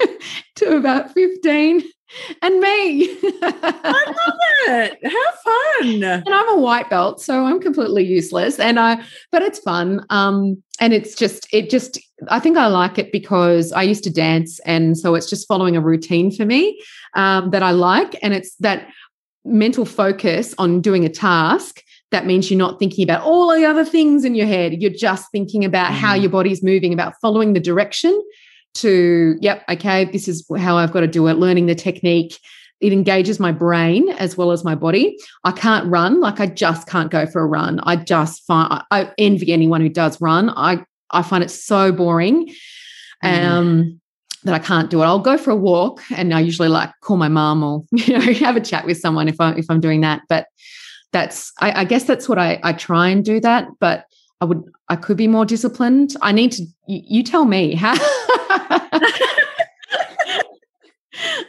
to 0.56 0.76
about 0.76 1.12
15 1.12 1.82
and 2.42 2.60
me. 2.60 3.18
I 3.42 4.04
love 4.06 4.38
it. 4.68 4.98
How 5.04 5.80
fun. 5.80 6.02
And 6.02 6.28
I'm 6.28 6.48
a 6.50 6.60
white 6.60 6.90
belt, 6.90 7.20
so 7.20 7.44
I'm 7.44 7.60
completely 7.60 8.04
useless. 8.04 8.58
And 8.58 8.78
I 8.78 9.02
but 9.30 9.42
it's 9.42 9.58
fun. 9.58 10.04
Um 10.10 10.62
and 10.80 10.92
it's 10.92 11.14
just 11.14 11.46
it 11.52 11.70
just 11.70 11.98
I 12.28 12.40
think 12.40 12.56
I 12.56 12.66
like 12.66 12.98
it 12.98 13.12
because 13.12 13.72
I 13.72 13.82
used 13.82 14.04
to 14.04 14.10
dance 14.10 14.60
and 14.60 14.98
so 14.98 15.14
it's 15.14 15.28
just 15.28 15.48
following 15.48 15.76
a 15.76 15.80
routine 15.80 16.30
for 16.30 16.44
me 16.44 16.80
um 17.14 17.50
that 17.50 17.62
I 17.62 17.70
like 17.70 18.16
and 18.22 18.34
it's 18.34 18.54
that 18.56 18.88
mental 19.44 19.84
focus 19.84 20.54
on 20.58 20.80
doing 20.80 21.04
a 21.04 21.08
task 21.08 21.82
that 22.10 22.26
means 22.26 22.50
you're 22.50 22.58
not 22.58 22.78
thinking 22.78 23.04
about 23.04 23.22
all 23.22 23.54
the 23.54 23.64
other 23.64 23.84
things 23.84 24.24
in 24.24 24.34
your 24.34 24.46
head. 24.46 24.82
You're 24.82 24.90
just 24.90 25.30
thinking 25.30 25.64
about 25.64 25.92
mm. 25.92 25.94
how 25.94 26.14
your 26.14 26.30
body's 26.30 26.60
moving, 26.60 26.92
about 26.92 27.14
following 27.22 27.52
the 27.52 27.60
direction 27.60 28.20
to, 28.74 29.36
yep, 29.40 29.64
okay, 29.68 30.04
this 30.06 30.28
is 30.28 30.46
how 30.58 30.76
I've 30.76 30.92
got 30.92 31.00
to 31.00 31.06
do 31.06 31.26
it, 31.28 31.34
learning 31.34 31.66
the 31.66 31.74
technique. 31.74 32.38
It 32.80 32.92
engages 32.92 33.38
my 33.38 33.52
brain 33.52 34.08
as 34.10 34.36
well 34.36 34.52
as 34.52 34.64
my 34.64 34.74
body. 34.74 35.18
I 35.44 35.52
can't 35.52 35.86
run, 35.90 36.20
like 36.20 36.40
I 36.40 36.46
just 36.46 36.86
can't 36.86 37.10
go 37.10 37.26
for 37.26 37.42
a 37.42 37.46
run. 37.46 37.80
I 37.82 37.96
just 37.96 38.46
find 38.46 38.82
I 38.90 39.12
envy 39.18 39.52
anyone 39.52 39.82
who 39.82 39.90
does 39.90 40.18
run. 40.20 40.50
I 40.50 40.84
I 41.10 41.22
find 41.22 41.44
it 41.44 41.50
so 41.50 41.92
boring. 41.92 42.54
Mm. 43.22 43.44
Um 43.44 44.00
that 44.44 44.54
I 44.54 44.58
can't 44.58 44.88
do 44.88 45.02
it. 45.02 45.04
I'll 45.04 45.18
go 45.18 45.36
for 45.36 45.50
a 45.50 45.56
walk 45.56 46.02
and 46.10 46.32
I 46.32 46.40
usually 46.40 46.68
like 46.68 46.90
call 47.02 47.16
my 47.16 47.28
mom 47.28 47.62
or 47.62 47.84
you 47.92 48.18
know 48.18 48.32
have 48.34 48.56
a 48.56 48.60
chat 48.60 48.86
with 48.86 48.98
someone 48.98 49.28
if 49.28 49.40
I 49.40 49.52
if 49.52 49.66
I'm 49.68 49.80
doing 49.80 50.00
that. 50.00 50.22
But 50.28 50.46
that's 51.12 51.52
I, 51.60 51.80
I 51.80 51.84
guess 51.84 52.04
that's 52.04 52.28
what 52.28 52.38
I, 52.38 52.60
I 52.62 52.72
try 52.72 53.08
and 53.08 53.24
do 53.24 53.40
that, 53.40 53.68
but 53.80 54.06
I 54.40 54.46
would 54.46 54.62
I 54.88 54.96
could 54.96 55.16
be 55.16 55.28
more 55.28 55.44
disciplined. 55.44 56.16
I 56.22 56.32
need 56.32 56.52
to 56.52 56.62
you, 56.86 57.02
you 57.06 57.22
tell 57.22 57.44
me 57.44 57.74
how 57.74 57.94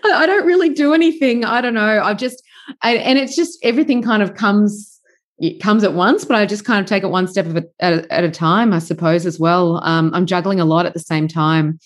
I 0.04 0.25
don't 0.25 0.45
really 0.45 0.69
do 0.69 0.93
anything. 0.93 1.45
I 1.45 1.62
don't 1.62 1.73
know. 1.73 2.01
I've 2.04 2.17
just 2.17 2.41
I, 2.82 2.95
and 2.95 3.17
it's 3.17 3.36
just 3.36 3.58
everything 3.63 4.01
kind 4.01 4.23
of 4.23 4.36
comes 4.36 4.99
it 5.39 5.60
comes 5.60 5.84
at 5.84 5.93
once, 5.93 6.23
but 6.23 6.36
I 6.36 6.45
just 6.45 6.65
kind 6.65 6.80
of 6.80 6.86
take 6.86 7.04
it 7.04 7.08
one 7.08 7.27
step 7.27 7.47
at 7.80 7.93
a, 7.93 8.13
at 8.13 8.23
a 8.23 8.30
time, 8.30 8.73
I 8.73 8.80
suppose, 8.80 9.25
as 9.25 9.39
well. 9.39 9.84
Um, 9.84 10.12
I'm 10.13 10.27
juggling 10.27 10.60
a 10.60 10.65
lot 10.65 10.86
at 10.86 10.93
the 10.93 10.99
same 10.99 11.27
time. 11.27 11.80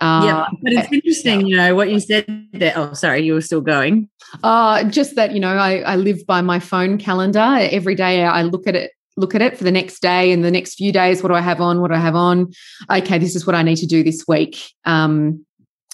Uh, 0.00 0.22
yeah, 0.24 0.46
but 0.62 0.72
it's 0.72 0.92
interesting, 0.92 1.46
you 1.46 1.56
know, 1.56 1.74
what 1.74 1.90
you 1.90 1.98
said 1.98 2.24
there. 2.52 2.72
Oh, 2.76 2.92
sorry, 2.92 3.24
you 3.24 3.34
were 3.34 3.40
still 3.40 3.60
going. 3.60 4.08
Uh, 4.42 4.84
just 4.84 5.16
that, 5.16 5.32
you 5.32 5.40
know, 5.40 5.56
I, 5.56 5.80
I 5.80 5.96
live 5.96 6.24
by 6.26 6.42
my 6.42 6.60
phone 6.60 6.96
calendar. 6.96 7.40
Every 7.40 7.96
day 7.96 8.24
I 8.24 8.42
look 8.42 8.66
at 8.68 8.76
it, 8.76 8.92
look 9.16 9.34
at 9.34 9.42
it 9.42 9.56
for 9.56 9.64
the 9.64 9.70
next 9.70 10.00
day 10.00 10.32
and 10.32 10.44
the 10.44 10.50
next 10.50 10.74
few 10.74 10.92
days. 10.92 11.22
What 11.22 11.28
do 11.28 11.34
I 11.34 11.40
have 11.40 11.60
on? 11.60 11.80
What 11.80 11.88
do 11.88 11.94
I 11.94 12.00
have 12.00 12.16
on? 12.16 12.52
Okay, 12.90 13.18
this 13.18 13.36
is 13.36 13.46
what 13.46 13.54
I 13.54 13.62
need 13.62 13.76
to 13.76 13.86
do 13.86 14.02
this 14.02 14.24
week. 14.26 14.58
Um, 14.84 15.44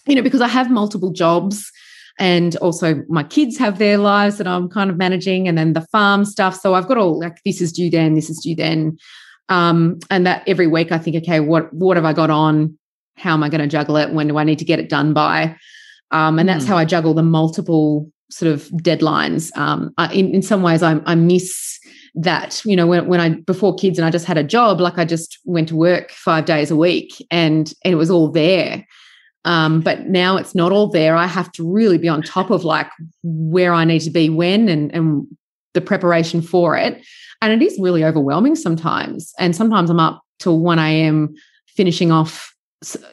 you 0.06 0.14
know, 0.14 0.22
because 0.22 0.40
I 0.40 0.48
have 0.48 0.70
multiple 0.70 1.10
jobs 1.10 1.70
and 2.18 2.56
also 2.56 3.02
my 3.08 3.22
kids 3.22 3.58
have 3.58 3.78
their 3.78 3.96
lives 3.96 4.38
that 4.38 4.46
I'm 4.46 4.68
kind 4.68 4.90
of 4.90 4.96
managing, 4.96 5.46
and 5.46 5.56
then 5.56 5.72
the 5.72 5.86
farm 5.92 6.24
stuff. 6.24 6.60
So 6.60 6.74
I've 6.74 6.88
got 6.88 6.98
all 6.98 7.18
like 7.18 7.38
this 7.44 7.60
is 7.60 7.72
due 7.72 7.90
then, 7.90 8.14
this 8.14 8.28
is 8.28 8.38
due 8.38 8.56
then, 8.56 8.98
um, 9.48 9.98
and 10.10 10.26
that 10.26 10.42
every 10.46 10.66
week 10.66 10.90
I 10.90 10.98
think, 10.98 11.16
okay, 11.16 11.40
what 11.40 11.72
what 11.72 11.96
have 11.96 12.04
I 12.04 12.12
got 12.12 12.30
on? 12.30 12.76
How 13.16 13.34
am 13.34 13.42
I 13.42 13.48
going 13.48 13.60
to 13.60 13.66
juggle 13.68 13.96
it? 13.96 14.12
When 14.12 14.28
do 14.28 14.38
I 14.38 14.44
need 14.44 14.58
to 14.58 14.64
get 14.64 14.78
it 14.78 14.88
done 14.88 15.12
by? 15.12 15.56
Um, 16.10 16.38
and 16.38 16.48
that's 16.48 16.64
mm. 16.64 16.68
how 16.68 16.76
I 16.76 16.84
juggle 16.84 17.14
the 17.14 17.22
multiple 17.22 18.10
sort 18.30 18.52
of 18.52 18.68
deadlines. 18.70 19.56
Um, 19.56 19.92
I, 19.98 20.12
in 20.12 20.34
in 20.34 20.42
some 20.42 20.62
ways, 20.62 20.82
I, 20.82 21.00
I 21.06 21.14
miss 21.14 21.77
that 22.20 22.60
you 22.64 22.74
know 22.74 22.86
when, 22.86 23.06
when 23.06 23.20
i 23.20 23.28
before 23.30 23.74
kids 23.74 23.98
and 23.98 24.04
i 24.04 24.10
just 24.10 24.26
had 24.26 24.36
a 24.36 24.42
job 24.42 24.80
like 24.80 24.98
i 24.98 25.04
just 25.04 25.38
went 25.44 25.68
to 25.68 25.76
work 25.76 26.10
five 26.10 26.44
days 26.44 26.70
a 26.70 26.76
week 26.76 27.24
and, 27.30 27.72
and 27.84 27.92
it 27.92 27.96
was 27.96 28.10
all 28.10 28.28
there 28.28 28.84
um, 29.44 29.80
but 29.80 30.08
now 30.08 30.36
it's 30.36 30.54
not 30.54 30.72
all 30.72 30.88
there. 30.88 31.16
I 31.16 31.26
have 31.26 31.50
to 31.52 31.66
really 31.66 31.96
be 31.96 32.08
on 32.08 32.22
top 32.22 32.50
of 32.50 32.64
like 32.64 32.90
where 33.22 33.72
I 33.72 33.84
need 33.84 34.00
to 34.00 34.10
be 34.10 34.28
when 34.28 34.68
and, 34.68 34.94
and 34.94 35.26
the 35.72 35.80
preparation 35.80 36.42
for 36.42 36.76
it. 36.76 37.02
And 37.40 37.52
it 37.52 37.64
is 37.64 37.78
really 37.80 38.04
overwhelming 38.04 38.56
sometimes. 38.56 39.32
And 39.38 39.56
sometimes 39.56 39.88
I'm 39.88 40.00
up 40.00 40.22
till 40.38 40.58
1 40.58 40.78
a.m. 40.78 41.34
finishing 41.66 42.12
off 42.12 42.54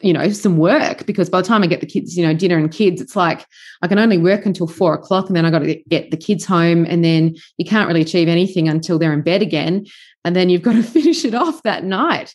you 0.00 0.12
know 0.12 0.30
some 0.30 0.58
work 0.58 1.06
because 1.06 1.28
by 1.28 1.40
the 1.40 1.48
time 1.48 1.64
i 1.64 1.66
get 1.66 1.80
the 1.80 1.86
kids 1.86 2.16
you 2.16 2.24
know 2.24 2.32
dinner 2.32 2.56
and 2.56 2.70
kids 2.70 3.00
it's 3.00 3.16
like 3.16 3.44
i 3.82 3.88
can 3.88 3.98
only 3.98 4.16
work 4.16 4.46
until 4.46 4.68
four 4.68 4.94
o'clock 4.94 5.26
and 5.26 5.34
then 5.34 5.44
i 5.44 5.50
got 5.50 5.58
to 5.58 5.74
get 5.88 6.12
the 6.12 6.16
kids 6.16 6.44
home 6.44 6.84
and 6.84 7.04
then 7.04 7.34
you 7.58 7.64
can't 7.64 7.88
really 7.88 8.00
achieve 8.00 8.28
anything 8.28 8.68
until 8.68 8.96
they're 8.96 9.12
in 9.12 9.22
bed 9.22 9.42
again 9.42 9.84
and 10.24 10.36
then 10.36 10.48
you've 10.48 10.62
got 10.62 10.74
to 10.74 10.82
finish 10.98 11.24
it 11.24 11.34
off 11.34 11.64
that 11.64 11.82
night 11.82 12.32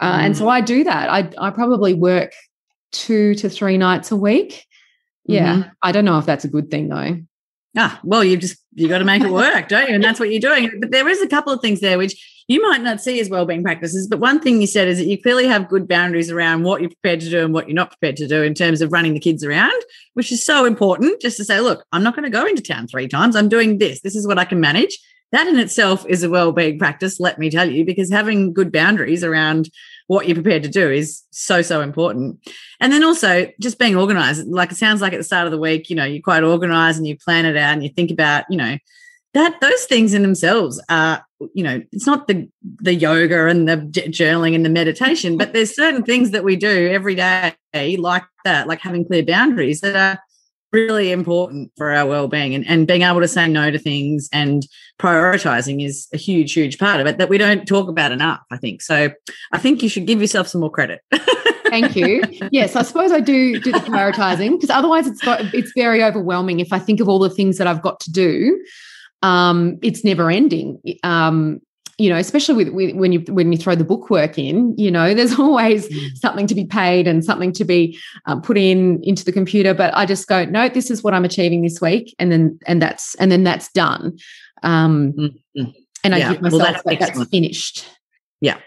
uh, 0.00 0.12
mm. 0.12 0.24
and 0.24 0.36
so 0.36 0.48
i 0.48 0.60
do 0.60 0.82
that 0.82 1.08
i, 1.08 1.30
I 1.38 1.50
probably 1.50 1.94
work 1.94 2.32
two 2.92 3.34
to 3.36 3.48
three 3.48 3.78
nights 3.78 4.12
a 4.12 4.16
week. 4.16 4.66
Yeah. 5.24 5.54
Mm-hmm. 5.54 5.68
I 5.82 5.92
don't 5.92 6.04
know 6.04 6.18
if 6.18 6.26
that's 6.26 6.44
a 6.44 6.48
good 6.48 6.70
thing 6.70 6.88
though. 6.88 7.18
Ah, 7.76 7.98
well, 8.04 8.22
you 8.22 8.36
just 8.36 8.58
you 8.74 8.86
got 8.86 8.98
to 8.98 9.04
make 9.04 9.22
it 9.22 9.30
work, 9.30 9.68
don't 9.68 9.88
you? 9.88 9.94
And 9.94 10.04
that's 10.04 10.20
what 10.20 10.30
you're 10.30 10.40
doing. 10.40 10.70
But 10.78 10.90
there 10.90 11.08
is 11.08 11.22
a 11.22 11.28
couple 11.28 11.52
of 11.52 11.60
things 11.60 11.80
there 11.80 11.98
which 11.98 12.31
you 12.52 12.62
might 12.62 12.82
not 12.82 13.00
see 13.00 13.18
as 13.20 13.30
well-being 13.30 13.62
practices. 13.62 14.06
But 14.06 14.20
one 14.20 14.40
thing 14.40 14.60
you 14.60 14.66
said 14.66 14.86
is 14.86 14.98
that 14.98 15.06
you 15.06 15.20
clearly 15.20 15.46
have 15.46 15.68
good 15.68 15.88
boundaries 15.88 16.30
around 16.30 16.64
what 16.64 16.80
you're 16.80 16.90
prepared 16.90 17.20
to 17.20 17.30
do 17.30 17.44
and 17.44 17.54
what 17.54 17.66
you're 17.66 17.74
not 17.74 17.90
prepared 17.90 18.16
to 18.16 18.28
do 18.28 18.42
in 18.42 18.54
terms 18.54 18.80
of 18.80 18.92
running 18.92 19.14
the 19.14 19.20
kids 19.20 19.42
around, 19.42 19.82
which 20.14 20.30
is 20.30 20.44
so 20.44 20.64
important. 20.66 21.20
Just 21.20 21.38
to 21.38 21.44
say, 21.44 21.60
look, 21.60 21.84
I'm 21.92 22.02
not 22.02 22.14
going 22.14 22.24
to 22.24 22.30
go 22.30 22.46
into 22.46 22.62
town 22.62 22.86
three 22.88 23.08
times. 23.08 23.36
I'm 23.36 23.48
doing 23.48 23.78
this. 23.78 24.02
This 24.02 24.16
is 24.16 24.26
what 24.26 24.38
I 24.38 24.44
can 24.44 24.60
manage. 24.60 24.98
That 25.32 25.46
in 25.46 25.58
itself 25.58 26.04
is 26.06 26.22
a 26.22 26.28
well-being 26.28 26.78
practice, 26.78 27.18
let 27.18 27.38
me 27.38 27.48
tell 27.48 27.68
you, 27.68 27.86
because 27.86 28.10
having 28.10 28.52
good 28.52 28.70
boundaries 28.70 29.24
around 29.24 29.70
what 30.06 30.28
you're 30.28 30.34
prepared 30.34 30.62
to 30.62 30.68
do 30.68 30.90
is 30.90 31.22
so 31.30 31.62
so 31.62 31.80
important 31.80 32.38
and 32.80 32.92
then 32.92 33.02
also 33.02 33.50
just 33.60 33.78
being 33.78 33.96
organized 33.96 34.46
like 34.48 34.70
it 34.70 34.76
sounds 34.76 35.00
like 35.00 35.14
at 35.14 35.16
the 35.16 35.24
start 35.24 35.46
of 35.46 35.52
the 35.52 35.58
week 35.58 35.88
you 35.88 35.96
know 35.96 36.04
you're 36.04 36.20
quite 36.20 36.42
organized 36.42 36.98
and 36.98 37.06
you 37.06 37.16
plan 37.16 37.46
it 37.46 37.56
out 37.56 37.72
and 37.72 37.82
you 37.82 37.88
think 37.88 38.10
about 38.10 38.44
you 38.50 38.58
know 38.58 38.76
that 39.34 39.60
those 39.60 39.84
things 39.84 40.14
in 40.14 40.22
themselves 40.22 40.82
are 40.88 41.24
you 41.54 41.62
know 41.64 41.82
it's 41.92 42.06
not 42.06 42.28
the 42.28 42.48
the 42.80 42.94
yoga 42.94 43.46
and 43.46 43.68
the 43.68 43.76
journaling 43.76 44.54
and 44.54 44.64
the 44.64 44.70
meditation 44.70 45.36
but 45.36 45.52
there's 45.52 45.74
certain 45.74 46.02
things 46.02 46.30
that 46.30 46.44
we 46.44 46.56
do 46.56 46.88
every 46.90 47.14
day 47.14 47.54
like 47.98 48.24
that 48.44 48.68
like 48.68 48.80
having 48.80 49.04
clear 49.04 49.24
boundaries 49.24 49.80
that 49.80 49.96
are 49.96 50.20
really 50.72 51.12
important 51.12 51.70
for 51.76 51.92
our 51.92 52.06
well-being 52.06 52.54
and, 52.54 52.66
and 52.66 52.86
being 52.86 53.02
able 53.02 53.20
to 53.20 53.28
say 53.28 53.46
no 53.46 53.70
to 53.70 53.78
things 53.78 54.28
and 54.32 54.66
prioritizing 54.98 55.84
is 55.84 56.08
a 56.12 56.16
huge 56.16 56.52
huge 56.52 56.78
part 56.78 57.00
of 57.00 57.06
it 57.06 57.18
that 57.18 57.28
we 57.28 57.38
don't 57.38 57.66
talk 57.66 57.88
about 57.88 58.12
enough 58.12 58.40
i 58.50 58.56
think. 58.56 58.80
So 58.82 59.10
i 59.52 59.58
think 59.58 59.82
you 59.82 59.88
should 59.88 60.06
give 60.06 60.20
yourself 60.20 60.48
some 60.48 60.60
more 60.60 60.70
credit. 60.70 61.00
Thank 61.66 61.96
you. 61.96 62.22
Yes 62.50 62.76
i 62.76 62.82
suppose 62.82 63.12
i 63.12 63.20
do 63.20 63.58
do 63.60 63.72
the 63.72 63.78
prioritizing 63.78 64.52
because 64.52 64.70
otherwise 64.70 65.06
it's 65.06 65.22
got 65.22 65.40
it's 65.54 65.72
very 65.74 66.04
overwhelming 66.04 66.60
if 66.60 66.72
i 66.72 66.78
think 66.78 67.00
of 67.00 67.08
all 67.08 67.18
the 67.18 67.30
things 67.30 67.58
that 67.58 67.66
i've 67.66 67.82
got 67.82 67.98
to 68.00 68.12
do 68.12 68.62
um, 69.22 69.78
it's 69.82 70.04
never 70.04 70.30
ending 70.30 70.80
um, 71.02 71.60
you 71.98 72.08
know, 72.08 72.16
especially 72.16 72.64
with, 72.64 72.74
with, 72.74 72.96
when 72.96 73.12
you 73.12 73.20
when 73.28 73.52
you 73.52 73.58
throw 73.58 73.74
the 73.74 73.84
bookwork 73.84 74.38
in, 74.38 74.74
you 74.76 74.90
know, 74.90 75.14
there's 75.14 75.34
always 75.38 75.88
mm. 75.88 76.16
something 76.16 76.46
to 76.46 76.54
be 76.54 76.64
paid 76.64 77.06
and 77.06 77.24
something 77.24 77.52
to 77.52 77.64
be 77.64 77.98
um, 78.26 78.42
put 78.42 78.58
in 78.58 79.00
into 79.04 79.24
the 79.24 79.32
computer. 79.32 79.74
But 79.74 79.94
I 79.94 80.06
just 80.06 80.26
go, 80.26 80.44
no, 80.44 80.68
this 80.68 80.90
is 80.90 81.02
what 81.02 81.14
I'm 81.14 81.24
achieving 81.24 81.62
this 81.62 81.80
week, 81.80 82.14
and 82.18 82.32
then 82.32 82.58
and 82.66 82.80
that's 82.80 83.14
and 83.16 83.30
then 83.30 83.44
that's 83.44 83.70
done. 83.72 84.18
Um, 84.62 85.12
mm-hmm. 85.12 85.70
And 86.04 86.14
I 86.14 86.18
yeah. 86.18 86.32
give 86.32 86.42
myself 86.42 86.62
well, 86.62 86.72
that's, 86.72 86.82
that 86.84 87.14
that's 87.14 87.28
finished. 87.28 87.86
Yeah, 88.40 88.58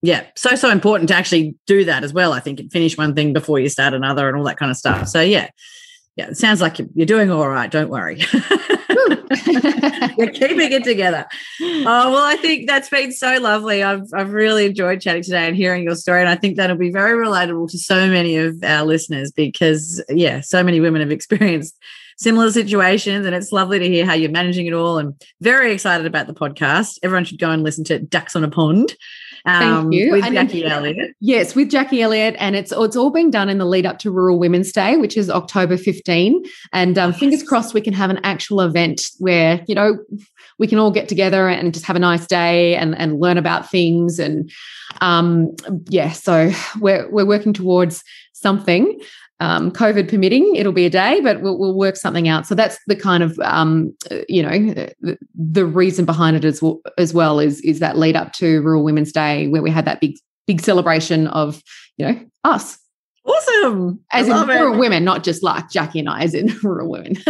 yeah, 0.00 0.26
so 0.36 0.54
so 0.54 0.70
important 0.70 1.08
to 1.08 1.14
actually 1.16 1.56
do 1.66 1.84
that 1.84 2.04
as 2.04 2.12
well. 2.12 2.32
I 2.32 2.40
think 2.40 2.60
and 2.60 2.72
finish 2.72 2.96
one 2.96 3.14
thing 3.14 3.32
before 3.32 3.58
you 3.58 3.68
start 3.68 3.92
another 3.92 4.28
and 4.28 4.38
all 4.38 4.44
that 4.44 4.56
kind 4.56 4.70
of 4.70 4.76
stuff. 4.76 5.08
So 5.08 5.20
yeah, 5.20 5.50
yeah, 6.18 6.30
it 6.30 6.36
sounds 6.36 6.60
like 6.60 6.80
you're 6.96 7.06
doing 7.06 7.30
all 7.30 7.48
right. 7.48 7.70
Don't 7.70 7.90
worry. 7.90 8.20
You're 10.18 10.32
keeping 10.32 10.72
it 10.72 10.82
together. 10.82 11.26
Oh, 11.60 12.10
well, 12.10 12.24
I 12.24 12.36
think 12.40 12.66
that's 12.66 12.88
been 12.88 13.12
so 13.12 13.38
lovely. 13.38 13.84
I've, 13.84 14.02
I've 14.12 14.32
really 14.32 14.66
enjoyed 14.66 15.00
chatting 15.00 15.22
today 15.22 15.46
and 15.46 15.56
hearing 15.56 15.84
your 15.84 15.94
story. 15.94 16.20
And 16.20 16.28
I 16.28 16.34
think 16.34 16.56
that'll 16.56 16.76
be 16.76 16.90
very 16.90 17.24
relatable 17.24 17.70
to 17.70 17.78
so 17.78 18.08
many 18.08 18.36
of 18.36 18.64
our 18.64 18.84
listeners 18.84 19.30
because, 19.30 20.02
yeah, 20.08 20.40
so 20.40 20.64
many 20.64 20.80
women 20.80 21.02
have 21.02 21.12
experienced 21.12 21.76
similar 22.18 22.50
situations. 22.50 23.24
And 23.24 23.34
it's 23.34 23.52
lovely 23.52 23.78
to 23.78 23.88
hear 23.88 24.04
how 24.04 24.12
you're 24.12 24.30
managing 24.30 24.66
it 24.66 24.72
all. 24.72 24.98
And 24.98 25.14
very 25.40 25.72
excited 25.72 26.06
about 26.06 26.26
the 26.26 26.34
podcast. 26.34 26.98
Everyone 27.02 27.24
should 27.24 27.38
go 27.38 27.50
and 27.50 27.62
listen 27.62 27.84
to 27.84 27.98
Ducks 27.98 28.36
on 28.36 28.44
a 28.44 28.50
Pond. 28.50 28.94
Um, 29.46 29.90
Thank 29.90 29.94
you. 29.94 30.12
With 30.12 30.24
and 30.24 30.34
Jackie 30.34 30.64
Elliott. 30.64 31.14
Yes, 31.20 31.54
with 31.54 31.70
Jackie 31.70 32.02
Elliott. 32.02 32.34
And 32.38 32.56
it's 32.56 32.72
it's 32.76 32.96
all 32.96 33.10
being 33.10 33.30
done 33.30 33.48
in 33.48 33.58
the 33.58 33.64
lead 33.64 33.86
up 33.86 33.98
to 34.00 34.10
Rural 34.10 34.38
Women's 34.38 34.72
Day, 34.72 34.96
which 34.96 35.16
is 35.16 35.30
October 35.30 35.76
15. 35.76 36.44
And 36.72 36.98
um, 36.98 37.12
fingers 37.12 37.42
crossed 37.42 37.72
we 37.72 37.80
can 37.80 37.94
have 37.94 38.10
an 38.10 38.20
actual 38.24 38.60
event 38.60 39.06
where, 39.18 39.64
you 39.68 39.74
know, 39.74 39.98
we 40.58 40.66
can 40.66 40.78
all 40.78 40.90
get 40.90 41.08
together 41.08 41.48
and 41.48 41.72
just 41.72 41.86
have 41.86 41.96
a 41.96 42.00
nice 42.00 42.26
day 42.26 42.74
and, 42.74 42.98
and 42.98 43.20
learn 43.20 43.38
about 43.38 43.70
things. 43.70 44.18
And 44.18 44.50
um, 45.00 45.54
yeah, 45.88 46.10
so 46.10 46.50
we're, 46.80 47.08
we're 47.10 47.26
working 47.26 47.52
towards 47.52 48.02
something 48.32 49.00
um, 49.40 49.70
COVID 49.70 50.08
permitting, 50.08 50.56
it'll 50.56 50.72
be 50.72 50.86
a 50.86 50.90
day, 50.90 51.20
but 51.20 51.40
we'll, 51.40 51.58
we'll, 51.58 51.74
work 51.74 51.96
something 51.96 52.26
out. 52.26 52.46
So 52.46 52.54
that's 52.56 52.78
the 52.88 52.96
kind 52.96 53.22
of 53.22 53.38
um, 53.40 53.94
you 54.28 54.42
know 54.42 54.50
the, 55.00 55.18
the, 55.34 55.64
reason 55.64 56.04
behind 56.04 56.36
it 56.36 56.44
as 56.44 56.60
well, 56.60 56.80
as 56.98 57.14
well 57.14 57.38
is 57.38 57.60
is 57.60 57.78
that 57.78 57.96
lead 57.96 58.16
up 58.16 58.32
to 58.34 58.60
Rural 58.62 58.82
Women's 58.82 59.12
Day 59.12 59.46
where 59.46 59.62
we 59.62 59.70
had 59.70 59.84
that 59.84 60.00
big 60.00 60.16
big 60.46 60.60
celebration 60.60 61.28
of 61.28 61.62
you 61.96 62.06
know 62.06 62.20
us. 62.42 62.78
Awesome, 63.24 64.00
as 64.10 64.26
in 64.26 64.48
rural 64.48 64.78
women, 64.78 65.04
not 65.04 65.22
just 65.22 65.42
like 65.42 65.70
Jackie 65.70 66.00
and 66.00 66.08
I, 66.08 66.22
as 66.22 66.34
in 66.34 66.48
rural 66.62 66.90
women. 66.90 67.14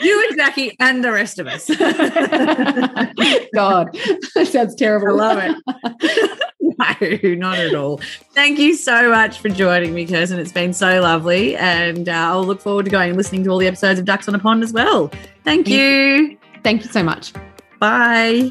you 0.00 0.28
and 0.28 0.36
Jackie 0.36 0.76
and 0.80 1.04
the 1.04 1.12
rest 1.12 1.38
of 1.38 1.46
us. 1.46 1.68
God, 3.54 3.92
that 4.34 4.48
sounds 4.50 4.74
terrible. 4.74 5.20
I 5.20 5.34
love 5.34 5.56
it. 6.00 6.40
no, 7.00 7.34
not 7.34 7.58
at 7.58 7.74
all. 7.74 8.00
Thank 8.32 8.58
you 8.58 8.74
so 8.74 9.10
much 9.10 9.40
for 9.40 9.48
joining 9.48 9.94
me, 9.94 10.06
Kirsten. 10.06 10.38
It's 10.38 10.52
been 10.52 10.72
so 10.72 11.00
lovely. 11.00 11.56
And 11.56 12.08
uh, 12.08 12.12
I'll 12.12 12.44
look 12.44 12.60
forward 12.60 12.84
to 12.86 12.90
going 12.90 13.10
and 13.10 13.16
listening 13.16 13.44
to 13.44 13.50
all 13.50 13.58
the 13.58 13.66
episodes 13.66 13.98
of 13.98 14.04
Ducks 14.04 14.28
on 14.28 14.34
a 14.34 14.38
Pond 14.38 14.62
as 14.62 14.72
well. 14.72 15.10
Thank 15.44 15.68
you. 15.68 16.38
Thank 16.62 16.84
you 16.84 16.90
so 16.90 17.02
much. 17.02 17.32
Bye. 17.78 18.50